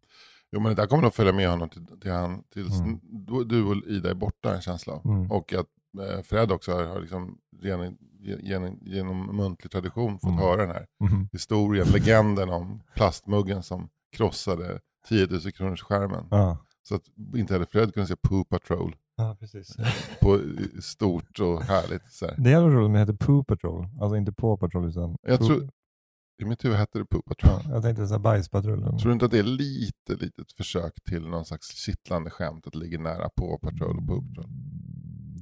Jo 0.53 0.61
men 0.61 0.75
det 0.75 0.83
där 0.83 0.87
kommer 0.87 1.03
nog 1.03 1.15
följa 1.15 1.33
med 1.33 1.49
honom 1.51 1.69
till, 1.69 1.87
till 2.01 2.11
han, 2.11 2.43
tills 2.53 2.81
Mm. 2.81 3.01
du, 3.49 3.65
och 3.65 3.77
Ida 3.87 4.11
är 4.11 4.15
borta 4.15 4.55
en 4.55 4.61
känsla 4.63 4.93
av. 4.93 5.07
Mm. 5.07 5.31
Och 5.33 5.53
att 5.53 5.67
eh, 6.17 6.23
Fred 6.23 6.53
också 6.53 6.73
har, 6.73 6.85
har 6.85 7.01
liksom 7.01 7.39
genom, 7.63 7.97
genom, 8.21 8.79
genom 8.83 9.37
muntlig 9.37 9.71
tradition 9.73 10.19
fått 10.19 10.31
Mm. 10.31 10.39
höra 10.43 10.57
den 10.57 10.71
här 10.71 10.87
Mhm. 11.01 11.29
historien, 11.33 11.87
legenden 11.89 12.49
om 12.51 12.83
plastmuggen 12.95 13.63
som 13.63 13.89
krossade 14.17 14.81
10 15.09 15.27
000 15.27 15.41
kronors 15.41 15.83
skärmen. 15.83 16.27
Ja. 16.31 16.59
Så 16.89 16.95
att 16.95 17.03
inte 17.37 17.53
heller 17.55 17.67
Fred 17.67 17.95
kunde 17.95 18.07
se 18.07 18.17
Poo 18.17 18.45
Patrol 18.45 18.97
ja, 19.19 19.37
precis. 19.41 19.77
på 20.21 20.41
stort 20.83 21.41
och 21.41 21.63
härligt. 21.63 22.13
Så 22.13 22.27
här. 22.27 22.35
Det 22.39 22.53
är 22.53 22.61
roligt 22.61 22.91
med 22.91 23.01
heter 23.01 23.13
Poo 23.27 23.45
Patrol, 23.45 23.87
alltså 24.01 24.17
inte 24.17 24.33
Paw 24.33 24.61
Patrol 24.61 24.89
utan 24.89 25.17
Jag 25.23 25.39
tror- 25.41 25.71
I 26.43 26.45
mitt 26.45 26.65
huvud 26.65 26.79
hette 26.79 26.99
det 26.99 27.05
Poo 27.05 27.23
Patrol. 27.23 27.61
Ja, 27.65 27.71
jag 27.75 27.83
tänkte 27.83 28.07
såhär 28.07 28.21
bajspatrullen. 28.21 28.99
Tror 28.99 29.09
du 29.09 29.13
inte 29.13 29.25
att 29.25 29.31
det 29.31 29.39
är 29.39 29.43
lite 29.43 30.15
litet 30.25 30.53
försök 30.53 30.93
till 31.09 31.29
någon 31.29 31.45
slags 31.45 31.71
kittlande 31.75 32.31
skämt 32.31 32.67
att 32.67 32.75
ligga 32.75 32.99
nära 32.99 33.29
på 33.37 33.59
Patrol 33.59 33.99
och 33.99 34.07
Poo 34.07 34.23
Patrol? 34.23 34.51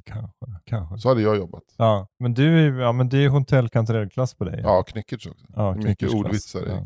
Kanske, 0.04 0.46
kanske. 0.64 0.98
Så 0.98 1.08
hade 1.08 1.22
jag 1.22 1.36
jobbat. 1.36 1.62
Ja, 1.76 2.06
men 2.18 2.34
du 2.34 2.58
är, 2.66 2.80
ja, 2.80 2.92
men 2.92 3.08
det 3.08 3.18
är 3.24 3.28
Hotel 3.28 3.68
Cantarell-klass 3.68 4.34
på 4.34 4.44
dig. 4.44 4.60
Ja, 4.62 4.82
Knyckertz 4.82 5.26
också. 5.26 5.46
Ja, 5.56 5.74
mycket 5.74 6.14
ordvitsar 6.14 6.66
i 6.66 6.70
Ja. 6.70 6.84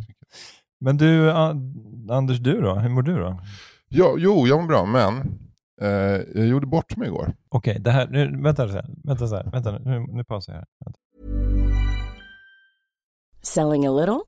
Men 0.80 0.96
du, 0.96 1.30
Anders, 2.10 2.38
du 2.38 2.60
då? 2.60 2.74
Hur 2.74 2.88
mår 2.88 3.02
du 3.02 3.16
då? 3.16 3.40
Ja, 3.88 4.14
jo, 4.18 4.46
jag 4.46 4.60
mår 4.60 4.68
bra, 4.68 4.84
men 4.86 5.38
eh, 5.80 5.88
jag 6.34 6.46
gjorde 6.46 6.66
bort 6.66 6.96
mig 6.96 7.08
igår. 7.08 7.34
Okej, 7.48 7.76
det 7.80 7.90
här, 7.90 8.08
nu, 8.08 8.42
vänta 8.42 8.66
vänta 9.04 9.28
så 9.28 9.36
här, 9.36 9.50
vänta 9.52 9.78
nu, 9.78 10.06
nu 10.08 10.24
pausar 10.24 10.52
jag 10.52 10.58
här. 10.58 10.66
Vänta. 10.84 10.98
Selling 13.42 13.86
a 13.86 13.90
little 13.90 14.26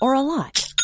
or 0.00 0.14
a 0.14 0.22
lot? 0.22 0.74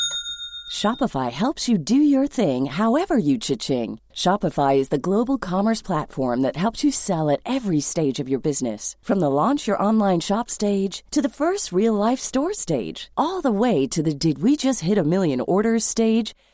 Shopify 0.71 1.31
helps 1.33 1.69
you 1.69 1.77
do 1.77 1.97
your 1.97 2.29
thing 2.29 2.67
however 2.67 3.19
you 3.19 3.39
cha-ching. 3.39 3.99
Shopify 4.15 4.77
is 4.77 4.89
the 4.89 4.99
global 4.99 5.37
commerce 5.37 5.83
platform 5.83 6.43
that 6.43 6.57
helps 6.57 6.85
you 6.85 6.93
sell 6.93 7.29
at 7.29 7.41
every 7.45 7.81
stage 7.81 8.21
of 8.21 8.29
your 8.29 8.39
business. 8.39 8.97
From 9.03 9.19
the 9.19 9.29
launch 9.31 9.67
your 9.67 9.83
online 9.83 10.21
shop 10.21 10.49
stage 10.49 11.03
to 11.11 11.21
the 11.21 11.29
first 11.29 11.73
real 11.73 11.95
life 11.95 12.21
store 12.21 12.55
stage, 12.55 13.11
all 13.17 13.41
the 13.41 13.51
way 13.51 13.89
to 13.89 14.01
the 14.01 14.15
did 14.15 14.43
we 14.43 14.57
just 14.57 14.83
hit 14.83 14.97
a 14.97 15.03
million 15.05 15.41
orders 15.41 15.85
stage. 15.85 16.35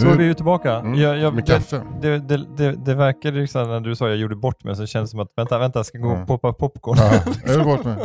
Så 0.00 0.08
är 0.08 0.16
vi 0.16 0.24
ju 0.24 0.34
tillbaka. 0.34 0.74
Mm, 0.78 0.94
Jag, 0.94 1.18
jag, 1.18 1.34
med 1.34 1.46
kaffe. 1.46 1.82
det, 2.00 2.18
det, 2.18 2.46
det, 2.56 2.72
det 2.84 2.94
verkar 2.94 3.32
liksom 3.32 3.68
när 3.68 3.80
du 3.80 3.96
sa 3.96 4.08
jag 4.08 4.16
gjorde 4.16 4.36
bort 4.36 4.64
mig 4.64 4.76
så 4.76 4.86
känns 4.86 5.10
det 5.10 5.10
som 5.10 5.20
att 5.20 5.32
vänta, 5.36 5.58
vänta, 5.58 5.78
jag 5.78 5.86
ska 5.86 5.98
gå 5.98 6.08
Mm. 6.10 6.22
och 6.22 6.28
poppa 6.28 6.52
popcorn. 6.52 6.96
Ja, 7.00 7.20
jag 7.46 7.52
gjorde 7.54 7.64
bort 7.64 7.84
mig. 7.84 7.96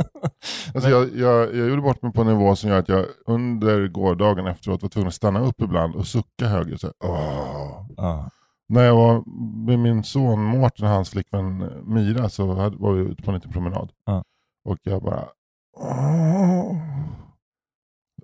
Alltså 0.74 0.90
jag, 0.90 1.10
jag, 1.16 1.56
jag 1.56 1.70
gjorde 1.70 1.82
bort 1.82 2.02
mig 2.02 2.12
på 2.14 2.22
en 2.22 2.28
nivå 2.28 2.56
som 2.56 2.70
gör 2.70 2.80
att 2.80 2.90
jag 2.90 3.06
under 3.28 3.88
gårdagen 3.88 4.48
efteråt 4.48 4.82
var 4.82 4.90
tvungen 4.90 5.08
att 5.08 5.14
stanna 5.14 5.40
upp 5.40 5.62
ibland 5.62 5.96
och 5.96 6.08
sucka 6.08 6.46
högre. 6.48 6.78
Så 6.78 6.88
här, 6.88 6.94
åh. 7.12 7.86
Ja. 7.98 8.30
När 8.70 8.84
jag 8.84 8.96
var 8.96 9.24
med 9.66 9.80
min 9.80 10.04
son 10.04 10.44
Mårten 10.44 10.86
och 10.86 10.92
hans 10.92 11.10
flickvän 11.10 11.70
Mira 11.86 12.30
så 12.30 12.46
var 12.46 12.94
vi 12.94 13.02
ute 13.02 13.24
på 13.24 13.32
en 13.32 13.36
liten 13.36 13.52
promenad. 13.52 13.90
Ja. 14.06 14.24
Och 14.70 14.78
jag 14.84 15.02
bara... 15.04 15.24
Åh. 15.78 16.35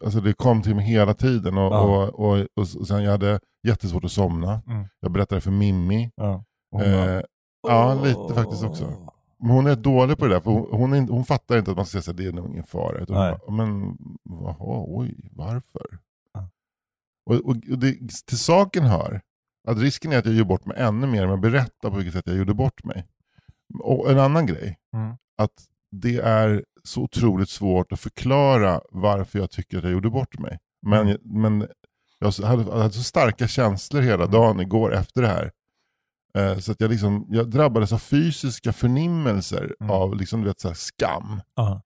Alltså 0.03 0.21
det 0.21 0.33
kom 0.33 0.61
till 0.61 0.75
mig 0.75 0.85
hela 0.85 1.13
tiden 1.13 1.57
och, 1.57 1.73
Ja. 1.73 1.81
och, 1.81 2.19
och, 2.19 2.37
och, 2.55 2.67
och 2.79 2.87
sen 2.87 3.03
jag 3.03 3.11
hade 3.11 3.39
jättesvårt 3.67 4.05
att 4.05 4.11
somna. 4.11 4.61
Mm. 4.67 4.85
Jag 4.99 5.11
berättade 5.11 5.41
för 5.41 5.51
Mimmi. 5.51 6.11
Ja. 6.15 6.43
Hon 6.71 6.81
Eh, 6.81 7.21
ja, 7.67 7.93
lite 8.03 8.33
faktiskt 8.33 8.63
också. 8.63 9.07
Men 9.39 9.49
hon 9.51 9.67
är 9.67 9.75
dålig 9.75 10.17
på 10.17 10.25
det 10.27 10.33
där, 10.33 10.39
för 10.41 10.51
hon, 10.51 10.67
hon, 10.93 11.09
hon 11.09 11.25
fattar 11.25 11.57
inte 11.57 11.71
att 11.71 11.77
man 11.77 11.85
ska 11.85 12.01
säga 12.01 12.11
att 12.11 12.17
det 12.17 12.25
är 12.25 12.31
nog 12.31 12.47
ingen 12.49 12.63
fara. 12.63 12.97
Utan 12.99 13.15
bara, 13.15 13.51
men 13.51 13.97
jaha, 14.23 14.85
oj, 14.87 15.29
varför? 15.31 15.85
Ja. 16.33 16.49
Och, 17.29 17.35
och, 17.35 17.49
och 17.71 17.77
det, 17.79 17.93
till 18.27 18.39
saken 18.39 18.83
hör 18.83 19.21
att 19.67 19.77
risken 19.77 20.11
är 20.11 20.17
att 20.17 20.25
jag 20.25 20.35
gör 20.35 20.43
bort 20.43 20.65
mig 20.65 20.77
ännu 20.79 21.07
mer 21.07 21.23
om 21.25 21.29
jag 21.29 21.41
berättar 21.41 21.89
på 21.89 21.95
vilket 21.95 22.13
sätt 22.13 22.27
jag 22.27 22.35
gjorde 22.37 22.53
bort 22.53 22.83
mig. 22.83 23.07
Och 23.79 24.11
en 24.11 24.19
annan 24.19 24.45
grej, 24.45 24.77
Mm. 24.95 25.15
att 25.37 25.67
det 25.91 26.17
är 26.17 26.65
så 26.83 27.01
otroligt 27.01 27.49
svårt 27.49 27.91
att 27.91 27.99
förklara 27.99 28.81
varför 28.91 29.39
jag 29.39 29.51
tycker 29.51 29.77
att 29.77 29.83
jag 29.83 29.93
gjorde 29.93 30.09
bort 30.09 30.39
mig. 30.39 30.57
Men, 30.87 31.07
Mm. 31.07 31.17
men 31.23 31.67
jag 32.19 32.31
hade, 32.31 32.63
jag 32.63 32.77
hade 32.77 32.93
så 32.93 33.03
starka 33.03 33.47
känslor 33.47 34.01
hela 34.01 34.25
dagen 34.27 34.59
igår 34.59 34.93
efter 34.95 35.21
det 35.21 35.27
här. 35.27 35.51
Eh, 36.37 36.57
Så 36.59 36.71
att 36.71 36.81
jag, 36.81 36.91
liksom, 36.91 37.25
jag 37.29 37.49
drabbades 37.49 37.93
av 37.93 37.97
fysiska 37.97 38.73
förnimmelser 38.73 39.75
Mm. 39.81 39.91
av 39.91 40.15
liksom, 40.15 40.41
du 40.41 40.47
vet, 40.47 40.59
så 40.59 40.67
här, 40.67 40.75
skam. 40.75 41.41
Ja. 41.55 41.81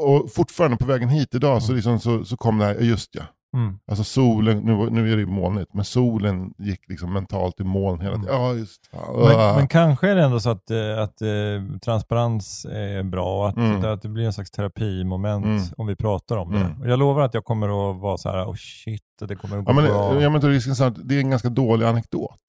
Och 0.00 0.32
fortfarande 0.32 0.76
på 0.76 0.84
vägen 0.86 1.08
hit 1.08 1.34
idag 1.34 1.62
så, 1.62 1.68
Mm. 1.68 1.76
liksom, 1.76 2.00
så, 2.00 2.24
så 2.24 2.36
kom 2.36 2.58
det 2.58 2.64
här, 2.64 2.74
just 2.74 3.14
ja. 3.14 3.22
Mm. 3.54 3.78
Alltså 3.86 4.04
solen, 4.04 4.58
nu, 4.58 4.90
nu 4.90 5.12
är 5.12 5.16
det 5.16 5.22
ju 5.22 5.26
molnigt, 5.26 5.74
men 5.74 5.84
solen 5.84 6.54
gick 6.58 6.88
liksom 6.88 7.12
mentalt 7.12 7.60
i 7.60 7.64
moln 7.64 8.00
hela 8.00 8.16
tiden. 8.16 8.34
Ja 8.34 8.54
just. 8.54 8.80
Men, 8.92 9.40
Ah. 9.40 9.56
men 9.56 9.68
kanske 9.68 10.08
är 10.10 10.14
det 10.14 10.22
ändå 10.24 10.40
så 10.40 10.50
att, 10.50 10.70
eh, 10.70 10.98
att 10.98 11.22
eh, 11.22 11.78
transparens 11.84 12.64
är 12.64 13.02
bra 13.02 13.38
och 13.42 13.48
att, 13.48 13.56
Mm. 13.56 13.84
att 13.84 14.02
det 14.02 14.08
blir 14.08 14.24
en 14.26 14.32
slags 14.32 14.50
terapimoment 14.50 15.44
Mm. 15.44 15.62
om 15.76 15.86
vi 15.86 15.96
pratar 15.96 16.36
om 16.36 16.52
det. 16.52 16.58
Mm. 16.60 16.80
Och 16.80 16.88
jag 16.88 16.98
lovar 16.98 17.22
att 17.22 17.34
jag 17.34 17.44
kommer 17.44 17.90
att 17.90 18.00
vara 18.00 18.16
så 18.18 18.28
här, 18.30 18.44
oh 18.44 18.54
shit, 18.56 19.02
det 19.28 19.36
kommer 19.36 19.58
att 19.58 19.64
gå 19.64 19.70
Ja 19.70 19.74
men, 19.74 19.84
bra. 19.84 20.22
ja, 20.22 20.30
men 20.30 20.44
är 20.44 20.48
risken 20.48 20.74
så 20.76 20.84
att 20.84 21.08
det 21.08 21.14
är 21.14 21.20
en 21.20 21.30
ganska 21.30 21.48
dålig 21.48 21.86
anekdot. 21.86 22.40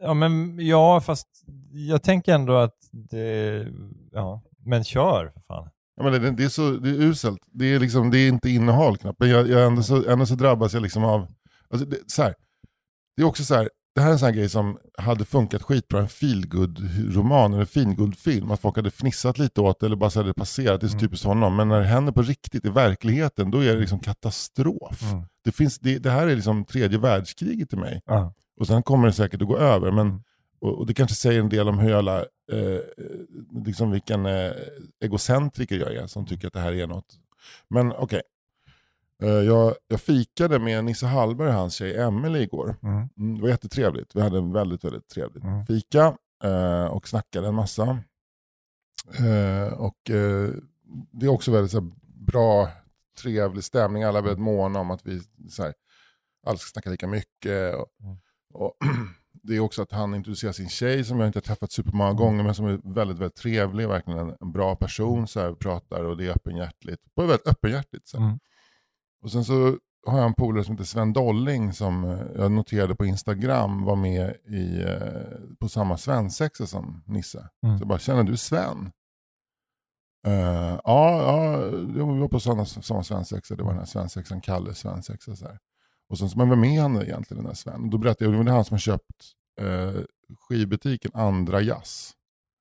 Ja, 0.00 0.14
men, 0.14 0.58
ja, 0.66 1.00
fast 1.00 1.26
jag 1.72 2.02
tänker 2.02 2.34
ändå 2.34 2.56
att 2.56 2.74
det, 2.92 3.66
ja, 4.12 4.42
men 4.64 4.84
kör 4.84 5.30
för 5.34 5.40
fan. 5.40 5.68
Ja, 5.98 6.04
men 6.10 6.12
det, 6.22 6.30
det, 6.30 6.44
är 6.44 6.48
så, 6.48 6.70
det 6.70 6.88
är 6.90 6.94
uselt. 7.02 7.38
Det 7.52 7.74
är, 7.74 7.80
liksom, 7.80 8.10
det 8.10 8.18
är 8.18 8.28
inte 8.28 8.50
innehåll 8.50 8.96
knappt. 8.96 9.20
Men 9.20 9.28
jag, 9.30 9.48
jag 9.48 9.66
ändå, 9.66 9.82
så, 9.82 10.10
ändå 10.10 10.26
så 10.26 10.34
drabbas 10.34 10.74
jag 10.74 10.82
liksom 10.82 11.04
av... 11.04 11.26
Alltså 11.70 11.86
det, 11.88 11.96
så 12.06 12.22
här, 12.22 12.34
det 13.16 13.22
är 13.22 13.26
också 13.26 13.44
så 13.44 13.54
här, 13.54 13.70
det 13.94 14.00
här 14.00 14.08
är 14.08 14.12
en 14.12 14.18
sån 14.18 14.26
här 14.26 14.34
grej 14.34 14.48
som 14.48 14.78
hade 14.98 15.24
funkat 15.24 15.62
skitbra 15.62 15.98
i 15.98 16.02
en 16.02 16.08
feelgood-roman 16.08 17.54
eller 17.54 17.64
feelgood-film. 17.64 18.50
Att 18.50 18.60
folk 18.60 18.76
hade 18.76 18.90
fnissat 18.90 19.38
lite 19.38 19.60
åt 19.60 19.80
det 19.80 19.86
eller 19.86 19.96
bara 19.96 20.10
så 20.10 20.18
hade 20.18 20.30
det 20.30 20.34
passerat. 20.34 20.80
Det 20.80 20.86
är 20.86 20.88
så 20.88 20.94
Mm. 20.96 21.00
typiskt 21.06 21.26
honom. 21.26 21.56
Men 21.56 21.68
när 21.68 21.80
det 21.80 21.86
händer 21.86 22.12
på 22.12 22.22
riktigt 22.22 22.64
i 22.64 22.68
verkligheten, 22.68 23.50
då 23.50 23.58
är 23.64 23.74
det 23.74 23.80
liksom 23.80 23.98
katastrof. 23.98 25.12
Mm. 25.12 25.24
Det, 25.44 25.52
finns, 25.52 25.78
det, 25.78 25.98
det 25.98 26.10
här 26.10 26.26
är 26.26 26.34
liksom 26.36 26.64
tredje 26.64 26.98
världskriget 26.98 27.68
till 27.68 27.78
mig. 27.78 28.00
Ja. 28.06 28.34
Och 28.60 28.66
sen 28.66 28.82
kommer 28.82 29.06
det 29.06 29.12
säkert 29.12 29.42
att 29.42 29.48
gå 29.48 29.58
över. 29.58 29.90
Men, 29.92 30.06
Mm. 30.08 30.22
Och, 30.60 30.78
och 30.78 30.86
det 30.86 30.94
kanske 30.94 31.16
säger 31.16 31.40
en 31.40 31.48
del 31.48 31.68
om 31.68 31.78
hur 31.78 31.90
jävla, 31.90 32.18
eh, 32.52 32.80
liksom 33.64 33.90
vilken 33.90 34.26
eh, 34.26 34.52
egocentriker 35.00 35.76
jag 35.78 35.94
är 35.94 36.06
som 36.06 36.26
tycker 36.26 36.46
att 36.46 36.52
det 36.52 36.60
här 36.60 36.72
är 36.72 36.86
något. 36.86 37.18
Men 37.68 37.92
okej. 37.92 38.22
Eh, 39.22 39.28
jag, 39.28 39.74
jag 39.88 40.00
fikade 40.00 40.58
med 40.58 40.84
Nisse 40.84 41.06
Hallberg 41.06 41.48
och 41.48 41.54
hans 41.54 41.74
tjej 41.74 41.96
Emelie 41.98 42.42
igår. 42.42 42.76
Mm. 42.82 43.08
Mm, 43.18 43.34
det 43.36 43.42
var 43.42 43.48
jättetrevligt. 43.48 44.16
Vi 44.16 44.20
hade 44.20 44.38
en 44.38 44.52
väldigt, 44.52 44.84
väldigt 44.84 45.08
trevligt 45.08 45.44
Mm. 45.44 45.64
fika 45.64 46.16
eh, 46.44 46.84
och 46.84 47.08
snackade 47.08 47.48
en 47.48 47.54
massa. 47.54 47.98
Eh, 49.18 49.72
och 49.72 49.96
Det 51.12 51.26
är 51.26 51.28
också 51.28 51.50
väldigt 51.52 51.70
så 51.70 51.80
här, 51.80 51.90
bra, 52.02 52.68
trevlig 53.22 53.64
stämning. 53.64 54.02
Alla 54.02 54.18
är 54.18 54.22
väldigt 54.22 54.42
måna 54.42 54.80
om 54.80 54.90
att 54.90 55.06
vi 55.06 55.20
så 55.50 55.62
här, 55.62 55.74
alla 56.46 56.58
ska 56.58 56.72
snacka 56.72 56.90
lika 56.90 57.06
mycket. 57.06 57.74
Och, 57.74 57.86
Mm. 58.02 58.16
och 58.54 58.76
det 59.48 59.56
är 59.56 59.60
också 59.60 59.82
att 59.82 59.92
han 59.92 60.14
introducerar 60.14 60.52
sin 60.52 60.68
tjej 60.68 61.04
som 61.04 61.20
jag 61.20 61.28
inte 61.28 61.36
har 61.36 61.42
träffat 61.42 61.72
supermånga 61.72 62.12
gånger 62.12 62.44
men 62.44 62.54
som 62.54 62.66
är 62.66 62.94
väldigt, 62.94 63.18
väldigt 63.18 63.36
trevlig. 63.36 63.88
Verkligen 63.88 64.20
en, 64.20 64.36
en 64.40 64.52
bra 64.52 64.76
person. 64.76 65.28
Så 65.28 65.40
här, 65.40 65.52
pratar 65.52 66.04
och 66.04 66.16
det 66.16 66.26
är 66.26 66.30
öppenhjärtligt. 66.30 67.02
På 67.14 67.22
ett 67.22 67.28
väldigt 67.28 67.46
öppenhjärtigt 67.46 68.08
sätt. 68.08 68.20
Mm. 68.20 68.38
Och 69.22 69.32
sen 69.32 69.44
så 69.44 69.76
har 70.06 70.18
jag 70.18 70.26
en 70.26 70.34
polare 70.34 70.64
som 70.64 70.74
heter 70.74 70.84
Sven 70.84 71.12
Dolling 71.12 71.72
som 71.72 72.04
eh, 72.04 72.20
jag 72.36 72.52
noterade 72.52 72.94
på 72.94 73.06
Instagram 73.06 73.84
var 73.84 73.96
med 73.96 74.36
i, 74.46 74.82
eh, 74.82 75.56
på 75.60 75.68
samma 75.68 75.96
svensexa 75.96 76.66
som 76.66 77.02
Nisse. 77.06 77.48
Mm. 77.66 77.78
Så 77.78 77.82
jag 77.82 77.88
bara, 77.88 77.98
känner 77.98 78.24
du 78.24 78.36
Sven? 78.36 78.92
Eh, 80.26 80.80
ja, 80.84 81.22
ja, 81.22 81.56
vi 81.70 82.00
var 82.00 82.28
på 82.28 82.40
samma, 82.40 82.64
samma 82.64 83.02
svensexa. 83.02 83.56
Det 83.56 83.62
var 83.62 83.70
den 83.70 83.78
här 83.78 83.86
svensexan, 83.86 84.40
Kalle 84.40 84.74
svensexa. 84.74 85.36
Så 85.36 85.44
här. 85.44 85.58
Och 86.08 86.18
sen 86.18 86.30
så, 86.30 86.38
men 86.38 86.50
vem 86.50 86.64
är 86.64 86.80
han 86.80 87.02
egentligen 87.02 87.42
den 87.42 87.46
här 87.46 87.54
Sven? 87.54 87.90
Då 87.90 87.98
berättade 87.98 88.30
jag, 88.30 88.46
det 88.46 88.50
är 88.50 88.54
han 88.54 88.64
som 88.64 88.74
har 88.74 88.78
köpt 88.78 89.34
eh, 89.58 90.00
skivbutiken 90.48 91.10
Andra 91.14 91.60
Jazz. 91.60 92.12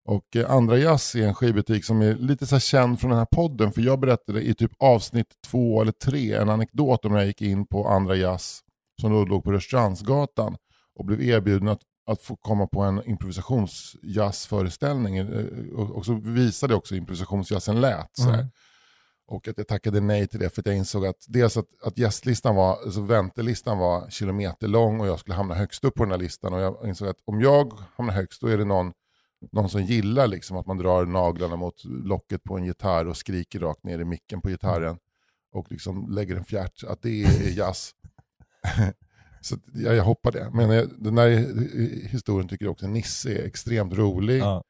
Och 0.08 0.36
eh, 0.36 0.52
Andra 0.52 0.78
Jazz 0.78 1.16
är 1.16 1.28
en 1.28 1.34
skivbutik 1.34 1.86
som 1.86 2.02
är 2.02 2.16
lite 2.16 2.46
så 2.46 2.56
här 2.56 2.60
känd 2.60 3.00
från 3.00 3.10
den 3.10 3.20
här 3.20 3.26
podden. 3.26 3.72
För 3.72 3.82
jag 3.82 4.00
berättade 4.00 4.42
i 4.42 4.54
typ 4.54 4.72
avsnitt 4.80 5.28
två 5.48 5.82
eller 5.82 5.92
tre 5.92 6.34
en 6.34 6.50
anekdot 6.50 7.06
om 7.06 7.12
när 7.12 7.20
jag 7.20 7.28
gick 7.28 7.42
in 7.42 7.68
på 7.68 7.88
Andra 7.88 8.16
Jazz. 8.16 8.60
Som 9.02 9.12
då 9.12 9.26
låg 9.26 9.44
på 9.44 9.52
Rörstrandsgatan. 9.52 10.58
Och 11.00 11.06
blev 11.06 11.22
erbjuden 11.22 11.68
att, 11.68 11.82
att 12.10 12.22
få 12.22 12.36
komma 12.36 12.68
på 12.68 12.82
en 12.82 13.04
improvisationsjazzföreställning. 13.06 15.18
Eh, 15.18 15.46
och, 15.76 15.92
och 15.92 16.06
så 16.06 16.14
visade 16.14 16.74
jag 16.74 16.78
också 16.78 16.94
hur 16.94 17.00
improvisationsjazzen 17.00 17.82
lät. 17.82 18.10
Så 18.14 18.24
här. 18.24 18.34
Mm. 18.34 18.48
Och 19.28 19.48
att 19.48 19.58
jag 19.58 19.68
tackade 19.68 20.00
nej 20.00 20.28
till 20.28 20.40
det 20.40 20.50
för 20.50 20.62
att 20.62 20.66
jag 20.66 20.76
insåg 20.76 21.06
att 21.06 21.26
dels 21.28 21.58
att, 21.58 21.68
att 21.84 21.98
gästlistan 21.98 22.56
var, 22.56 22.72
alltså 22.72 23.02
väntelistan 23.02 23.78
var 23.78 24.10
kilometerlång 24.10 25.00
och 25.00 25.08
jag 25.08 25.20
skulle 25.20 25.36
hamna 25.36 25.56
högst 25.56 25.84
upp 25.84 25.96
på 25.96 26.04
den 26.04 26.12
här 26.12 26.18
listan. 26.18 26.54
Och 26.54 26.60
jag 26.60 26.88
insåg 26.88 27.08
att 27.08 27.18
om 27.26 27.42
jag 27.42 27.74
hamnar 27.96 28.14
högst 28.14 28.42
då 28.42 28.48
är 28.48 28.58
det 28.58 28.66
någon, 28.66 28.94
någon 29.52 29.70
som 29.70 29.82
gillar 29.84 30.28
liksom 30.28 30.58
att 30.58 30.66
man 30.66 30.78
drar 30.78 31.06
naglarna 31.06 31.56
mot 31.56 31.84
locket 31.86 32.44
på 32.44 32.58
en 32.58 32.66
gitarr 32.66 33.06
och 33.08 33.18
skriker 33.18 33.60
rakt 33.60 33.84
ner 33.84 34.00
i 34.00 34.06
micken 34.06 34.42
på 34.42 34.50
gitarren. 34.50 34.98
Och 35.52 35.72
liksom 35.72 36.10
lägger 36.12 36.36
en 36.36 36.46
fjärt, 36.46 36.84
att 36.84 37.02
det 37.02 37.24
är 37.24 37.50
jazz. 37.58 37.92
Så 39.42 39.56
jag, 39.74 39.96
jag 39.96 40.04
hoppar 40.04 40.32
det. 40.32 40.50
Men 40.54 40.70
jag, 40.70 40.90
den 40.98 41.18
här 41.18 41.30
historien 42.08 42.48
tycker 42.48 42.66
jag 42.66 42.72
också 42.72 42.88
Nisse 42.88 43.30
är 43.30 43.46
extremt 43.46 43.94
rolig. 43.94 44.40
Ja. 44.40 44.64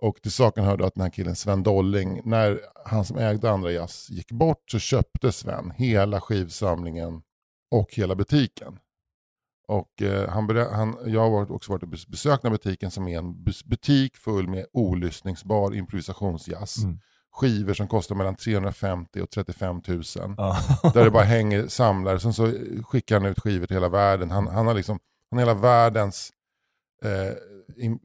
Och 0.00 0.22
till 0.22 0.32
saken 0.32 0.64
hörde 0.64 0.86
att 0.86 0.94
den 0.94 1.02
här 1.02 1.10
killen 1.10 1.36
Sven 1.36 1.62
Dolling, 1.62 2.20
när 2.24 2.60
han 2.84 3.04
som 3.04 3.18
ägde 3.18 3.50
Andra 3.50 3.72
Jazz 3.72 4.10
gick 4.10 4.32
bort 4.32 4.70
så 4.70 4.78
köpte 4.78 5.32
Sven 5.32 5.70
hela 5.70 6.20
skivsamlingen 6.20 7.22
och 7.70 7.94
hela 7.94 8.14
butiken. 8.14 8.78
Och 9.68 10.02
eh, 10.02 10.28
han, 10.28 10.56
han, 10.72 10.96
jag 11.06 11.30
har 11.30 11.52
också 11.52 11.72
varit 11.72 11.82
och 11.82 11.88
bes- 11.88 12.10
besökt 12.10 12.42
den 12.42 12.52
här 12.52 12.58
butiken 12.58 12.90
som 12.90 13.08
är 13.08 13.18
en 13.18 13.44
butik 13.64 14.16
full 14.16 14.48
med 14.48 14.66
olyssningsbar 14.72 15.74
improvisationsjazz. 15.74 16.84
Mm. 16.84 16.98
Skivor 17.32 17.74
som 17.74 17.88
kostar 17.88 18.14
mellan 18.14 18.36
350 18.36 19.20
och 19.20 19.30
35 19.30 19.82
000. 19.88 20.02
Ja. 20.36 20.58
Där 20.94 21.04
det 21.04 21.10
bara 21.10 21.24
hänger 21.24 21.68
samlare. 21.68 22.20
Sen 22.20 22.32
så 22.32 22.52
skickar 22.84 23.20
han 23.20 23.30
ut 23.30 23.40
skivor 23.40 23.66
till 23.66 23.76
hela 23.76 23.88
världen. 23.88 24.30
Han, 24.30 24.46
han 24.46 24.66
har 24.66 24.74
liksom 24.74 24.98
han 25.30 25.38
hela 25.38 25.54
världens 25.54 26.30
eh, 27.04 27.34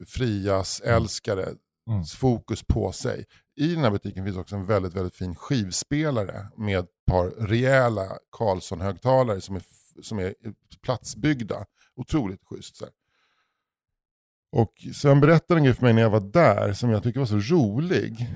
frias 0.06 0.80
älskare 0.80 1.48
Mm. 1.88 2.04
fokus 2.04 2.62
på 2.62 2.92
sig. 2.92 3.24
I 3.56 3.74
den 3.74 3.84
här 3.84 3.90
butiken 3.90 4.24
finns 4.24 4.36
också 4.36 4.56
en 4.56 4.66
väldigt, 4.66 4.94
väldigt 4.94 5.14
fin 5.14 5.34
skivspelare 5.34 6.46
med 6.56 6.78
ett 6.78 6.90
par 7.06 7.26
rejäla 7.26 8.18
Carlson-högtalare 8.38 9.40
som 9.40 9.56
är, 9.56 9.62
som 10.02 10.18
är 10.18 10.34
platsbyggda. 10.82 11.64
Otroligt 11.96 12.44
schysst. 12.44 12.76
Så 12.76 12.84
här. 12.84 12.92
Och 14.52 14.72
sen 14.94 15.20
berättade 15.20 15.60
en 15.60 15.64
grej 15.64 15.74
för 15.74 15.82
mig 15.82 15.92
när 15.92 16.02
jag 16.02 16.10
var 16.10 16.20
där 16.20 16.72
som 16.72 16.90
jag 16.90 17.02
tycker 17.02 17.20
var 17.20 17.26
så 17.26 17.54
rolig. 17.54 18.28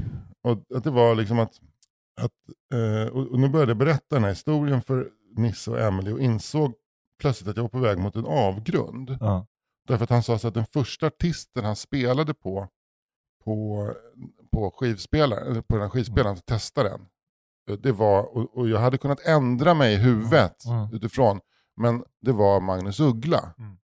Och 0.42 0.76
att 0.76 0.84
det 0.84 0.90
var 0.90 1.14
liksom 1.14 1.38
att, 1.38 1.60
att 2.20 2.32
eh, 2.74 3.12
och 3.12 3.40
nu 3.40 3.48
började 3.48 3.70
jag 3.70 3.78
berätta 3.78 4.16
den 4.16 4.24
här 4.24 4.30
historien 4.30 4.82
för 4.82 5.08
Nisse 5.36 5.70
och 5.70 5.80
Emily 5.80 6.12
och 6.12 6.20
insåg 6.20 6.74
plötsligt 7.20 7.48
att 7.48 7.56
jag 7.56 7.62
var 7.64 7.68
på 7.68 7.78
väg 7.78 7.98
mot 7.98 8.16
en 8.16 8.26
avgrund. 8.26 9.16
Ja. 9.20 9.46
Därför 9.86 10.04
att 10.04 10.10
han 10.10 10.22
sa 10.22 10.38
så 10.38 10.48
att 10.48 10.54
den 10.54 10.66
första 10.66 11.06
artisten 11.06 11.64
han 11.64 11.76
spelade 11.76 12.34
på, 12.34 12.68
på, 13.44 13.86
på 14.52 14.70
skivspelaren, 14.70 15.62
på 15.62 15.78
den 15.78 15.90
skivspelaren, 15.90 16.36
att 16.36 16.46
testa 16.46 16.82
den. 16.82 17.00
eh, 17.70 17.76
Det 17.76 17.92
var, 17.92 18.36
och, 18.36 18.56
och 18.58 18.68
jag 18.68 18.78
hade 18.78 18.98
kunnat 18.98 19.20
ändra 19.20 19.74
mig 19.74 19.94
i 19.94 19.96
huvudet 19.96 20.64
Mm. 20.66 20.94
utifrån. 20.94 21.40
Men 21.76 22.04
det 22.20 22.32
var 22.32 22.60
Magnus 22.60 23.00
Uggla. 23.00 23.54
Mm. 23.58 23.76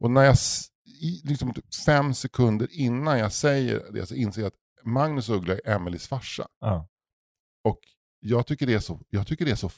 Och 0.00 0.10
när 0.10 0.22
jag, 0.24 0.36
liksom 1.24 1.52
typ 1.54 1.74
fem 1.74 2.14
sekunder 2.14 2.68
innan 2.70 3.18
jag 3.18 3.32
säger 3.32 3.92
det 3.92 4.06
så 4.06 4.14
inser 4.14 4.40
jag 4.42 4.46
att 4.48 4.84
Magnus 4.84 5.28
Uggla 5.28 5.54
är 5.54 5.68
Emelies 5.70 6.08
farsa. 6.08 6.48
Ja. 6.60 6.88
Och 7.64 7.78
jag 8.20 8.46
tycker 8.46 8.66
det 8.66 8.74
är 8.74 8.80
så, 8.80 9.00
jag 9.08 9.26
tycker 9.26 9.44
det 9.44 9.50
är 9.50 9.56
så 9.56 9.70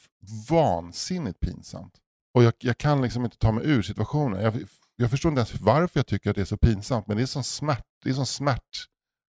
vansinnigt 0.50 1.40
pinsamt. 1.40 1.98
Och 2.34 2.42
jag, 2.42 2.52
jag 2.58 2.78
kan 2.78 3.02
liksom 3.02 3.24
inte 3.24 3.38
ta 3.38 3.52
mig 3.52 3.64
ur 3.66 3.82
situationen. 3.82 4.42
Jag, 4.42 4.64
jag 4.96 5.10
förstår 5.10 5.28
inte 5.28 5.38
ens 5.40 5.60
varför 5.60 5.98
jag 6.00 6.06
tycker 6.06 6.30
att 6.30 6.36
det 6.36 6.42
är 6.42 6.46
så 6.46 6.56
pinsamt, 6.56 7.06
men 7.06 7.16
det 7.16 7.22
är 7.22 7.26
sån 7.26 7.44
smärt, 7.44 7.84
det 8.04 8.10
är 8.10 8.14
sån 8.14 8.26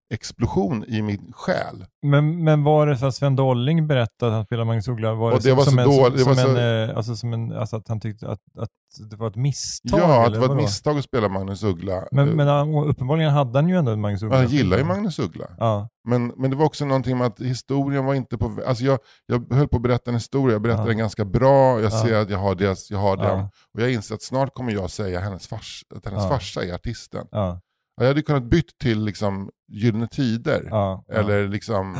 smärtexplosion 0.09 0.85
i 0.87 1.01
min 1.01 1.31
själ. 1.35 1.85
Men, 2.01 2.43
men 2.43 2.63
var 2.63 2.87
det 2.87 2.97
så 2.97 3.05
att 3.05 3.15
Sven 3.15 3.35
Dolling 3.35 3.87
berättade 3.87 4.31
att 4.31 4.35
han 4.35 4.45
spelade 4.45 4.65
Magnus 4.65 4.87
Uggla? 4.87 5.13
Var 5.13 5.31
Och 5.31 5.41
det 5.41 5.53
var 5.53 5.63
som 5.63 5.79
en, 5.79 5.87
det 5.89 5.93
Som, 5.93 6.01
var 6.03 6.35
som 6.35 6.35
så- 6.35 6.57
en, 6.57 6.89
eh, 6.89 6.97
alltså 6.97 7.15
som 7.15 7.33
en, 7.33 7.51
alltså 7.53 7.75
att 7.75 7.87
han 7.87 7.99
tyckte 7.99 8.27
att, 8.27 8.39
att 8.59 8.69
det 9.09 9.15
var 9.15 9.27
ett 9.27 9.35
misstag? 9.35 9.99
ja, 9.99 10.27
att 10.27 10.33
det 10.33 10.39
var 10.39 10.49
ett 10.49 10.55
misstag 10.63 10.97
att 10.97 11.03
spela 11.03 11.29
Magnus 11.29 11.63
Uggla. 11.63 12.03
Men, 12.11 12.29
Eh, 12.29 12.35
men 12.35 12.47
han, 12.47 12.73
uppenbarligen 12.75 13.31
hade 13.31 13.57
han 13.57 13.69
ju 13.69 13.77
ändå 13.77 13.95
Magnus 13.95 14.23
Uggla. 14.23 14.37
han 14.37 14.47
gillar 14.47 14.77
ju 14.77 14.83
Magnus 14.83 15.19
Uggla. 15.19 15.45
Ja, 15.57 15.89
Men, 16.07 16.27
men 16.27 16.49
det 16.49 16.55
var 16.55 16.65
också 16.65 16.85
någonting 16.85 17.17
med 17.17 17.27
att 17.27 17.39
historien 17.39 18.05
var 18.05 18.13
inte 18.13 18.37
på 18.37 18.57
alltså 18.67 18.83
jag, 18.83 18.99
jag 19.25 19.53
höll 19.53 19.67
på 19.67 19.75
att 19.77 19.83
berätta 19.83 20.11
en 20.11 20.15
historia, 20.15 20.53
jag 20.55 20.61
berättade 20.61 20.83
Ja. 20.83 20.87
den 20.89 20.97
ganska 20.97 21.25
bra, 21.25 21.79
jag 21.81 21.91
Ja. 21.91 22.03
ser 22.03 22.15
att 22.21 22.29
jag 22.29 22.37
har, 22.39 22.55
deras, 22.55 22.91
jag 22.91 22.97
har 22.99 23.17
den. 23.17 23.25
ja, 23.39 23.49
Och 23.73 23.81
jag 23.81 23.91
inser 23.91 24.15
att 24.15 24.21
snart 24.21 24.53
kommer 24.53 24.71
jag 24.73 24.89
säga 24.89 25.19
hennes 25.19 25.47
fars, 25.47 25.83
att 25.95 26.05
hennes 26.05 26.23
Ja. 26.23 26.29
farsa 26.29 26.63
är 26.63 26.73
artisten. 26.73 27.27
ja, 27.31 27.59
Jag 27.95 28.07
hade 28.07 28.21
kunnat 28.21 28.43
bytt 28.43 28.77
till 28.77 29.03
liksom 29.05 29.49
Gyllene 29.67 30.07
Tider, 30.07 30.67
ja, 30.69 31.03
ja. 31.07 31.13
eller 31.13 31.47
liksom 31.47 31.97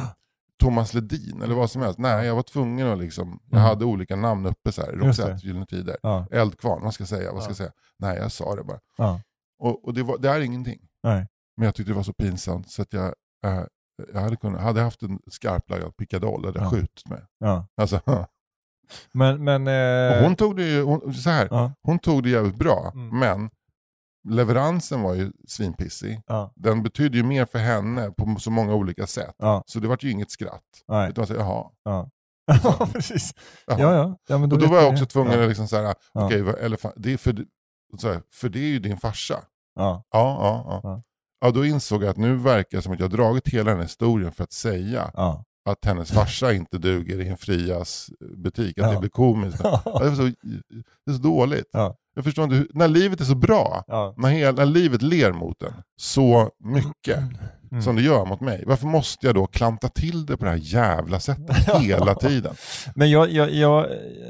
Thomas 0.64 0.94
Ledin, 0.94 1.42
eller 1.42 1.56
vad 1.56 1.72
som 1.72 1.82
helst. 1.82 2.00
Nej, 2.00 2.26
jag 2.28 2.36
var 2.36 2.44
tvungen 2.44 2.88
att 2.88 3.00
liksom, 3.00 3.40
jag 3.50 3.58
Mm. 3.58 3.70
hade 3.70 3.86
olika 3.86 4.16
namn 4.16 4.46
uppe 4.46 4.72
så 4.72 4.82
här, 4.82 4.92
Roxette. 4.92 5.40
Gyllene 5.48 5.66
Tider, 5.66 5.98
ja, 6.02 6.28
Eldkvarn, 6.32 6.82
vad 6.84 6.94
ska 6.94 7.02
jag 7.02 7.10
säga, 7.10 7.32
vad 7.34 7.44
ska 7.44 7.48
Ja. 7.50 7.52
jag 7.52 7.58
säga? 7.58 7.72
Nej, 8.00 8.18
jag 8.18 8.32
sa 8.32 8.56
det 8.56 8.64
bara. 8.64 8.80
ja. 8.98 9.22
Och, 9.60 9.86
och 9.86 9.94
det, 9.94 10.04
var, 10.04 10.18
det 10.18 10.30
är 10.30 10.40
ingenting. 10.40 10.80
Nej. 11.04 11.28
Men 11.58 11.66
jag 11.66 11.76
tyckte 11.76 11.92
det 11.92 11.96
var 11.96 12.04
så 12.04 12.14
pinsamt 12.14 12.70
så 12.72 12.82
att 12.82 12.94
jag, 12.94 13.06
eh, 13.46 13.64
jag 14.14 14.22
hade, 14.22 14.36
kunnat, 14.36 14.62
hade 14.62 14.82
haft 14.82 15.02
en 15.02 15.20
skarplaggad 15.32 15.98
pickadoll 15.98 16.46
hade 16.46 16.60
jag 16.60 16.66
Ja. 16.66 16.70
skjutit 16.72 17.10
med. 17.10 17.26
ja. 17.40 17.68
Alltså, 17.78 18.02
Men, 19.12 19.44
men... 19.44 19.68
Eh, 19.68 20.24
hon 20.24 20.36
tog 20.36 20.58
det 20.58 20.64
ju, 20.64 20.82
hon, 20.84 21.14
så 21.14 21.30
här, 21.30 21.48
ja, 21.52 21.72
hon 21.84 22.00
tog 22.00 22.24
det 22.24 22.30
jävligt 22.30 22.56
bra, 22.56 22.92
Mm. 22.96 23.20
men 23.20 23.50
leveransen 24.30 25.02
var 25.02 25.14
ju 25.14 25.32
svinpissig. 25.48 26.22
ja, 26.28 26.54
Den 26.56 26.84
betydde 26.84 27.18
ju 27.18 27.24
mer 27.24 27.46
för 27.46 27.60
henne 27.60 28.12
på 28.12 28.36
så 28.40 28.52
många 28.52 28.74
olika 28.74 29.08
sätt. 29.08 29.36
ja, 29.38 29.64
Så 29.66 29.80
det 29.80 29.88
var 29.88 29.98
ju 30.02 30.12
inget 30.12 30.32
skratt. 30.32 30.62
nej. 30.88 31.10
Utan 31.10 31.22
man 31.22 31.28
säger, 31.28 31.42
jaha. 31.42 31.70
Ja. 31.84 32.10
precis. 32.94 33.34
jaha. 33.68 33.80
Ja, 33.80 33.96
ja. 33.96 34.18
ja 34.28 34.38
men 34.38 34.52
och 34.52 34.60
då 34.60 34.68
var 34.68 34.78
jag 34.78 34.90
också 34.92 35.04
det. 35.04 35.10
tvungen 35.10 35.34
ja. 35.40 35.42
att 35.44 35.48
liksom 35.50 35.68
Ja. 36.14 36.26
okej, 36.26 36.42
vad- 36.42 36.56
elefant, 36.60 36.94
det 36.98 37.14
är 37.14 37.18
för, 37.18 37.46
för 38.32 38.50
det 38.50 38.60
är 38.60 38.68
ju 38.70 38.80
din 38.80 38.98
farsa. 38.98 39.40
Ja, 39.76 40.04
Ja, 40.12 40.38
ja, 40.40 40.64
ja. 40.68 40.80
Ja. 40.84 41.02
ja. 41.42 41.52
då 41.52 41.66
insåg 41.66 42.04
jag 42.04 42.10
att 42.10 42.18
nu 42.18 42.36
verkar 42.36 42.78
det 42.78 42.82
som 42.82 42.94
att 42.94 43.00
jag 43.00 43.10
har 43.10 43.18
dragit 43.18 43.48
hela 43.48 43.70
den 43.70 43.78
här 43.78 43.84
historien 43.86 44.32
för 44.32 44.44
att 44.44 44.52
säga 44.52 45.12
ja. 45.14 45.44
Att 45.66 45.86
hennes 45.86 46.12
farsa 46.12 46.54
inte 46.54 46.78
duger 46.78 47.20
i 47.22 47.28
en 47.30 47.38
Frias 47.38 48.10
butik, 48.38 48.78
att 48.80 48.86
Ja. 48.86 48.92
det 48.92 49.00
blir 49.00 49.10
komiskt. 49.10 49.62
Ja, 49.64 49.82
det, 50.00 50.06
är 50.08 50.16
så, 50.16 50.22
det 51.06 51.12
är 51.12 51.14
så 51.16 51.22
dåligt. 51.22 51.70
Ja. 51.72 51.96
Jag 52.16 52.24
förstår 52.26 52.44
inte, 52.44 52.56
hur, 52.56 52.68
när 52.74 52.88
livet 52.88 53.22
är 53.22 53.26
så 53.26 53.36
bra, 53.36 53.84
när, 54.18 54.30
hela, 54.30 54.52
när 54.52 54.66
livet 54.66 55.02
ler 55.02 55.32
mot 55.32 55.62
en 55.62 55.74
så 55.98 56.50
mycket 56.64 57.20
Mm. 57.72 57.84
som 57.84 57.96
det 57.96 58.02
gör 58.02 58.26
mot 58.26 58.42
mig, 58.42 58.64
varför 58.68 58.88
måste 58.88 59.26
jag 59.26 59.36
då 59.36 59.48
klanta 59.48 59.88
till 59.88 60.26
det 60.26 60.38
på 60.38 60.46
det 60.46 60.52
här 60.52 60.58
jävla 60.62 61.20
sättet 61.20 61.56
hela 61.82 62.16
tiden? 62.16 62.56
Men 62.96 63.12
jag... 63.12 63.32
jag, 63.32 63.52
jag 63.54 63.86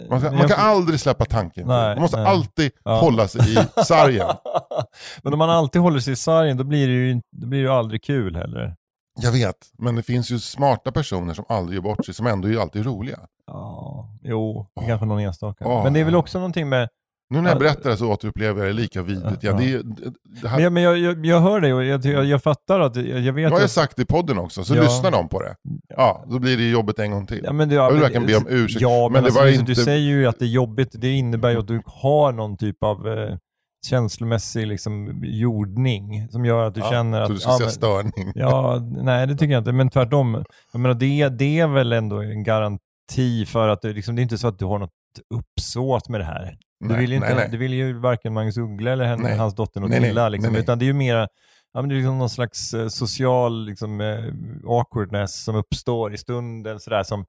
Man, 0.09 0.19
ska, 0.19 0.29
men 0.29 0.38
man 0.39 0.47
jag- 0.49 0.57
kan 0.57 0.69
aldrig 0.69 0.99
släppa 0.99 1.25
tanken. 1.25 1.67
Nej, 1.67 1.95
man 1.95 2.01
måste 2.01 2.17
nej. 2.17 2.25
alltid 2.25 2.71
hålla 2.86 3.27
sig 3.27 3.53
i 3.53 3.84
sargen. 3.86 4.27
men 5.23 5.34
om 5.34 5.39
man 5.39 5.49
alltid 5.49 5.81
håller 5.81 5.99
sig 5.99 6.13
i 6.13 6.15
sargen, 6.15 6.57
då 6.57 6.63
blir 6.63 6.88
det 6.88 6.93
ju, 6.93 7.21
då 7.31 7.47
blir 7.47 7.59
det 7.59 7.65
ju 7.65 7.71
aldrig 7.71 8.03
kul 8.03 8.36
heller. 8.36 8.75
Jag 9.22 9.32
vet, 9.32 9.55
men 9.78 9.95
det 9.95 10.03
finns 10.03 10.32
ju 10.32 10.39
smarta 10.39 10.91
personer 10.91 11.34
som 11.34 11.45
aldrig 11.49 11.76
gör 11.76 11.84
bort 11.84 12.05
sig, 12.05 12.14
som 12.14 12.28
ändå 12.28 12.47
är 12.47 12.57
alltid 12.57 12.86
roliga. 12.86 13.20
Ja, 13.47 14.09
jo, 14.24 14.68
Åh. 14.76 14.88
kanske 14.88 15.05
någon 15.05 15.20
enstaka. 15.20 15.66
Åh. 15.68 15.84
Men 15.84 15.93
det 15.93 15.99
är 15.99 16.03
väl 16.05 16.16
också 16.16 16.38
någonting 16.39 16.70
med... 16.70 16.89
Nu 17.30 17.41
när 17.41 17.49
jag 17.49 17.55
Ja. 17.55 17.59
berättar 17.59 17.89
det 17.89 17.97
så 17.97 18.11
återupplever 18.11 18.59
jag 18.66 18.70
det 18.76 18.82
lika 18.82 19.01
vidrigt. 19.01 19.43
Ja, 19.43 19.51
Ja. 19.51 19.57
det, 19.57 19.78
det, 19.84 20.14
det 20.41 20.47
här, 20.47 20.55
Men, 20.57 20.64
jag, 20.64 20.74
men 20.74 20.84
jag, 20.84 20.97
jag, 20.97 21.26
jag 21.26 21.39
hör 21.39 21.59
dig 21.61 21.74
och 21.74 21.84
jag, 21.84 22.05
jag, 22.05 22.26
jag 22.26 22.43
fattar 22.43 22.80
att... 22.80 22.95
Jag, 22.95 23.05
jag 23.20 23.34
vet 23.34 23.43
jag 23.43 23.49
har 23.51 23.59
ju 23.59 23.66
att, 23.66 23.72
sagt 23.72 23.95
det 23.95 24.01
i 24.01 24.05
podden 24.05 24.38
också, 24.38 24.64
så 24.64 24.76
Ja. 24.76 24.82
lyssnar 24.84 25.11
de 25.11 25.30
på 25.30 25.41
det. 25.41 25.55
Ja, 25.89 26.24
då 26.28 26.39
blir 26.39 26.57
det 26.57 26.70
jobbet 26.70 26.99
en 26.99 27.11
gång 27.11 27.28
till. 27.28 27.41
Ja, 27.43 27.53
men 27.53 27.70
det, 27.70 27.76
Jag 27.76 27.86
vill 27.91 27.93
men- 27.93 28.01
verkligen 28.01 28.26
be 28.28 28.36
om 28.38 28.45
ursäkt. 28.49 28.82
Ja, 28.82 28.89
men, 28.89 29.11
Men 29.11 29.24
det 29.24 29.28
alltså, 29.28 29.39
var 29.39 29.47
du, 29.47 29.53
inte- 29.53 29.66
du 29.66 29.76
säger 29.76 29.99
ju 30.09 30.28
att 30.28 30.39
det 30.39 30.45
är 30.45 30.49
jobbigt. 30.49 30.89
Det 30.93 31.11
innebär 31.11 31.49
ju 31.51 31.59
att 31.59 31.68
du 31.68 31.82
har 31.86 32.32
någon 32.32 32.57
typ 32.57 32.84
av 32.84 33.07
eh, 33.07 33.38
känslomässig 33.86 34.67
liksom, 34.67 35.21
jordning 35.23 36.27
som 36.29 36.45
gör 36.45 36.67
att 36.67 36.73
du 36.73 36.79
Ja, 36.79 36.89
känner 36.89 37.21
att... 37.21 37.27
Så 37.27 37.34
du 37.34 37.39
ska 37.39 37.49
ja, 37.49 37.57
säga 37.57 37.69
störning. 37.69 38.31
Ja, 38.36 38.79
nej 38.91 39.27
det 39.27 39.36
tycker 39.36 39.53
jag 39.53 39.61
inte. 39.61 39.71
Men 39.71 39.89
tvärtom. 39.89 40.43
Jag 40.71 40.79
menar, 40.79 40.95
det, 40.95 41.29
det 41.29 41.59
är 41.59 41.67
väl 41.67 41.93
ändå 41.93 42.21
en 42.21 42.43
garanti 42.43 43.45
för 43.47 43.67
att 43.67 43.81
det, 43.81 43.93
liksom, 43.93 44.15
det 44.15 44.21
är 44.21 44.23
inte 44.23 44.38
så 44.38 44.47
att 44.47 44.59
du 44.59 44.65
har 44.65 44.79
något 44.79 44.91
uppsåt 45.29 46.09
med 46.09 46.19
det 46.19 46.25
här. 46.25 46.57
Du 46.79 46.88
Nej, 46.88 46.99
vill, 46.99 47.09
ju 47.09 47.15
inte, 47.15 47.27
nej, 47.27 47.38
nej. 47.38 47.47
Du 47.51 47.57
vill 47.57 47.73
ju 47.73 47.93
varken 47.99 48.34
Magnus 48.34 48.57
Uggla 48.57 48.91
eller 48.91 49.05
henne, 49.05 49.36
hans 49.36 49.55
dotter 49.55 49.81
något 49.81 49.89
Nej, 49.89 50.09
illa. 50.09 50.29
Liksom. 50.29 50.55
Utan 50.55 50.79
det 50.79 50.86
är 50.86 50.88
ju 50.88 50.93
mer 50.93 51.27
ja, 51.73 51.81
men 51.81 51.89
det 51.89 51.95
är 51.95 51.97
liksom 51.97 52.17
någon 52.17 52.29
slags 52.29 52.73
eh, 52.73 52.88
social 52.88 53.65
liksom, 53.65 54.01
eh, 54.01 54.23
awkwardness 54.67 55.43
som 55.43 55.55
uppstår 55.55 56.13
i 56.13 56.17
stunden. 56.17 56.79
Sådär, 56.79 57.03
som, 57.03 57.25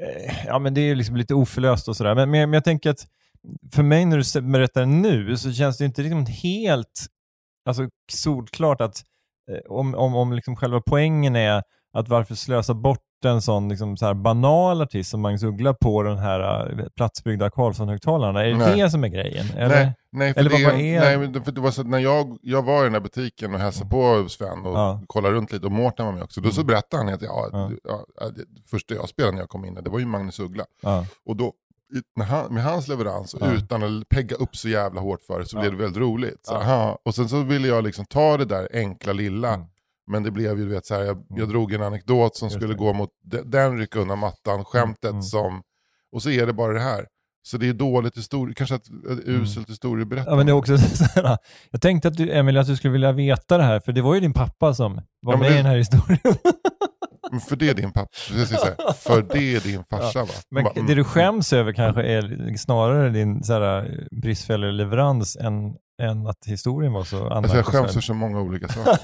eh, 0.00 0.46
ja, 0.46 0.58
men 0.58 0.74
det 0.74 0.80
är 0.80 0.94
liksom 0.94 1.16
lite 1.16 1.34
oförlöst 1.34 1.88
och 1.88 1.96
sådär. 1.96 2.14
Men, 2.14 2.30
men, 2.30 2.50
men 2.50 2.54
jag 2.54 2.64
tänker 2.64 2.90
att 2.90 3.06
för 3.72 3.82
mig 3.82 4.04
när 4.04 4.16
du 4.34 4.40
berättar 4.52 4.80
det 4.80 4.86
nu 4.86 5.36
så 5.36 5.52
känns 5.52 5.78
det 5.78 5.84
inte 5.84 6.02
liksom 6.02 6.26
helt 6.26 7.06
alltså, 7.68 7.88
solklart 8.12 8.80
att 8.80 9.02
eh, 9.50 9.72
om, 9.72 9.94
om, 9.94 10.14
om 10.14 10.32
liksom 10.32 10.56
själva 10.56 10.80
poängen 10.86 11.36
är 11.36 11.62
att 11.92 12.08
varför 12.08 12.34
slösa 12.34 12.74
bort 12.74 13.00
en 13.24 13.42
sån 13.42 13.68
liksom, 13.68 13.96
så 13.96 14.06
här 14.06 14.14
banal 14.14 14.82
artist 14.82 15.10
som 15.10 15.20
Magnus 15.20 15.42
Uggla 15.42 15.74
på 15.74 16.02
den 16.02 16.18
här 16.18 16.70
uh, 16.80 16.86
platsbyggda 16.96 17.50
Carlsson-högtalarna. 17.50 18.40
Är 18.44 18.48
det 18.50 18.56
Nej. 18.56 18.80
det 18.80 18.90
som 18.90 19.04
är 19.04 19.08
grejen? 19.08 19.46
Eller? 19.56 19.68
Nej, 19.84 19.92
nej, 20.12 20.32
för 20.34 20.40
Eller 20.40 20.50
det, 20.50 20.64
vad- 20.64 20.74
är- 20.80 21.18
nej, 21.18 21.44
för 21.44 21.52
det 21.52 21.60
var 21.60 21.70
så 21.70 21.80
att 21.80 21.86
när 21.86 21.98
jag, 21.98 22.38
jag 22.42 22.62
var 22.62 22.80
i 22.80 22.84
den 22.84 22.92
här 22.94 23.00
butiken 23.00 23.54
och 23.54 23.60
hälsade 23.60 23.90
på 23.90 24.28
Sven 24.28 24.66
och 24.66 24.78
Ja. 24.78 25.02
kollade 25.06 25.34
runt 25.34 25.52
lite 25.52 25.66
och 25.66 25.72
Mårten 25.72 26.06
var 26.06 26.12
med 26.12 26.22
också. 26.22 26.40
Då 26.40 26.50
så 26.50 26.60
Mm. 26.60 26.66
berättade 26.66 27.04
han 27.04 27.14
att 27.14 27.22
ja, 27.22 27.48
Ja. 27.52 27.70
ja. 28.20 28.28
det 28.36 28.62
första 28.70 28.94
jag 28.94 29.08
spelade 29.08 29.32
när 29.34 29.40
jag 29.42 29.48
kom 29.48 29.64
in 29.64 29.74
det 29.74 29.90
var 29.90 29.98
ju 29.98 30.06
Magnus 30.06 30.40
Uggla. 30.40 30.64
Ja. 30.82 31.06
Och 31.26 31.36
då, 31.36 31.52
han, 32.24 32.54
med 32.54 32.62
hans 32.64 32.88
leverans, 32.88 33.34
och 33.34 33.46
Ja. 33.46 33.52
utan 33.52 33.82
att 33.82 34.08
pegga 34.08 34.36
upp 34.36 34.56
så 34.56 34.68
jävla 34.68 35.00
hårt 35.00 35.22
för 35.22 35.38
det, 35.40 35.46
så 35.46 35.56
Ja. 35.56 35.60
blev 35.60 35.72
det 35.72 35.78
väldigt 35.78 36.00
roligt. 36.00 36.40
Så, 36.42 36.54
Ja. 36.54 36.98
Och 37.04 37.14
sen 37.14 37.28
så 37.28 37.42
ville 37.42 37.68
jag 37.68 37.84
liksom 37.84 38.04
ta 38.04 38.36
det 38.36 38.44
där 38.44 38.68
enkla 38.72 39.12
lilla, 39.12 39.54
Mm. 39.54 39.66
men 40.10 40.22
det 40.22 40.30
blev 40.30 40.58
ju, 40.58 40.64
du 40.68 40.74
vet, 40.74 40.86
så 40.86 40.94
här, 40.94 41.02
jag, 41.02 41.16
jag 41.28 41.38
Mm. 41.38 41.50
drog 41.50 41.72
en 41.72 41.82
anekdot 41.82 42.36
som 42.36 42.46
Just 42.46 42.56
skulle 42.56 42.72
det. 42.74 42.78
gå 42.78 42.92
mot 42.92 43.10
de, 43.24 43.42
den 43.42 43.78
rycka 43.78 43.98
undan 44.00 44.18
mattan, 44.18 44.64
skämtet 44.64 45.10
Mm. 45.10 45.22
som, 45.22 45.62
och 46.12 46.22
så 46.22 46.30
är 46.30 46.46
det 46.46 46.52
bara 46.52 46.72
det 46.72 46.80
här. 46.80 47.06
Så 47.42 47.56
det 47.58 47.68
är 47.68 47.72
dåligt 47.72 48.16
historie, 48.16 48.54
kanske 48.54 48.74
ett, 48.74 48.86
ett 48.86 49.24
uselt 49.28 49.70
historieberättande. 49.70 50.30
Mm. 50.30 50.32
Ja, 50.32 50.36
men 50.36 50.46
det 50.46 50.52
är 50.52 50.76
också 50.76 50.78
så 50.96 51.04
här, 51.04 51.38
jag 51.70 51.80
tänkte 51.82 52.08
att 52.08 52.16
du, 52.16 52.32
Emil, 52.32 52.56
att 52.58 52.66
du 52.66 52.76
skulle 52.76 52.92
vilja 52.92 53.12
veta 53.12 53.56
det 53.58 53.62
här, 53.64 53.80
för 53.80 53.92
det 53.92 54.02
var 54.02 54.14
ju 54.14 54.20
din 54.20 54.32
pappa 54.32 54.74
som 54.74 54.94
var 55.22 55.32
Ja, 55.34 55.38
med 55.38 55.50
det- 55.50 55.54
i 55.54 55.56
den 55.56 55.66
här 55.66 55.76
historien. 55.76 56.18
För 57.48 57.56
det 57.56 57.68
är 57.68 57.74
din 57.74 57.92
pappa, 57.92 58.08
precis 58.28 58.62
här, 58.64 58.92
för 58.92 59.22
det 59.22 59.54
är 59.56 59.60
din 59.60 59.84
farsa 59.84 60.20
va? 60.20 60.28
Men 60.50 60.64
Bara, 60.64 60.74
det 60.86 60.94
du 60.94 61.04
skäms 61.04 61.52
över 61.52 61.72
kanske 61.72 62.02
är 62.02 62.56
snarare 62.56 63.08
din 63.10 63.44
så 63.44 63.52
här, 63.52 63.90
bristfälliga 64.10 64.70
leverans 64.70 65.36
än, 65.36 65.74
än 66.02 66.26
att 66.26 66.46
historien 66.46 66.92
var 66.92 67.04
så 67.04 67.28
Alltså 67.28 67.56
jag 67.56 67.66
skäms 67.66 67.94
för 67.94 68.00
så 68.00 68.14
många 68.14 68.40
olika 68.40 68.68
saker. 68.68 68.98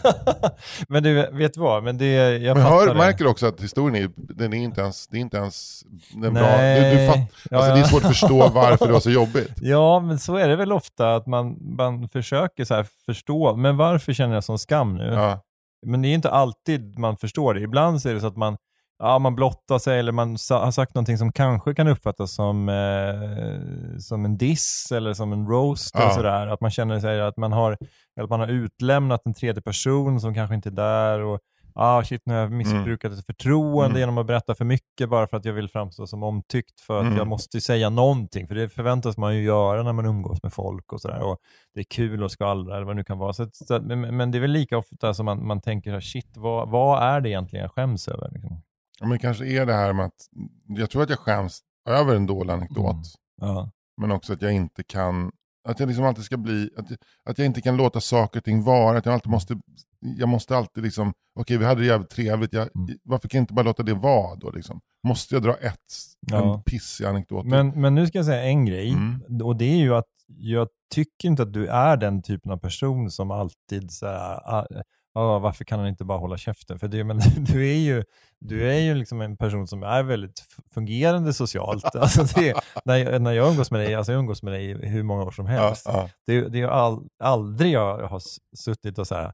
men 0.89 1.03
du, 1.03 1.31
vet 1.33 1.57
vad? 1.57 1.85
Men 1.85 1.99
det, 1.99 2.39
jag 2.39 2.57
Men 2.57 2.67
hör, 2.67 2.95
märker 2.95 3.27
också 3.27 3.47
att 3.47 3.61
historien 3.61 4.05
är, 4.05 4.11
den 4.17 4.53
är 4.53 4.59
inte 4.59 4.81
ens, 4.81 5.09
det 5.09 5.17
är 5.17 5.21
inte 5.21 5.37
ens 5.37 5.83
den 6.15 6.35
bra. 6.35 6.43
Nej. 6.43 6.81
Du, 6.81 7.01
du 7.01 7.07
fatt, 7.07 7.17
Ja, 7.51 7.57
alltså, 7.57 7.71
ja. 7.71 7.75
Det 7.75 7.81
är 7.81 7.85
svårt 7.85 8.05
att 8.05 8.09
förstå 8.09 8.49
varför 8.49 8.87
det 8.87 8.93
var 8.93 9.01
så 9.01 9.11
jobbigt. 9.11 9.51
Ja, 9.61 10.01
men 10.01 10.19
så 10.19 10.37
är 10.37 10.49
det 10.49 10.57
väl 10.57 10.73
ofta 10.73 11.15
att 11.15 11.27
man, 11.27 11.57
man 11.77 12.09
försöker 12.09 12.65
så 12.65 12.85
förstå, 13.07 13.57
men 13.57 13.77
varför 13.77 14.13
känner 14.13 14.35
jag 14.35 14.45
sån 14.45 14.59
skam 14.59 14.97
nu? 14.97 15.05
Ja. 15.05 15.41
Men 15.87 16.03
det 16.03 16.09
är 16.09 16.15
inte 16.15 16.31
alltid 16.31 16.99
man 16.99 17.17
förstår 17.17 17.55
det. 17.55 17.61
Ibland 17.61 18.03
så 18.03 18.09
är 18.09 18.15
det 18.15 18.21
så 18.21 18.27
att 18.27 18.37
man, 18.37 18.57
ja, 18.99 19.19
man 19.19 19.35
blottar 19.35 19.79
sig 19.79 19.99
eller 19.99 20.13
man 20.13 20.39
sa, 20.39 20.65
har 20.65 20.73
sagt 20.73 20.95
någonting 20.95 21.19
som 21.19 21.33
kanske 21.33 21.75
kan 21.75 21.89
uppfattas 21.89 22.35
som, 22.35 22.69
eh, 22.69 23.99
som 23.99 24.25
en 24.25 24.39
diss 24.39 24.93
eller 24.93 25.15
som 25.15 25.33
en 25.33 25.47
roast. 25.47 25.91
Ja. 25.95 26.03
Eller 26.03 26.13
sådär. 26.15 26.47
Att 26.47 26.61
man 26.61 26.71
känner 26.71 27.01
sig 27.01 27.21
att 27.21 27.37
man, 27.37 27.53
har, 27.53 27.79
att 28.21 28.31
man 28.31 28.41
har 28.41 28.49
utlämnat 28.49 29.27
en 29.27 29.35
tredje 29.35 29.63
person 29.63 30.21
som 30.21 30.35
kanske 30.35 30.55
inte 30.55 30.69
är 30.69 30.71
där. 30.71 31.21
Och, 31.21 31.41
ah, 31.75 32.05
shit, 32.05 32.23
nu 32.25 32.35
har 32.35 32.41
jag 32.41 32.53
missbrukat 32.53 33.13
ett 33.13 33.27
förtroende 33.27 33.87
Mm. 33.91 33.99
genom 33.99 34.19
att 34.19 34.27
berätta 34.27 34.55
för 34.55 34.65
mycket 34.65 35.09
bara 35.09 35.27
för 35.27 35.37
att 35.37 35.45
jag 35.45 35.53
vill 35.53 35.69
framstå 35.69 36.07
som 36.07 36.23
omtyckt 36.23 36.81
för 36.81 36.99
att 37.01 37.07
Mm. 37.07 37.19
jag 37.19 37.27
måste 37.27 37.61
säga 37.61 37.91
någonting. 37.91 38.49
För 38.49 38.55
det 38.55 38.69
förväntas 38.69 39.17
man 39.17 39.37
ju 39.37 39.43
göra 39.43 39.83
när 39.83 39.93
man 39.93 40.07
umgås 40.07 40.43
med 40.43 40.53
folk 40.53 40.93
och 40.93 41.01
sådär. 41.01 41.21
Och 41.23 41.39
det 41.75 41.81
är 41.81 41.85
kul 41.85 42.25
att 42.25 42.33
skvallra 42.33 42.77
eller 42.77 42.85
vad 42.87 42.95
det 42.95 43.01
nu 43.01 43.05
kan 43.05 43.19
vara. 43.19 43.33
Så, 43.33 43.49
så, 43.53 43.81
men, 43.83 44.17
men 44.17 44.31
det 44.31 44.39
är 44.39 44.41
väl 44.41 44.51
lika 44.51 44.79
ofta 44.79 45.15
som 45.15 45.27
man, 45.27 45.47
man 45.47 45.61
tänker, 45.61 45.91
så 45.91 45.95
här, 45.95 46.01
shit, 46.01 46.37
vad, 46.37 46.69
vad 46.71 47.03
är 47.03 47.21
det 47.21 47.29
egentligen 47.29 47.63
jag 47.63 47.73
skäms 47.73 48.09
över? 48.09 48.31
Liksom? 48.33 48.63
Ja, 49.01 49.07
Men 49.07 49.19
kanske 49.19 49.47
är 49.47 49.67
det 49.67 49.73
här 49.75 49.93
med 49.93 50.07
att, 50.07 50.29
jag 50.67 50.91
tror 50.91 51.03
att 51.03 51.11
jag 51.11 51.19
skäms 51.19 51.61
över 51.89 52.17
en 52.17 52.27
dålig 52.27 52.53
anekdot. 52.53 52.97
Ja. 53.41 53.71
men 53.97 54.13
också 54.13 54.33
att 54.33 54.43
jag 54.43 54.53
inte 54.53 54.83
kan, 54.85 55.33
att 55.69 55.81
jag 55.81 55.87
liksom 55.87 56.05
alltid 56.05 56.25
ska 56.25 56.37
bli, 56.37 56.71
att, 56.77 56.87
att 57.25 57.39
jag 57.39 57.47
inte 57.47 57.61
kan 57.61 57.77
låta 57.77 58.01
saker 58.01 58.41
och 58.41 58.45
ting 58.45 58.63
vara, 58.63 58.99
att 58.99 59.07
jag 59.07 59.13
alltid 59.13 59.31
måste, 59.31 59.55
jag 60.03 60.29
måste 60.29 60.57
alltid 60.57 60.85
liksom, 60.85 61.13
okej 61.41 61.57
vi 61.59 61.65
hade 61.65 61.81
det 61.81 61.87
jävligt 61.87 62.11
trevligt, 62.11 62.53
jag, 62.53 62.69
Mm. 62.77 62.99
varför 63.03 63.29
kan 63.29 63.39
jag 63.39 63.43
inte 63.43 63.55
bara 63.55 63.63
låta 63.63 63.83
det 63.83 63.95
vara 63.95 64.35
då 64.37 64.51
liksom? 64.51 64.81
Måste 65.07 65.35
jag 65.35 65.43
dra 65.43 65.55
ett, 65.55 65.79
Ja. 66.21 66.55
en 66.57 66.63
pissig 66.63 67.05
anekdot? 67.05 67.47
Men, 67.47 67.69
men 67.81 67.95
nu 67.95 68.07
ska 68.07 68.19
jag 68.19 68.25
säga 68.27 68.43
en 68.43 68.67
grej, 68.67 68.91
Mm. 68.91 69.23
och 69.43 69.57
det 69.57 69.65
är 69.65 69.77
ju 69.77 69.95
att 69.95 70.07
jag 70.27 70.69
tycker 70.95 71.29
inte 71.29 71.43
att 71.43 71.53
du 71.53 71.67
är 71.67 71.97
den 71.97 72.23
typen 72.23 72.53
av 72.53 72.57
person 72.57 73.11
som 73.11 73.31
alltid 73.31 73.91
så 73.91 74.07
här, 74.07 74.41
ah, 74.55 74.67
ah, 75.15 75.39
varför 75.39 75.65
kan 75.65 75.79
han 75.79 75.89
inte 75.89 76.05
bara 76.05 76.19
hålla 76.19 76.37
käften? 76.39 76.79
För 76.79 76.89
det, 76.89 77.05
men, 77.05 77.19
du 77.37 77.71
är 77.71 77.79
ju, 77.79 78.05
du 78.41 78.71
är 78.71 78.79
ju 78.79 78.95
liksom 78.95 79.21
en 79.21 79.37
person 79.37 79.67
som 79.67 79.83
är 79.83 80.03
väldigt 80.03 80.45
fungerande 80.75 81.33
socialt. 81.33 81.85
Alltså 81.97 82.25
det, 82.41 82.55
när, 82.85 82.97
jag, 82.97 83.23
när 83.23 83.33
jag 83.33 83.51
umgås 83.51 83.71
med 83.71 83.81
dig, 83.81 83.95
alltså 83.95 84.13
jag 84.13 84.19
umgås 84.19 84.43
med 84.43 84.53
dig 84.53 84.89
hur 84.89 85.03
många 85.03 85.23
år 85.23 85.31
som 85.31 85.47
ja, 85.47 85.53
helst. 85.67 85.83
ja. 85.87 86.09
Det, 86.27 86.49
det 86.49 86.61
är 86.61 86.67
all, 86.69 87.07
aldrig 87.25 87.73
jag 87.73 88.09
har 88.09 88.23
suttit 88.57 88.99
och 88.99 89.07
så 89.07 89.15
här, 89.15 89.33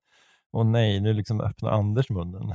åh 0.52 0.64
nej, 0.66 1.00
nu 1.00 1.12
liksom 1.12 1.40
öppnar 1.40 1.70
Anders 1.70 2.10
munnen. 2.10 2.42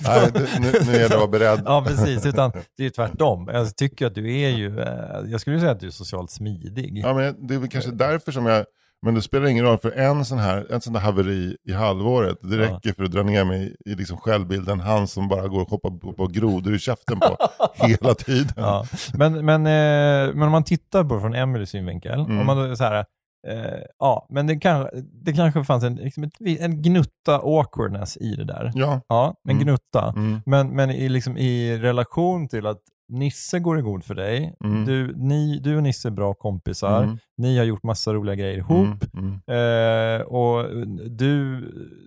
Nej, 0.00 0.30
nu, 0.60 0.72
nu 0.86 0.96
är 0.96 1.16
vara 1.16 1.26
beredd. 1.28 1.62
Ja, 1.64 1.84
precis. 1.86 2.26
Utan 2.26 2.50
det 2.50 2.82
är 2.82 2.84
ju 2.84 2.90
tvärtom. 2.90 3.50
Jag 3.52 3.76
tycker 3.76 4.06
att 4.06 4.14
du 4.14 4.40
är 4.40 4.48
ju, 4.48 4.80
eh, 4.80 5.20
jag 5.26 5.40
skulle 5.40 5.60
säga 5.60 5.72
att 5.72 5.80
du 5.80 5.86
är 5.86 5.90
socialt 5.90 6.30
smidig. 6.30 6.98
Ja, 7.04 7.14
men 7.14 7.46
det 7.46 7.54
är 7.54 7.58
väl 7.58 7.68
kanske 7.68 7.90
därför 7.90 8.32
som 8.32 8.46
jag, 8.46 8.64
men 9.02 9.14
det 9.14 9.22
spelar 9.22 9.46
ingen 9.46 9.64
roll 9.64 9.78
för 9.78 9.90
en 9.90 10.24
sån 10.24 10.38
här, 10.38 10.66
en 10.72 10.80
sån 10.80 10.92
där 10.92 11.00
haveri 11.00 11.56
i 11.68 11.72
halvåret, 11.72 12.38
det 12.40 12.56
Ja. 12.56 12.62
räcker 12.62 12.92
för 12.92 13.04
att 13.04 13.12
dra 13.12 13.22
ner 13.22 13.44
mig 13.44 13.76
i 13.86 13.94
liksom 13.94 14.16
självbilden, 14.16 14.80
han 14.80 15.08
som 15.08 15.28
bara 15.28 15.48
går 15.48 15.60
och 15.62 15.68
hoppar 15.70 15.90
på, 15.90 16.12
på 16.12 16.26
grodor 16.26 16.74
i 16.74 16.78
käften 16.78 17.20
på 17.20 17.36
hela 17.86 18.14
tiden. 18.14 18.52
Ja. 18.56 18.86
Men, 19.14 19.44
men, 19.44 19.66
eh, 19.66 20.34
men 20.34 20.42
om 20.42 20.50
man 20.52 20.64
tittar 20.64 21.04
på 21.04 21.20
från 21.20 21.34
Emelies 21.34 21.70
synvinkel, 21.70 22.20
Mm. 22.20 22.38
om 22.40 22.46
man 22.46 22.76
så 22.76 22.84
här, 22.84 23.04
eh, 23.46 23.80
ja, 23.98 24.26
men 24.30 24.46
det, 24.46 24.56
kan, 24.56 24.88
det 25.12 25.32
kanske 25.32 25.64
fanns 25.64 25.84
en, 25.84 25.94
liksom 25.94 26.24
ett, 26.24 26.32
en 26.60 26.82
gnutta 26.82 27.36
awkwardness 27.42 28.16
i 28.16 28.34
det 28.36 28.44
där. 28.44 28.72
Ja. 28.74 29.00
Ja, 29.08 29.34
en 29.48 29.50
Mm. 29.50 29.62
gnutta. 29.64 30.14
Mm. 30.16 30.40
Men, 30.46 30.68
men 30.68 30.90
i, 30.90 31.08
liksom, 31.08 31.36
i 31.38 31.78
relation 31.78 32.48
till 32.48 32.66
att 32.66 32.78
Nisse 33.08 33.58
går 33.58 33.78
i 33.78 33.82
god 33.82 34.04
för 34.04 34.14
dig, 34.14 34.54
Mm. 34.64 34.84
du, 34.84 35.14
ni, 35.16 35.58
du 35.58 35.76
och 35.76 35.82
Nisse 35.82 36.08
är 36.08 36.10
bra 36.10 36.34
kompisar, 36.34 37.02
Mm. 37.02 37.18
ni 37.36 37.58
har 37.58 37.64
gjort 37.64 37.82
massa 37.82 38.12
roliga 38.14 38.34
grejer 38.34 38.56
ihop, 38.58 39.04
Mm. 39.14 39.40
Mm. 39.46 40.20
Eh, 40.20 40.26
och 40.26 40.66
du, 41.10 41.60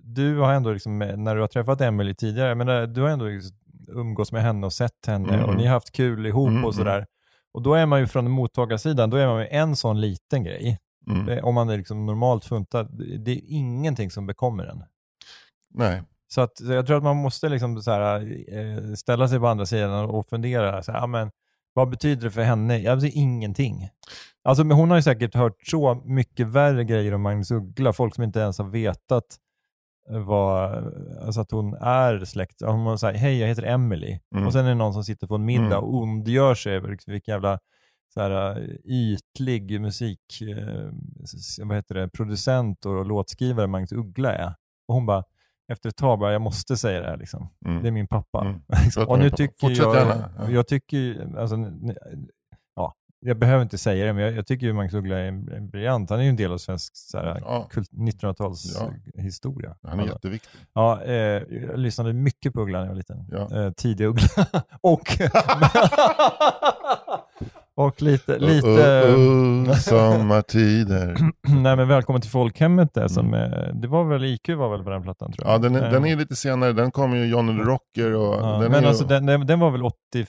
du 0.04 0.38
har 0.38 0.52
ändå, 0.52 0.72
liksom, 0.72 0.98
när 0.98 1.34
du 1.34 1.40
har 1.40 1.48
träffat 1.48 1.80
Emily 1.80 2.14
tidigare, 2.14 2.54
men 2.54 2.68
eh, 2.68 2.82
du 2.82 3.02
har 3.02 3.08
ändå 3.08 3.24
liksom 3.24 3.56
umgås 3.88 4.32
med 4.32 4.42
henne 4.42 4.66
och 4.66 4.72
sett 4.72 5.06
henne 5.06 5.34
Mm. 5.34 5.44
och 5.44 5.56
ni 5.56 5.66
har 5.66 5.72
haft 5.74 5.92
kul 5.92 6.26
ihop 6.26 6.48
Mm, 6.48 6.64
och 6.64 6.74
sådär. 6.74 7.06
Och 7.54 7.62
då 7.62 7.74
är 7.74 7.86
man 7.86 8.00
ju 8.00 8.06
från 8.06 8.30
mottagarsidan, 8.30 9.10
då 9.10 9.16
är 9.16 9.26
man 9.26 9.40
ju 9.40 9.46
en 9.50 9.76
sån 9.76 10.00
liten 10.00 10.44
grej. 10.44 10.78
Mm. 11.10 11.28
Eh, 11.28 11.44
Om 11.44 11.54
man 11.54 11.68
är 11.68 11.76
liksom 11.76 12.06
normalt 12.06 12.44
funtad, 12.44 12.88
det 13.24 13.30
är 13.32 13.40
ingenting 13.46 14.10
som 14.10 14.26
bekommer 14.26 14.64
en. 14.64 14.84
Nej. 15.74 16.02
Så 16.28 16.40
att, 16.40 16.58
så 16.58 16.72
jag 16.72 16.86
tror 16.86 16.96
att 16.96 17.02
man 17.02 17.16
måste 17.16 17.48
liksom 17.48 17.82
här, 17.86 18.20
eh, 18.58 18.94
ställa 18.94 19.28
sig 19.28 19.38
på 19.38 19.46
andra 19.46 19.66
sidan 19.66 20.04
och 20.04 20.28
fundera, 20.28 20.82
så 20.82 20.92
här, 20.92 21.06
men, 21.06 21.30
vad 21.72 21.90
betyder 21.90 22.22
det 22.24 22.30
för 22.30 22.42
henne? 22.42 22.78
Ja, 22.78 22.96
det 22.96 23.06
är 23.06 23.16
ingenting. 23.16 23.88
Alltså, 24.44 24.64
men 24.64 24.76
hon 24.76 24.90
har 24.90 24.96
ju 24.96 25.02
säkert 25.02 25.34
hört 25.34 25.66
så 25.66 25.94
mycket 26.04 26.46
värre 26.46 26.84
grejer 26.84 27.14
om 27.14 27.22
Magnus 27.22 27.50
Uggla, 27.50 27.92
folk 27.92 28.14
som 28.14 28.24
inte 28.24 28.40
ens 28.40 28.58
har 28.58 28.64
vetat 28.68 29.24
eh, 30.10 30.18
vad, 30.18 30.70
alltså 31.26 31.40
att 31.40 31.50
hon 31.50 31.74
är 31.74 32.24
släkt. 32.24 32.62
Hon 32.64 32.98
sagt, 32.98 33.18
hej 33.18 33.38
jag 33.38 33.48
heter 33.48 33.62
Emily. 33.62 34.18
Mm. 34.34 34.46
Och 34.46 34.52
sen 34.52 34.64
är 34.64 34.68
det 34.68 34.74
någon 34.74 34.92
som 34.92 35.04
sitter 35.04 35.26
på 35.26 35.34
en 35.34 35.44
middag 35.44 35.64
Mm. 35.64 35.84
och 35.84 35.94
ondgör 35.94 36.54
sig 36.54 36.74
över 36.74 36.88
vilken 37.06 37.32
jävla 37.34 37.58
här, 38.20 38.58
eh, 38.60 38.64
ytlig 38.84 39.80
musik, 39.80 40.20
eh, 40.42 40.90
vad 41.66 41.76
heter 41.76 41.94
det, 41.94 42.08
producent 42.08 42.86
och 42.86 43.06
låtskrivare 43.06 43.66
Magnus 43.66 43.92
Uggla 43.92 44.34
är. 44.34 44.54
Och 44.88 44.94
hon 44.94 45.06
bara, 45.06 45.24
efter 45.72 45.88
ett 45.88 45.96
tag 45.96 46.18
bara, 46.18 46.32
jag 46.32 46.42
måste 46.42 46.76
säga 46.76 47.00
det 47.00 47.06
här 47.06 47.16
liksom. 47.16 47.48
Mm. 47.66 47.82
Det 47.82 47.88
är 47.88 47.92
min 47.92 48.06
pappa. 48.08 48.40
Mm. 48.40 48.60
Liksom. 48.84 49.08
Och 49.08 49.18
nu 49.18 49.30
tycker 49.30 49.54
Fortsätt 49.60 49.78
jag, 49.84 49.94
gärna. 49.96 50.30
Ja. 50.38 50.50
jag 50.50 50.66
tycker 50.68 51.34
alltså, 51.38 51.56
ja, 52.76 52.94
jag 53.20 53.38
behöver 53.38 53.62
inte 53.62 53.78
säga 53.78 54.06
det, 54.06 54.12
men 54.12 54.22
jag, 54.24 54.32
jag 54.32 54.46
tycker 54.46 54.66
ju 54.66 54.72
Magnus 54.72 54.94
Uggla 54.94 55.18
är 55.18 55.24
en, 55.24 55.48
en 55.52 55.68
briljant. 55.70 56.10
Han 56.10 56.18
är 56.18 56.22
ju 56.22 56.28
en 56.28 56.36
del 56.36 56.52
av 56.52 56.58
svensk 56.58 56.92
Ja. 57.12 57.68
kult, 57.70 57.90
1900-tals 57.92 58.74
Ja. 58.74 58.80
Han 58.80 59.98
är 59.98 60.02
Alltså, 60.02 60.14
jätteviktig. 60.14 60.50
Ja, 60.72 61.02
eh, 61.02 61.12
jag 61.14 61.78
lyssnade 61.78 62.12
mycket 62.12 62.52
på 62.54 62.60
Uggla 62.60 62.78
när 62.78 62.84
jag 62.86 62.90
var 62.92 62.96
liten. 62.96 63.26
Ja. 63.30 63.56
Eh, 63.64 63.72
tidig 63.72 64.06
Uggla. 64.06 64.46
och, 64.80 65.08
och 67.78 68.02
lite, 68.02 68.38
lite 68.38 68.68
Uh, 68.68 69.68
uh, 69.68 69.74
sommartider. 69.74 71.16
nej 71.62 71.76
men 71.76 71.88
välkommen 71.88 72.20
till 72.22 72.30
folkhemmet 72.30 72.94
där 72.94 73.08
som, 73.08 73.34
Mm. 73.34 73.52
eh, 73.52 73.74
det 73.74 73.88
var 73.88 74.04
väl 74.04 74.24
IQ 74.24 74.48
var 74.48 74.70
väl 74.70 74.84
på 74.84 74.90
den 74.90 75.02
plattan 75.02 75.32
tror 75.32 75.46
jag. 75.48 75.54
Ja, 75.54 75.58
den 75.58 75.74
är, 75.74 75.82
Eh, 75.86 75.92
den 75.92 76.06
är 76.06 76.16
lite 76.16 76.36
senare, 76.36 76.72
den 76.72 76.90
kom 76.90 77.16
ju 77.16 77.26
Johnny 77.26 77.58
the 77.58 77.64
Rocker 77.70 78.14
och 78.14 78.34
ja, 78.34 78.58
den 78.62 78.72
men 78.72 78.84
är 78.84 78.88
alltså 78.88 79.04
ju, 79.04 79.08
den, 79.20 79.46
den, 79.46 79.60
var 79.60 79.70
väl 79.70 79.82
84, 79.82 80.26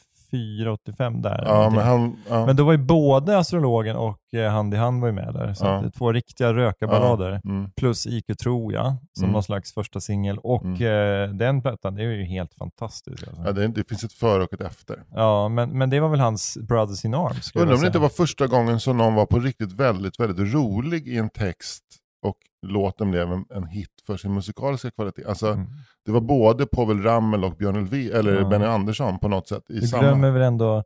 85 0.67 1.21
där. 1.21 1.43
Ja, 1.45 1.69
men 1.69 1.85
han, 1.85 2.17
ja. 2.29 2.45
Men 2.45 2.55
då 2.55 2.63
var 2.63 2.71
ju 2.71 2.77
både 2.77 3.37
astrologen 3.37 3.95
och 3.95 4.33
eh, 4.33 4.51
Hand 4.51 4.73
i 4.73 4.77
hand 4.77 5.01
var 5.01 5.07
ju 5.07 5.13
med 5.13 5.33
där. 5.33 5.53
Så 5.53 5.65
Ja. 5.65 5.71
det 5.71 5.87
är 5.87 5.91
två 5.91 6.11
riktiga 6.11 6.53
rökarballader. 6.53 7.41
Mm. 7.45 7.71
Plus 7.71 8.07
IQ 8.07 8.37
tror 8.41 8.73
jag, 8.73 8.95
som 9.13 9.23
Mm. 9.23 9.33
någon 9.33 9.43
slags 9.43 9.73
första 9.73 9.99
singel. 9.99 10.37
Och 10.37 10.81
eh, 10.81 11.29
den 11.29 11.61
plattan, 11.61 11.95
det 11.95 12.03
är 12.03 12.07
ju 12.07 12.23
helt 12.23 12.53
fantastisk. 12.53 13.27
Alltså. 13.27 13.41
Ja, 13.45 13.51
det, 13.51 13.67
det 13.67 13.87
finns 13.89 14.03
ett 14.03 14.13
före 14.13 14.43
och 14.43 14.53
ett 14.53 14.61
efter. 14.61 15.03
Ja, 15.15 15.49
men, 15.49 15.77
men 15.77 15.89
det 15.89 15.99
var 15.99 16.09
väl 16.09 16.19
hans 16.19 16.57
Brothers 16.67 17.05
in 17.05 17.13
Arms. 17.13 17.51
Undrar 17.55 17.75
om 17.75 17.81
det 17.81 17.87
inte 17.87 17.99
var 17.99 18.09
första 18.09 18.47
gången 18.47 18.79
som 18.79 18.97
någon 18.97 19.13
var 19.15 19.25
på 19.25 19.39
riktigt 19.39 19.71
väldigt, 19.71 20.19
väldigt 20.19 20.53
rolig 20.53 21.07
i 21.07 21.17
en 21.17 21.29
text 21.29 21.83
och 22.25 22.35
låten 22.67 23.11
blev 23.11 23.31
en, 23.31 23.45
en 23.49 23.67
hit 23.67 23.89
för 24.07 24.17
sin 24.17 24.33
musikaliska 24.33 24.91
kvalitet. 24.91 25.25
Alltså, 25.25 25.47
Mm. 25.47 25.67
Det 26.05 26.11
var 26.11 26.21
både 26.21 26.65
Povel 26.65 27.03
Ramel 27.03 27.43
och 27.43 27.55
Björn 27.55 27.75
Ulvaeus, 27.75 28.11
eller 28.13 28.41
Ja. 28.41 28.49
Benny 28.49 28.65
Andersson 28.65 29.19
på 29.19 29.27
något 29.27 29.47
sätt. 29.47 29.63
I 29.69 29.79
Du 29.79 29.87
samma... 29.87 30.03
glömmer 30.03 30.31
väl 30.31 30.41
ändå 30.41 30.83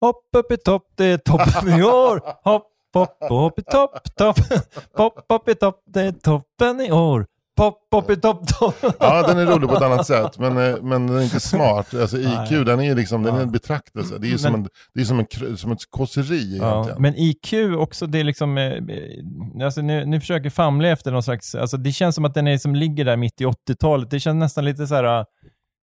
Hopp 0.00 0.24
upp 0.36 0.52
i 0.52 0.56
topp, 0.56 0.82
det 0.96 1.04
är 1.04 1.18
toppen 1.18 1.68
i 1.80 1.82
år. 1.82 2.20
Hopp, 2.44 2.66
hopp, 2.94 3.16
hopp 3.28 3.58
i 3.58 3.62
topp, 3.62 4.14
topp. 4.16 4.36
Pop, 4.96 5.24
hopp 5.28 5.48
i 5.48 5.54
topp, 5.54 5.82
det 5.86 6.00
är 6.00 6.12
toppen 6.12 6.80
i 6.80 6.92
år. 6.92 7.26
Pop, 7.56 7.78
hopp 7.90 8.10
i 8.10 8.16
topp, 8.16 8.46
topp. 8.48 8.74
Ja, 9.00 9.26
den 9.26 9.38
är 9.38 9.46
rolig 9.46 9.68
på 9.68 9.76
ett 9.76 9.82
annat 9.82 10.06
sätt, 10.06 10.38
men, 10.38 10.56
eh, 10.58 10.82
men 10.82 11.06
den 11.06 11.16
är 11.16 11.22
inte 11.22 11.40
smart. 11.40 11.94
Alltså, 11.94 12.18
IQ, 12.18 12.50
Nej. 12.50 12.64
den 12.64 12.80
är 12.80 12.94
liksom, 12.94 13.22
den 13.22 13.36
är 13.36 13.40
en 13.42 13.52
betraktelse. 13.52 14.18
Det 14.18 14.26
är 14.26 14.30
ju 14.30 14.38
som, 14.38 14.54
en, 14.54 14.68
det 14.94 15.00
är 15.00 15.04
som, 15.04 15.18
en, 15.18 15.56
som 15.56 15.72
ett 15.72 15.90
kåseri 15.90 16.58
Ja, 16.58 16.72
egentligen. 16.72 17.02
men 17.02 17.14
IQ 17.16 17.52
också, 17.78 18.06
det 18.06 18.20
är 18.20 18.24
liksom, 18.24 18.58
eh, 18.58 18.64
eh, 18.72 19.64
alltså 19.64 19.82
nu, 19.82 20.04
nu 20.06 20.20
försöker 20.20 20.50
famla 20.50 20.88
efter 20.88 21.10
någon 21.12 21.22
slags, 21.22 21.54
alltså 21.54 21.76
det 21.76 21.92
känns 21.92 22.14
som 22.14 22.24
att 22.24 22.34
den 22.34 22.46
är 22.48 22.58
som 22.58 22.74
ligger 22.74 23.04
där 23.04 23.16
mitt 23.16 23.40
i 23.40 23.44
80-talet. 23.44 24.10
Det 24.10 24.20
känns 24.20 24.36
nästan 24.40 24.64
lite 24.64 24.86
så 24.86 24.94
här, 24.94 25.24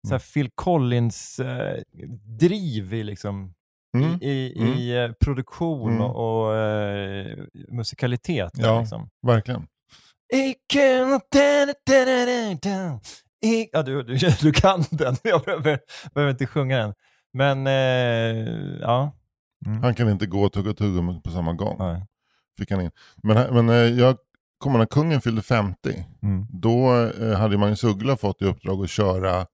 så 0.07 0.13
här 0.13 0.33
Phil 0.33 0.49
Collins 0.55 1.39
eh, 1.39 1.77
i 2.51 3.03
liksom, 3.03 3.53
Mm. 3.97 4.17
i, 4.21 4.29
i, 4.29 4.97
Mm. 4.97 5.13
produktion 5.19 5.89
Mm. 5.91 6.01
och, 6.03 6.45
och 6.47 6.55
eh, 6.55 7.37
musikalitet. 7.71 8.51
Ja. 8.57 8.79
Liksom. 8.79 9.09
Verkligen. 9.27 9.67
Ja, 13.71 13.83
du, 13.83 14.03
du, 14.03 14.17
du 14.41 14.51
kan 14.51 14.83
den, 14.91 15.15
jag 15.23 15.41
behöver, 15.41 15.79
behöver 16.13 16.31
inte 16.31 16.47
sjunga 16.47 16.77
den. 16.77 16.93
Men, 17.33 17.67
eh, 17.67 18.53
ja. 18.81 19.13
Mm. 19.65 19.83
Han 19.83 19.95
kan 19.95 20.09
inte 20.09 20.25
gå 20.25 20.43
och 20.43 20.53
tugga 20.53 20.73
tuggummi 20.73 21.21
på 21.23 21.31
samma 21.31 21.53
gång. 21.53 21.75
Nej. 21.79 22.05
Fick 22.57 22.71
han 22.71 22.81
in. 22.81 22.91
Men, 23.23 23.53
men 23.53 23.69
eh, 23.69 23.75
jag 23.75 24.17
kommer 24.57 24.79
när 24.79 24.85
kungen 24.85 25.21
fyllde 25.21 25.41
50. 25.41 26.05
Mm. 26.23 26.45
Då 26.49 26.93
eh, 27.21 27.37
hade 27.37 27.57
Magnus 27.57 27.83
Uggla 27.83 28.17
fått 28.17 28.41
i 28.41 28.45
uppdrag 28.45 28.83
att 28.83 28.89
köra 28.89 29.45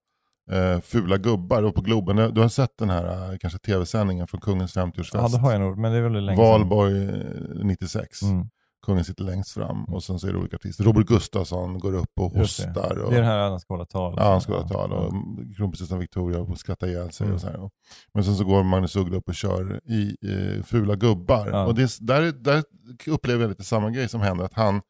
eh, 0.50 0.80
Fula 0.80 1.16
gubbar 1.16 1.62
och 1.62 1.74
på 1.74 1.80
Globen. 1.80 2.34
Du 2.34 2.40
har 2.40 2.48
sett 2.48 2.78
den 2.78 2.90
här 2.90 3.32
eh, 3.32 3.38
kanske 3.38 3.58
tv-sändningen 3.58 4.26
från 4.26 4.40
kungens 4.40 4.76
50-årsfest? 4.76 5.10
Ja, 5.12 5.28
det 5.28 5.38
har 5.38 5.52
jag 5.52 5.60
nog, 5.60 5.78
men 5.78 5.92
det 5.92 5.98
är 5.98 6.02
väl 6.02 6.12
länge 6.12 6.36
sedan. 6.36 6.46
Valborg 6.46 7.08
eh, 7.08 7.64
96. 7.64 8.22
Mm. 8.22 8.48
Kungen 8.84 9.04
sitter 9.04 9.24
längst 9.24 9.52
fram 9.52 9.84
och 9.84 10.04
sen 10.04 10.18
så 10.18 10.26
är 10.28 10.32
det 10.32 10.38
olika 10.38 10.56
artister. 10.56 10.84
Robert 10.84 11.06
Gustafsson 11.06 11.78
går 11.78 11.94
upp 11.94 12.10
och 12.20 12.30
hostar. 12.30 12.98
Och, 12.98 13.10
Det 13.10 13.16
är 13.16 13.20
det 13.20 13.26
här 13.26 13.38
han 13.50 13.60
ska 13.60 13.74
hålla 13.74 13.84
tal. 13.86 14.14
Ja, 14.16 14.30
han 14.30 14.40
ska 14.40 14.52
hålla 14.52 14.68
tal 14.68 14.92
och 14.92 15.12
kronprinsessan 15.56 15.98
Victoria 15.98 16.46
skrattar 16.56 16.86
ihjäl 16.86 17.12
sig. 17.12 17.24
Mm. 17.24 17.34
Och 17.34 17.40
så 17.40 17.46
här. 17.46 17.70
Men 18.14 18.24
sen 18.24 18.36
så 18.36 18.44
går 18.44 18.62
Magnus 18.62 18.96
Uggla 18.96 19.16
upp 19.16 19.28
och 19.28 19.34
kör 19.34 19.80
i 19.84 20.16
eh, 20.22 20.62
Fula 20.64 20.94
gubbar. 20.94 21.48
Ja. 21.52 21.64
Och 21.66 21.74
det, 21.74 21.82
är- 21.82 22.04
där, 22.06 22.32
där 22.32 22.62
upplever 23.06 23.40
jag 23.42 23.48
lite 23.48 23.64
samma 23.64 23.90
grej 23.90 24.08
som 24.08 24.20
händer. 24.20 24.44
Att 24.44 24.54
han 24.54 24.80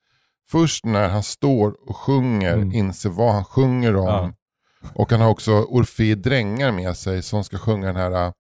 först 0.49 0.84
när 0.84 1.09
han 1.09 1.22
står 1.22 1.88
och 1.88 1.97
sjunger 1.97 2.55
Mm. 2.55 2.72
inser 2.72 3.11
vad 3.11 3.32
han 3.34 3.45
sjunger 3.45 3.97
om. 3.97 4.05
Ja. 4.07 4.32
Och 4.95 5.11
han 5.12 5.20
har 5.20 5.28
också 5.30 5.53
Orfei 5.53 6.14
Drängar 6.14 6.72
med 6.72 6.97
sig 6.97 7.22
som 7.22 7.45
ska 7.45 7.59
sjunga 7.59 7.86
den 7.86 7.97
här 7.97 8.28
s- 8.28 8.34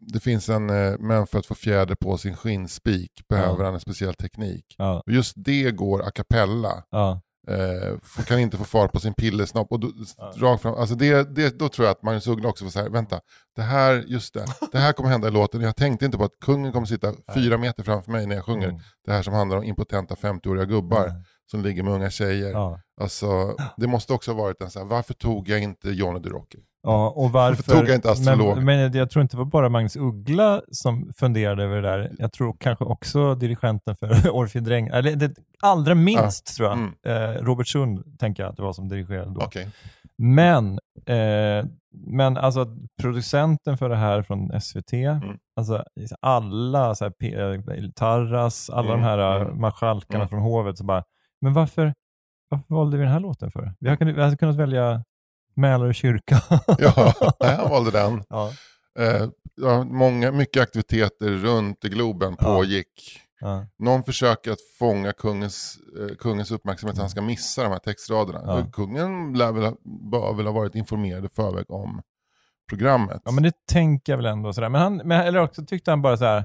det 0.00 0.20
finns 0.20 0.48
en, 0.48 0.70
eh, 0.70 0.94
men 0.98 1.26
för 1.26 1.38
att 1.38 1.46
få 1.46 1.54
fjäder 1.54 1.94
på 1.94 2.18
sin 2.18 2.36
skinnspik 2.36 3.10
behöver 3.28 3.58
Ja. 3.58 3.64
han 3.64 3.74
en 3.74 3.80
speciell 3.80 4.14
teknik. 4.14 4.74
Ja, 4.78 5.02
Och 5.06 5.12
just 5.12 5.32
det 5.36 5.70
går 5.70 6.02
a 6.08 6.10
cappella. 6.14 6.84
ja. 6.90 7.20
eh, 7.48 8.22
kan 8.26 8.38
inte 8.38 8.56
få 8.56 8.64
fart 8.64 8.92
på 8.92 9.00
sin 9.00 9.14
pillersnopp. 9.14 9.72
Och 9.72 9.80
då, 9.80 9.92
rakt 10.36 10.62
fram, 10.62 10.74
alltså 10.74 10.94
det, 10.94 11.34
det, 11.36 11.58
då 11.58 11.68
tror 11.68 11.86
jag 11.86 11.92
att 11.92 12.02
Magnus 12.02 12.26
Uggla 12.26 12.48
också 12.48 12.64
får 12.64 12.70
säga, 12.70 12.88
vänta, 12.88 13.20
det 13.56 13.62
här, 13.62 14.04
just 14.06 14.34
det, 14.34 14.44
det 14.72 14.78
här 14.78 14.92
kommer 14.92 15.10
hända 15.10 15.28
i 15.28 15.30
låten. 15.30 15.60
Jag 15.60 15.76
tänkte 15.76 16.04
inte 16.04 16.18
på 16.18 16.24
att 16.24 16.40
kungen 16.40 16.72
kommer 16.72 16.86
sitta 16.86 17.12
fyra 17.34 17.58
meter 17.58 17.82
framför 17.82 18.12
mig 18.12 18.26
när 18.26 18.36
jag 18.36 18.44
sjunger. 18.44 18.68
Mm. 18.68 18.80
Det 19.04 19.12
här 19.12 19.22
som 19.22 19.34
handlar 19.34 19.56
om 19.56 19.64
impotenta 19.64 20.14
50-åriga 20.14 20.64
gubbar 20.64 21.06
Mm. 21.08 21.22
Som 21.50 21.62
ligger 21.62 21.82
med 21.82 21.92
unga 21.92 22.10
tjejer. 22.10 22.50
Ja. 22.50 22.80
Alltså, 23.00 23.56
det 23.76 23.86
måste 23.86 24.12
också 24.12 24.32
ha 24.32 24.42
varit 24.42 24.60
en 24.62 24.70
så 24.70 24.78
här, 24.78 24.86
varför 24.86 25.14
tog 25.14 25.48
jag 25.48 25.62
inte 25.62 25.90
Johnny 25.90 26.20
Durocker? 26.20 26.60
Ja, 26.82 27.10
och 27.10 27.30
varför... 27.32 27.62
tog 27.72 27.88
jag 27.88 27.94
inte 27.94 28.10
astrolog? 28.10 28.56
Men, 28.56 28.64
men 28.64 28.92
jag 28.92 29.10
tror 29.10 29.22
inte 29.22 29.36
det 29.36 29.38
var 29.38 29.44
bara 29.44 29.68
Magnus 29.68 29.96
Uggla 29.96 30.62
som 30.72 31.12
funderade 31.16 31.64
över 31.64 31.76
det 31.82 31.88
där. 31.88 32.12
Jag 32.18 32.32
tror 32.32 32.56
kanske 32.60 32.84
också 32.84 33.34
dirigenten 33.34 33.96
för 33.96 34.30
Orfeo 34.36 34.60
Dräng, 34.62 34.86
eller 34.88 35.16
det, 35.16 35.34
allra 35.62 35.94
minst 35.94 36.56
tror 36.56 36.68
jag, 36.68 36.78
Mm. 36.78 36.94
eh, 37.06 37.42
Robert 37.42 37.68
Sund 37.68 38.18
tänker 38.18 38.42
jag 38.42 38.50
att 38.50 38.56
det 38.56 38.62
var 38.62 38.72
som 38.72 38.88
dirigerade 38.88 39.34
då. 39.34 39.40
Okej. 39.40 39.68
Men, 40.18 40.78
eh, 41.06 41.66
men 42.06 42.36
alltså 42.36 42.66
producenten 43.02 43.78
för 43.78 43.88
det 43.88 43.96
här 43.96 44.22
från 44.22 44.60
SVT, 44.60 44.92
Mm. 44.92 45.38
alltså 45.56 45.84
alla, 46.20 46.94
så 46.94 47.04
här, 47.04 47.10
P- 47.20 47.34
eh, 47.34 47.90
Tarras, 47.96 48.70
alla 48.70 48.88
Mm, 48.88 49.00
de 49.00 49.06
här 49.06 49.36
mm. 49.36 49.46
mm. 49.48 49.60
marskalkarna 49.60 50.18
Mm. 50.24 50.28
från 50.28 50.40
hovet, 50.40 50.78
så 50.78 50.84
bara, 50.84 51.04
men 51.44 51.52
varför, 51.52 51.94
varför 52.48 52.74
valde 52.74 52.96
vi 52.96 53.02
den 53.02 53.12
här 53.12 53.20
låten 53.20 53.50
för? 53.50 53.72
Vi 53.80 53.88
hade 53.88 53.96
kunnat, 53.98 54.16
vi 54.16 54.22
hade 54.22 54.36
kunnat 54.36 54.56
välja 54.56 55.04
Mälarö 55.56 55.92
kyrka. 55.92 56.40
Ja, 56.78 57.12
han 57.40 57.70
valde 57.70 57.90
den. 57.90 58.24
ja. 58.28 58.52
Eh, 58.98 59.28
ja, 59.56 59.84
många, 59.84 60.32
mycket 60.32 60.62
aktiviteter 60.62 61.28
runt 61.30 61.84
i 61.84 61.88
Globen 61.88 62.36
pågick. 62.36 63.20
Ja. 63.40 63.66
Någon 63.78 64.02
försöker 64.02 64.50
att 64.52 64.60
fånga 64.78 65.12
kungens, 65.12 65.76
eh, 66.00 66.16
kungens 66.16 66.50
uppmärksamhet 66.50 66.98
han 66.98 67.10
ska 67.10 67.22
missa 67.22 67.62
de 67.62 67.72
här 67.72 67.78
textraderna. 67.78 68.40
Ja. 68.46 68.66
Kungen 68.72 69.32
lär 69.38 69.52
väl, 69.52 69.62
ha- 69.64 69.76
bör 70.10 70.34
väl 70.36 70.46
ha 70.46 70.52
varit 70.52 70.74
informerad 70.74 71.24
i 71.24 71.28
förväg 71.28 71.70
om 71.70 72.02
programmet. 72.68 73.22
ja, 73.24 73.30
men 73.32 73.42
det 73.42 73.52
tänker 73.66 74.12
jag 74.12 74.16
väl 74.16 74.26
ändå. 74.26 74.52
Sådär. 74.52 74.68
Men 74.68 74.80
han, 74.80 74.96
men, 74.96 75.20
eller 75.20 75.40
också 75.40 75.64
tyckte 75.66 75.90
han 75.90 76.02
bara 76.02 76.16
så 76.16 76.24
här, 76.24 76.44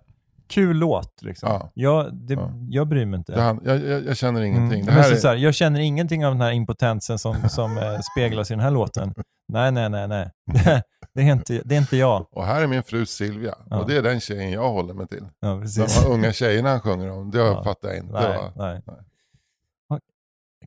kul 0.50 0.78
låt. 0.78 1.22
Liksom. 1.22 1.50
Ja. 1.50 1.72
Jag, 1.74 2.14
det, 2.14 2.34
Ja. 2.34 2.52
jag 2.70 2.88
bryr 2.88 3.06
mig 3.06 3.18
inte. 3.18 3.41
han, 3.41 3.62
jag, 3.66 3.86
jag, 3.86 4.06
jag 4.06 4.18
känner 4.18 4.41
ingenting. 4.41 4.80
Mm. 4.82 4.86
Det 4.86 4.91
Men 4.91 5.02
här 5.04 5.10
så, 5.10 5.16
är, 5.16 5.20
så 5.20 5.28
här, 5.28 5.36
jag 5.36 5.54
känner 5.56 5.80
ingenting 5.80 6.26
av 6.26 6.32
den 6.34 6.41
här 6.41 6.52
impotensen 6.52 7.20
som, 7.20 7.36
som 7.50 7.78
eh, 7.78 8.00
speglas 8.14 8.52
i 8.52 8.54
den 8.54 8.64
här 8.64 8.72
låten. 8.72 9.14
Nej, 9.54 9.72
nej, 9.72 9.89
nej, 9.89 10.08
nej. 10.08 10.32
Det, 11.14 11.22
är, 11.22 11.32
inte, 11.32 11.62
det 11.66 11.76
är 11.76 11.80
inte 11.80 11.97
jag. 11.97 12.26
och 12.32 12.45
här 12.45 12.62
är 12.62 12.68
min 12.68 12.84
fru 12.84 13.06
Silvia. 13.06 13.56
Ja. 13.70 13.80
Och 13.80 13.89
det 13.89 13.97
är 13.97 14.02
den 14.02 14.20
tjejen 14.20 14.52
jag 14.52 14.70
håller 14.70 14.93
mig 14.93 15.08
till. 15.08 15.24
Ja, 15.39 15.47
De 15.47 15.82
här 15.82 16.10
unga 16.12 16.32
tjejerna 16.34 16.70
han 16.70 16.80
sjunger 16.80 17.12
om, 17.12 17.32
det 17.32 17.38
Ja. 17.38 17.64
fattar 17.64 17.89
jag 17.89 17.97
inte. 17.97 18.14
Nej, 18.14 18.38
nej. 18.56 18.82
nej. 18.88 18.95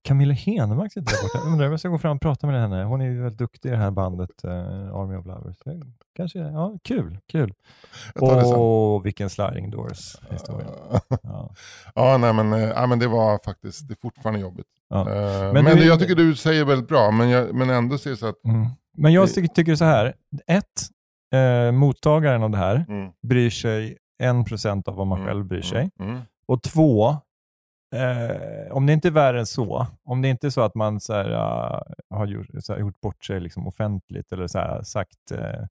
Camilla 0.02 0.34
Henemark 0.34 0.92
sitter 0.92 1.12
där 1.12 1.22
borta. 1.22 1.48
Undrar 1.52 1.66
om 1.66 1.70
jag 1.72 1.80
ska 1.80 1.88
gå 1.88 1.98
fram 1.98 2.16
och 2.16 2.22
prata 2.22 2.46
med 2.46 2.60
henne. 2.60 2.84
Hon 2.84 3.00
är 3.00 3.04
ju 3.04 3.22
väldigt 3.22 3.38
duktig 3.38 3.68
i 3.68 3.72
det 3.72 3.78
här 3.78 3.90
bandet 3.90 4.44
eh, 4.44 4.50
Army 4.94 5.16
of 5.16 5.26
Lovers. 5.26 5.56
Kanske, 6.16 6.38
ja, 6.38 6.78
kul, 6.84 7.18
kul. 7.26 7.54
Åh, 8.20 9.02
vilken 9.02 9.30
sliding 9.30 9.70
doors 9.70 10.16
historia. 10.30 10.66
Ja. 11.22 11.54
Ja, 11.94 12.16
nej, 12.18 12.32
men, 12.32 12.52
eh, 12.52 12.60
ja, 12.60 12.86
men 12.86 12.98
det 12.98 13.08
var 13.08 13.38
faktiskt, 13.44 13.88
det 13.88 13.94
är 13.94 14.00
fortfarande 14.00 14.40
jobbigt. 14.40 14.66
Ja. 14.88 15.00
Eh, 15.00 15.52
Men 15.52 15.64
men 15.64 15.76
du- 15.76 15.84
jag 15.86 16.00
tycker 16.00 16.14
du 16.14 16.34
säger 16.36 16.64
väldigt 16.64 16.88
bra, 16.88 17.10
men, 17.10 17.28
jag, 17.30 17.54
men 17.54 17.70
ändå 17.70 17.98
ser 17.98 18.14
så 18.14 18.26
att 18.26 18.44
Mm. 18.44 18.66
Men 18.96 19.12
jag 19.12 19.28
Det- 19.28 19.32
ty- 19.34 19.48
tycker 19.48 19.74
så 19.76 19.84
här. 19.84 20.14
Ett, 20.46 20.64
eh, 21.34 21.72
mottagaren 21.72 22.42
av 22.42 22.50
det 22.50 22.58
här 22.58 22.84
mm, 22.88 23.12
bryr 23.22 23.50
sig 23.50 23.96
en 24.22 24.44
procent 24.44 24.88
av 24.88 24.94
vad 24.96 25.06
man 25.06 25.26
själv 25.26 25.44
bryr 25.44 25.62
sig. 25.62 25.90
Mm, 26.00 26.10
mm. 26.10 26.22
Och 26.46 26.62
två, 26.62 27.16
eh, 27.92 28.72
om 28.72 28.86
det 28.86 28.92
inte 28.92 29.08
är 29.08 29.12
värre 29.12 29.38
än 29.40 29.46
så, 29.46 29.86
om 30.04 30.22
det 30.22 30.28
inte 30.28 30.46
är 30.46 30.50
så 30.50 30.60
att 30.60 30.74
man 30.74 31.00
så 31.00 31.12
här, 31.12 31.30
ah, 31.30 31.82
har 32.10 32.26
gjort, 32.26 32.46
så 32.60 32.72
här, 32.72 32.80
gjort 32.80 33.00
bort 33.00 33.24
sig 33.24 33.40
liksom 33.40 33.66
offentligt 33.66 34.32
eller 34.32 34.46
så 34.46 34.58
här, 34.58 34.82
sagt 34.82 35.30
eh, 35.32 35.64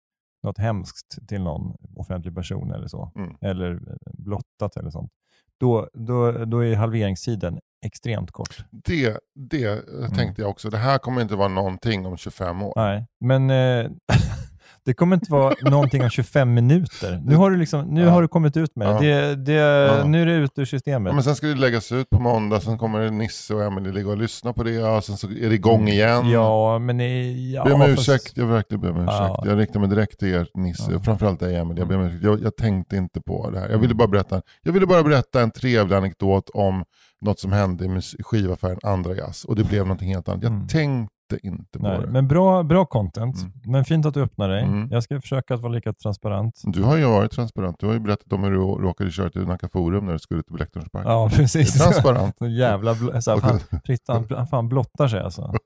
något 0.43 0.57
hemskt 0.57 1.27
till 1.27 1.41
någon 1.41 1.75
offentlig 1.95 2.35
person 2.35 2.71
eller 2.71 2.87
så, 2.87 3.11
Mm. 3.15 3.35
eller 3.41 3.71
eh, 3.73 3.95
blottat 4.13 4.77
eller 4.77 4.89
sånt, 4.89 5.11
då, 5.59 5.89
då, 5.93 6.31
då 6.45 6.65
är 6.65 6.75
halveringstiden 6.75 7.59
extremt 7.85 8.31
kort. 8.31 8.65
Det, 8.71 9.17
det 9.35 9.81
tänkte 10.15 10.41
jag 10.41 10.49
också. 10.51 10.69
Det 10.69 10.77
här 10.77 10.97
kommer 10.97 11.21
inte 11.21 11.35
vara 11.35 11.47
någonting 11.47 12.05
om 12.05 12.17
25 12.17 12.61
år. 12.63 12.73
Nej, 12.75 13.05
men 13.19 13.49
eh, 13.49 13.91
det 14.85 14.93
kommer 14.93 15.15
inte 15.15 15.31
vara 15.31 15.53
någonting 15.69 16.03
om 16.03 16.09
25 16.09 16.53
minuter. 16.53 17.21
Nu 17.25 17.35
har 17.35 17.51
du, 17.51 17.57
liksom, 17.57 17.85
nu 17.87 18.01
Ja. 18.03 18.09
har 18.09 18.21
du 18.21 18.27
kommit 18.27 18.57
ut 18.57 18.75
med. 18.75 18.87
Ja. 18.87 18.99
det, 18.99 19.35
det 19.35 19.51
Ja. 19.53 20.03
Nu 20.05 20.21
är 20.21 20.25
det 20.25 20.33
ut 20.33 20.51
ur 20.55 20.65
systemet. 20.65 21.13
men 21.13 21.23
sen 21.23 21.35
ska 21.35 21.47
det 21.47 21.55
läggas 21.55 21.91
ut 21.91 22.09
på 22.09 22.19
måndag, 22.19 22.59
sen 22.59 22.77
kommer 22.77 23.09
Nisse 23.11 23.53
och 23.53 23.63
Emelie 23.63 23.91
ligga 23.93 24.09
och 24.09 24.17
lyssna 24.17 24.53
på 24.53 24.63
det, 24.63 24.83
och 24.83 25.03
sen 25.03 25.17
så 25.17 25.27
är 25.27 25.49
det 25.49 25.55
igång 25.55 25.87
igen. 25.87 26.17
Mm. 26.19 26.31
Ja, 26.31 26.79
men... 26.79 27.01
i- 27.01 27.53
Ja, 27.55 27.63
Be 27.63 27.71
om 27.73 27.79
fast- 27.79 27.91
ursäkt, 27.93 28.37
jag 28.37 28.45
verkligen 28.45 28.81
be 28.81 28.89
om 28.89 28.95
ursäkt. 28.97 29.09
Ja. 29.19 29.43
Jag 29.45 29.59
riktar 29.59 29.79
mig 29.79 29.89
direkt 29.89 30.19
till 30.19 30.27
er 30.33 30.47
Nisse, 30.53 30.91
Ja. 30.91 30.97
och 30.97 31.05
framförallt 31.05 31.39
dig 31.39 31.55
Emelie. 31.55 31.81
Jag, 31.81 31.87
ber 31.87 31.95
om 31.97 32.01
ursäkt. 32.05 32.23
jag, 32.23 32.41
jag 32.43 32.55
tänkte 32.55 32.95
inte 32.97 33.21
på 33.21 33.49
det 33.49 33.57
här. 33.59 33.65
Jag 33.65 33.69
Mm. 33.69 33.81
ville, 33.81 33.93
bara 33.95 34.07
berätta, 34.07 34.41
jag 34.61 34.71
ville 34.73 34.85
bara 34.85 35.03
berätta 35.03 35.41
en 35.41 35.51
trevlig 35.51 35.95
anekdot 35.95 36.49
om 36.53 36.83
något 37.25 37.39
som 37.39 37.51
hände 37.51 37.85
i 37.85 38.23
skivaffären 38.23 38.77
Andra 38.83 39.15
Jazz. 39.15 39.45
Och 39.45 39.55
det 39.55 39.63
blev 39.63 39.81
någonting 39.81 40.13
helt 40.15 40.29
annat. 40.29 40.43
Jag 40.43 40.51
Mm. 40.51 40.67
tänkte 40.67 41.15
inte 41.37 41.79
på 41.79 41.87
Nej, 41.87 41.99
det. 42.01 42.07
men 42.07 42.27
bra, 42.27 42.63
bra 42.63 42.85
content. 42.85 43.37
Mm. 43.41 43.51
Men 43.65 43.85
fint 43.85 44.05
att 44.05 44.13
du 44.13 44.21
öppnar 44.21 44.49
dig. 44.49 44.63
Mm. 44.63 44.87
Jag 44.91 45.03
ska 45.03 45.21
försöka 45.21 45.53
att 45.53 45.61
vara 45.61 45.73
lika 45.73 45.93
transparent. 45.93 46.61
Du 46.63 46.83
har 46.83 46.97
ju 46.97 47.05
varit 47.05 47.31
transparent. 47.31 47.75
Du 47.79 47.85
har 47.85 47.93
ju 47.93 47.99
berättat 47.99 48.33
om 48.33 48.43
hur 48.43 48.51
du 48.51 48.57
råkade 48.57 49.11
köra 49.11 49.29
till 49.29 49.41
Nacka 49.41 49.69
Forum 49.69 50.05
när 50.05 50.13
du 50.13 50.19
skulle 50.19 50.43
till 50.43 50.53
Blacktorns 50.53 50.89
Park. 50.89 51.05
Ja, 51.07 51.27
Det 51.29 51.35
är 51.35 51.37
precis. 51.37 51.73
transparent. 51.77 52.35
Jävla... 52.41 52.93
Bl- 52.93 53.21
så 53.21 53.31
här, 53.31 53.41
han, 53.41 53.59
Fritt, 53.85 54.03
han, 54.07 54.27
han 54.29 54.47
fan 54.47 54.69
blottar 54.69 55.07
sig 55.07 55.19
alltså. 55.19 55.53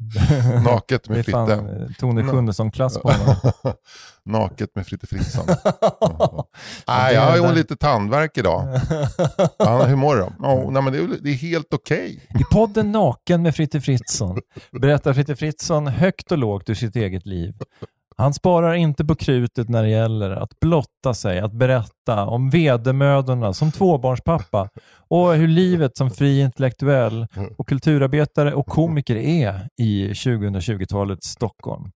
Naket 0.64 1.08
med 1.08 1.24
Fritte. 1.24 1.52
eh, 1.52 1.94
Tone 1.98 2.22
Schunnesson-klass 2.22 2.98
på 2.98 3.10
honom. 3.10 3.36
Naket 4.24 4.70
med 4.74 4.86
Fritte 4.86 5.06
Fritzson. 5.06 5.46
Ja, 6.00 6.46
Nej, 6.86 7.12
det 7.14 7.20
jag 7.20 7.40
har 7.40 7.48
ju 7.48 7.54
lite 7.54 7.76
tandvärk 7.76 8.38
idag. 8.38 8.80
Ja, 9.58 9.84
hur 9.84 9.96
mår 9.96 10.16
du? 10.16 10.22
Oh, 10.22 10.70
nej, 10.72 10.82
men 10.82 10.92
det, 10.92 10.98
är, 10.98 11.08
det 11.22 11.30
är 11.30 11.34
helt 11.34 11.74
okej. 11.74 12.28
I 12.40 12.44
podden 12.52 12.92
Naken 12.92 13.42
med 13.42 13.54
Fritte 13.56 13.80
Fritzson 13.80 14.38
berättar 14.80 15.14
Fritte 15.14 15.36
Fritzson 15.36 15.86
högt 15.86 16.32
och 16.32 16.38
lågt 16.38 16.70
ur 16.70 16.74
sitt 16.74 16.96
eget 16.96 17.26
liv. 17.26 17.54
Han 18.20 18.34
sparar 18.34 18.74
inte 18.74 19.04
på 19.04 19.14
krutet 19.14 19.68
när 19.68 19.82
det 19.82 19.88
gäller 19.88 20.30
att 20.30 20.60
blotta 20.60 21.14
sig, 21.14 21.40
att 21.40 21.52
berätta 21.52 22.26
om 22.26 22.50
vedermödorna 22.50 23.52
som 23.52 23.72
tvåbarnspappa 23.72 24.68
och 25.08 25.34
hur 25.34 25.48
livet 25.48 25.96
som 25.96 26.10
fri 26.10 26.40
intellektuell 26.40 27.26
och 27.58 27.68
kulturarbetare 27.68 28.54
och 28.54 28.66
komiker 28.66 29.16
är 29.16 29.68
i 29.76 30.08
2020-talets 30.08 31.26
Stockholm. 31.28 31.90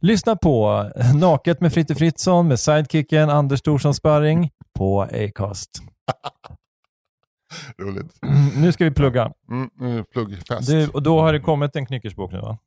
Lyssna 0.00 0.36
på 0.36 0.84
Naket 1.20 1.60
med 1.60 1.72
Fritte 1.72 1.94
Fritzson 1.94 2.48
med 2.48 2.60
sidekicken 2.60 3.30
Anders 3.30 3.62
Thorsson 3.62 3.94
Sparring 3.94 4.50
på 4.78 5.02
Acast. 5.02 5.70
Roligt. 7.82 8.18
Nu 8.56 8.72
ska 8.72 8.84
vi 8.84 8.90
plugga. 8.90 9.32
Mm, 9.50 10.04
pluggfest. 10.12 10.68
Du, 10.68 10.88
och 10.88 11.02
då 11.02 11.20
har 11.20 11.32
det 11.32 11.40
kommit 11.40 11.76
en 11.76 11.86
knyckersbok 11.86 12.32
nu 12.32 12.40
va? 12.40 12.58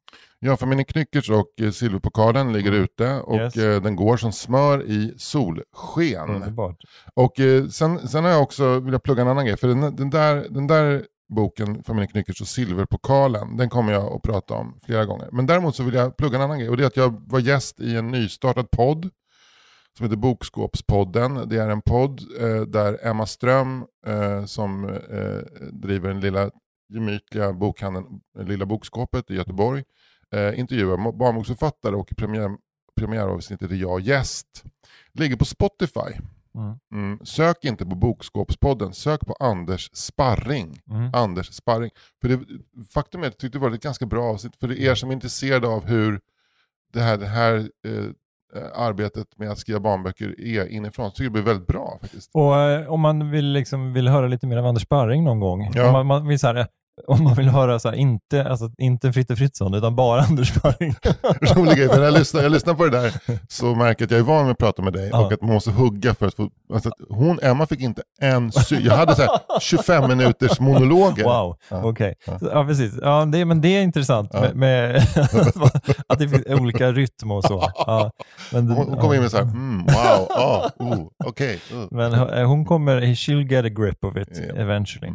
Ja, 0.44 0.58
för 0.58 0.66
min 0.66 0.86
Knyckers 0.86 1.30
och 1.30 1.48
eh, 1.62 1.72
silverpokalen 1.72 2.54
ligger 2.54 2.72
ute 2.72 3.20
och 3.20 3.34
Mm. 3.34 3.46
Yes. 3.46 3.58
eh, 3.58 3.82
den 3.82 3.96
går 3.96 4.18
som 4.18 4.32
smör 4.32 4.84
i 4.84 5.14
solsken. 5.18 6.30
Underbart. 6.30 6.78
Och 7.14 7.40
eh, 7.40 7.68
sen, 7.68 8.08
sen 8.08 8.24
har 8.24 8.32
jag 8.32 8.42
också, 8.42 8.80
vill 8.80 8.94
jag 8.94 9.04
plugga 9.04 9.22
en 9.22 9.28
annan 9.28 9.46
grej, 9.46 9.58
för 9.58 9.68
den, 9.68 9.96
den, 9.96 10.10
där, 10.10 10.48
den 10.50 10.68
där 10.68 11.06
boken, 11.36 11.84
Familjen 11.84 12.08
Knyckers 12.12 12.42
och 12.42 12.48
silverpokalen, 12.48 13.58
den 13.58 13.70
kommer 13.70 13.94
jag 13.94 14.14
att 14.14 14.22
prata 14.22 14.54
om 14.54 14.80
flera 14.86 15.06
gånger. 15.06 15.30
Men 15.32 15.46
däremot 15.46 15.76
så 15.76 15.84
vill 15.84 15.94
jag 15.94 16.18
plugga 16.18 16.38
en 16.38 16.44
annan 16.44 16.60
grej, 16.60 16.70
och 16.70 16.78
det 16.78 16.84
är 16.84 16.88
att 16.88 16.98
jag 16.98 17.22
var 17.28 17.40
gäst 17.40 17.80
i 17.80 17.96
en 17.96 18.08
nystartad 18.08 18.72
podd 18.72 19.10
som 19.98 20.04
heter 20.06 20.18
Bokskåpspodden. 20.18 21.50
Det 21.50 21.58
är 21.58 21.70
en 21.70 21.82
podd 21.82 22.22
eh, 22.42 22.62
där 22.62 23.08
Emma 23.08 23.26
Ström, 23.26 23.86
eh, 24.08 24.46
som 24.46 24.90
eh, 24.90 25.70
driver 25.74 26.08
den 26.10 26.20
lilla 26.20 26.50
gemytliga 26.94 27.54
bokhandeln 27.54 28.06
Lilla 28.40 28.66
Bokskåpet 28.66 29.32
i 29.32 29.36
Göteborg, 29.36 29.84
eh, 30.36 30.60
intervjuar 30.60 31.12
barnboksförfattare 31.12 31.96
och 31.96 32.12
i 32.12 32.16
premiär, 32.16 32.50
premiäravsnittet 32.96 33.72
är 33.72 33.76
jag 33.76 34.02
gäst. 34.02 34.64
Ligger 35.14 35.36
på 35.36 35.46
Spotify. 35.46 36.12
Mm. 36.56 36.76
Mm. 36.94 37.20
Sök 37.26 37.66
inte 37.66 37.86
på 37.86 37.96
Bokskåpspodden, 37.96 38.94
sök 38.94 39.22
på 39.22 39.34
Anders 39.40 39.90
Sparring. 39.94 40.82
Mm. 40.90 41.10
Anders 41.14 41.48
Sparring. 41.54 41.90
För 42.22 42.30
det, 42.30 42.40
faktum 42.94 43.24
är 43.24 43.28
att 43.28 43.34
jag 43.34 43.38
tyckte 43.40 43.58
det 43.58 43.62
var 43.64 43.72
ett 43.72 43.84
ganska 43.84 44.06
bra 44.06 44.24
avsnitt. 44.24 44.56
För 44.60 44.80
er 44.80 44.96
som 44.96 45.10
är 45.10 45.14
intresserade 45.14 45.68
av 45.68 45.86
hur 45.86 46.20
det 46.94 47.00
här, 47.02 47.18
det 47.18 47.28
här 47.28 47.56
eh, 47.88 48.06
eh, 48.62 48.70
arbetet 48.76 49.38
med 49.38 49.50
att 49.52 49.58
skriva 49.60 49.80
barnböcker 49.80 50.42
är 50.42 50.68
inifrån, 50.68 51.10
så 51.10 51.16
tycker 51.16 51.24
jag 51.24 51.30
det 51.30 51.34
blir 51.34 51.54
väldigt 51.54 51.68
bra 51.68 51.98
faktiskt. 52.02 52.30
Och 52.34 52.56
eh, 52.60 52.92
om 52.92 53.00
man 53.02 53.32
vill, 53.32 53.46
liksom, 53.52 53.94
vill 53.94 54.08
höra 54.08 54.28
lite 54.28 54.48
mer 54.48 54.58
av 54.58 54.66
Anders 54.66 54.84
Sparring 54.84 55.24
någon 55.24 55.40
gång, 55.40 55.72
Ja. 55.74 55.88
om 55.88 55.94
man, 55.94 56.06
man 56.06 56.28
vill 56.28 56.40
så 56.40 56.48
här, 56.48 56.56
eh, 56.56 56.66
om 57.08 57.24
man 57.24 57.34
vill 57.36 57.50
höra 57.50 57.80
så 57.80 57.90
här, 57.90 57.96
inte, 57.96 58.44
alltså, 58.50 58.70
inte 58.78 59.14
Fritte 59.14 59.36
Fritzson, 59.36 59.74
utan 59.74 59.96
bara 59.96 60.22
Anders 60.32 60.52
för 60.52 60.74
när 61.98 62.04
jag 62.06 62.14
lyssnar, 62.14 62.42
jag 62.44 62.52
lyssnar 62.52 62.74
på 62.74 62.84
det 62.86 62.90
där 63.02 63.14
så 63.50 63.76
märker 63.76 64.02
jag 64.02 64.08
att 64.08 64.12
jag 64.12 64.20
är 64.20 64.24
van 64.24 64.44
med 64.46 64.52
att 64.52 64.58
prata 64.58 64.82
med 64.82 64.94
dig 64.94 65.10
Ja. 65.14 65.26
och 65.26 65.34
att 65.34 65.42
man 65.42 65.54
måste 65.54 65.72
hugga 65.72 66.16
för 66.16 66.28
att 66.28 66.34
få... 66.34 66.50
Alltså, 66.74 66.90
att 66.90 66.96
hon, 67.10 67.40
Emma 67.42 67.66
fick 67.66 67.82
inte 67.82 68.02
en 68.22 68.52
sy. 68.52 68.80
Jag 68.80 68.96
hade 68.96 69.16
så 69.16 69.22
här 69.22 69.30
25 69.62 70.08
minuters 70.08 70.60
monologer. 70.60 71.24
Wow, 71.24 71.58
Ja. 71.70 71.84
okej. 71.84 72.16
Ja. 72.26 72.40
Ja. 72.42 72.66
precis. 72.66 72.94
Ja, 73.02 73.26
det, 73.26 73.46
men 73.46 73.62
det 73.62 73.68
är 73.78 73.82
intressant 73.82 74.30
Ja. 74.34 74.42
med, 74.42 74.56
med 74.56 74.96
att 76.08 76.20
det 76.20 76.30
finns 76.30 76.46
olika 76.46 76.92
rytm 76.92 77.32
och 77.32 77.44
så. 77.44 77.72
Ja, 77.76 78.12
men, 78.52 78.68
Hon, 78.72 78.88
hon 78.88 78.98
kom 78.98 79.14
in 79.14 79.22
med 79.22 79.32
så 79.32 79.38
här, 79.38 79.44
mm, 79.44 79.86
wow, 79.86 80.28
ah, 80.30 80.70
oh, 80.80 81.08
okej. 81.26 81.60
uh. 81.74 81.86
Men 81.92 82.14
hon 82.46 82.66
kommer, 82.66 83.02
she'll 83.02 83.52
get 83.52 83.66
a 83.66 83.70
grip 83.70 84.04
of 84.06 84.16
it 84.18 84.40
eventually. 84.56 85.14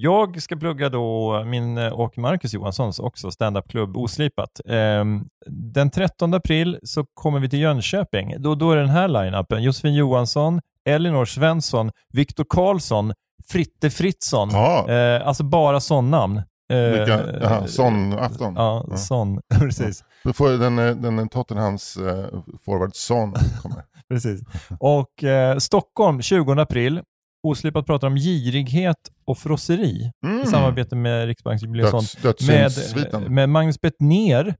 Jag 0.00 0.42
ska 0.42 0.56
plugga 0.56 0.88
då 0.88 1.42
min 1.44 1.78
eh, 1.78 1.92
och 1.92 2.18
Marcus 2.18 2.54
Johanssons 2.54 2.98
också 2.98 3.30
standupklubb 3.30 3.96
Oslipat. 3.96 4.60
Ehm, 4.68 5.24
den 5.46 5.90
13 5.90 6.34
april 6.34 6.78
så 6.82 7.04
kommer 7.14 7.40
vi 7.40 7.48
till 7.48 7.58
Jönköping. 7.58 8.34
Då, 8.38 8.54
då 8.54 8.70
är 8.72 8.76
den 8.76 8.88
här 8.88 9.08
line-upen 9.08 9.62
Josefin 9.62 9.94
Johansson, 9.94 10.60
Elinor 10.84 11.24
Svensson, 11.24 11.90
Viktor 12.12 12.46
Karlsson, 12.48 13.12
Fritte 13.48 13.90
Fritzson. 13.90 14.48
Ja, 14.52 14.88
Eh, 14.92 15.28
alltså 15.28 15.44
bara 15.44 15.80
sån 15.80 16.10
namn. 16.10 16.36
Eh, 16.72 16.78
vilka, 16.78 17.38
jaha, 17.40 17.66
sån 17.66 18.12
afton. 18.12 18.54
Ja, 18.56 18.84
Ja. 18.90 18.96
sån. 18.96 19.40
precis. 19.58 20.04
Då 20.24 20.32
får 20.32 20.48
den, 20.50 20.78
eh, 20.78 20.94
den 20.96 21.28
Tottenhams 21.28 21.96
eh, 21.96 22.24
forward 22.64 22.90
Son 22.94 23.32
kommer. 23.62 23.82
Precis. 24.08 24.40
Och 24.80 25.24
eh, 25.24 25.58
Stockholm 25.58 26.22
20 26.22 26.52
april. 26.60 27.00
Oslipat 27.48 27.86
pratar 27.86 28.06
om 28.06 28.16
girighet 28.16 28.96
och 29.24 29.38
frosseri 29.38 30.10
Mm. 30.26 30.42
i 30.42 30.46
samarbete 30.46 30.96
med 30.96 31.26
Riksbanksjubileumsfond. 31.26 32.22
Döds, 32.22 32.46
Med, 32.48 33.30
med 33.30 33.48
Magnus 33.48 33.80
Bettner, 33.80 34.54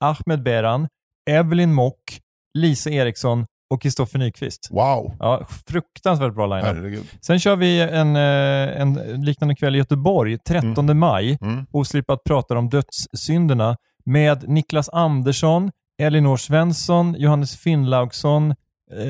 Ahmed 0.00 0.42
Beran, 0.42 0.88
Evelyn 1.30 1.72
Mock, 1.74 2.20
Lisa 2.58 2.90
Eriksson 2.90 3.46
och 3.70 3.82
Kristoffer 3.82 4.18
Nyqvist. 4.18 4.68
Wow, 4.70 5.16
Ja, 5.20 5.46
fruktansvärt 5.66 6.34
bra 6.34 6.46
line. 6.46 6.64
Sen 7.20 7.38
kör 7.40 7.56
vi 7.56 7.80
en, 7.80 8.16
eh, 8.16 8.80
en 8.80 8.94
liknande 9.24 9.54
kväll 9.54 9.74
i 9.74 9.78
Göteborg, 9.78 10.38
13 10.38 10.98
maj. 10.98 11.38
Mm. 11.40 11.66
Oslipat 11.72 12.24
pratar 12.24 12.56
om 12.56 12.68
dödssynderna 12.68 13.76
med 14.04 14.48
Niklas 14.48 14.88
Andersson, 14.88 15.70
Elinor 16.02 16.36
Svensson, 16.36 17.14
Johannes 17.18 17.56
Finnlaugsson, 17.56 18.54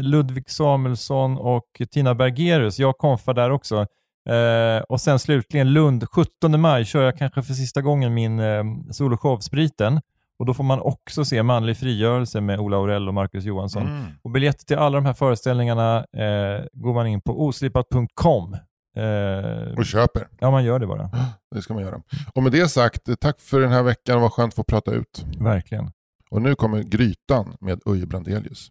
Ludvig 0.02 0.50
Samuelsson 0.50 1.38
och 1.38 1.82
Tina 1.90 2.14
Bergerus. 2.14 2.78
Jag 2.78 2.98
konfar 2.98 3.34
där 3.34 3.50
också. 3.50 3.86
Eh, 4.28 4.82
och 4.88 5.00
sen 5.00 5.18
slutligen 5.18 5.72
Lund, 5.72 6.04
17 6.12 6.60
maj 6.60 6.84
kör 6.84 7.02
jag 7.02 7.18
kanske 7.18 7.42
för 7.42 7.54
sista 7.54 7.82
gången 7.82 8.14
min 8.14 8.40
eh, 8.40 8.64
soloshow 8.90 9.38
Spriten. 9.38 10.00
Och 10.38 10.46
då 10.46 10.54
får 10.54 10.64
man 10.64 10.80
också 10.80 11.24
se 11.24 11.42
Manlig 11.42 11.76
frigörelse 11.76 12.40
med 12.40 12.60
Ola 12.60 12.76
Aurell 12.76 13.08
och 13.08 13.14
Marcus 13.14 13.44
Johansson. 13.44 13.82
Mm. 13.82 14.04
Och 14.22 14.30
biljetter 14.30 14.64
till 14.64 14.76
alla 14.76 14.96
de 14.96 15.06
här 15.06 15.12
föreställningarna 15.12 15.96
eh, 15.96 16.64
går 16.72 16.94
man 16.94 17.06
in 17.06 17.20
på 17.20 17.46
oslipat.com. 17.46 18.54
Eh, 18.96 19.78
Och 19.78 19.86
köper. 19.86 20.28
ja, 20.40 20.50
man 20.50 20.64
gör 20.64 20.78
det 20.78 20.86
bara. 20.86 21.10
Det 21.54 21.62
ska 21.62 21.74
man 21.74 21.82
göra. 21.82 22.02
Och 22.34 22.42
med 22.42 22.52
det 22.52 22.68
sagt, 22.68 23.08
eh, 23.08 23.14
tack 23.14 23.40
för 23.40 23.60
den 23.60 23.72
här 23.72 23.82
veckan. 23.82 24.20
Vad 24.20 24.32
skönt 24.32 24.52
att 24.52 24.56
få 24.56 24.64
prata 24.64 24.90
ut. 24.92 25.24
Verkligen. 25.38 25.90
Och 26.30 26.42
nu 26.42 26.54
kommer 26.54 26.82
Grytan 26.82 27.56
med 27.60 27.80
Uje 27.86 28.06
Brandelius. 28.06 28.70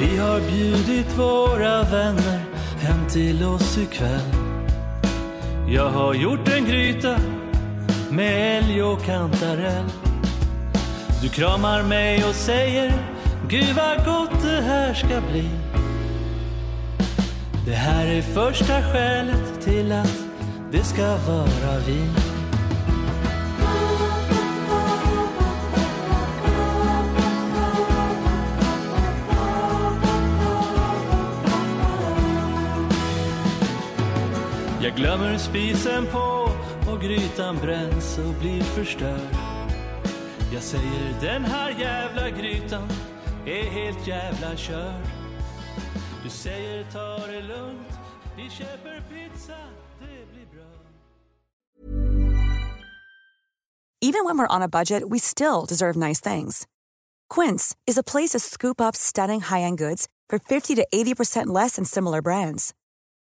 Vi 0.00 0.16
har 0.16 0.40
bjudit 0.40 1.18
våra 1.18 1.82
vänner 1.82 2.40
hem 2.80 3.08
till 3.08 3.44
oss 3.44 3.78
ikväll. 3.78 4.34
Jag 5.68 5.90
har 5.90 6.14
gjort 6.14 6.48
en 6.48 6.64
gryta 6.64 7.18
med 8.10 8.58
älg 8.58 8.82
och 8.82 9.04
kantarell. 9.04 9.84
Du 11.22 11.28
kramar 11.28 11.82
mig 11.82 12.24
och 12.24 12.34
säger 12.34 12.92
Gud 13.48 13.76
vad 13.76 13.96
gott 14.04 14.42
det 14.42 14.62
här 14.62 14.94
ska 14.94 15.20
bli. 15.30 15.50
Det 17.66 17.74
här 17.74 18.06
är 18.06 18.22
första 18.22 18.82
skälet 18.82 19.60
till 19.64 19.92
att 19.92 20.18
det 20.72 20.84
ska 20.84 21.16
vara 21.16 21.78
vin. 21.86 22.27
Jag 34.88 34.96
glömmer 34.96 35.38
spisen 35.38 36.06
på 36.06 36.50
och 36.90 37.00
grytan 37.00 37.56
bränns 37.56 38.18
och 38.18 38.34
blir 38.40 38.62
förstörd. 38.62 39.36
Jag 40.52 40.62
säger 40.62 41.20
den 41.20 41.44
här 41.44 41.70
jävla 41.70 42.30
grytan 42.30 42.88
är 43.46 43.62
helt 43.62 44.06
jävla 44.06 44.56
körd. 44.56 45.02
Du 46.24 46.30
säger 46.30 46.84
ta 46.92 47.26
det 47.26 47.42
lugnt, 47.42 47.88
vi 48.36 48.50
köper 48.50 49.02
pizza, 49.10 49.56
det 50.00 50.32
blir 50.32 50.46
bra. 50.54 50.80
Even 54.00 54.24
when 54.24 54.38
we're 54.38 54.56
on 54.56 54.62
a 54.62 54.68
budget, 54.68 55.02
we 55.10 55.18
still 55.18 55.64
deserve 55.68 55.96
nice 55.96 56.34
things. 56.34 56.66
Quince 57.34 57.76
is 57.86 57.98
a 57.98 58.02
place 58.02 58.30
to 58.30 58.38
scoop 58.38 58.80
up 58.80 58.96
stunning 58.96 59.40
high-end 59.40 59.78
goods 59.78 60.06
for 60.30 60.38
50 60.38 60.76
to 60.76 60.86
80% 60.94 61.46
less 61.46 61.76
than 61.76 61.84
similar 61.84 62.22
brands. 62.22 62.74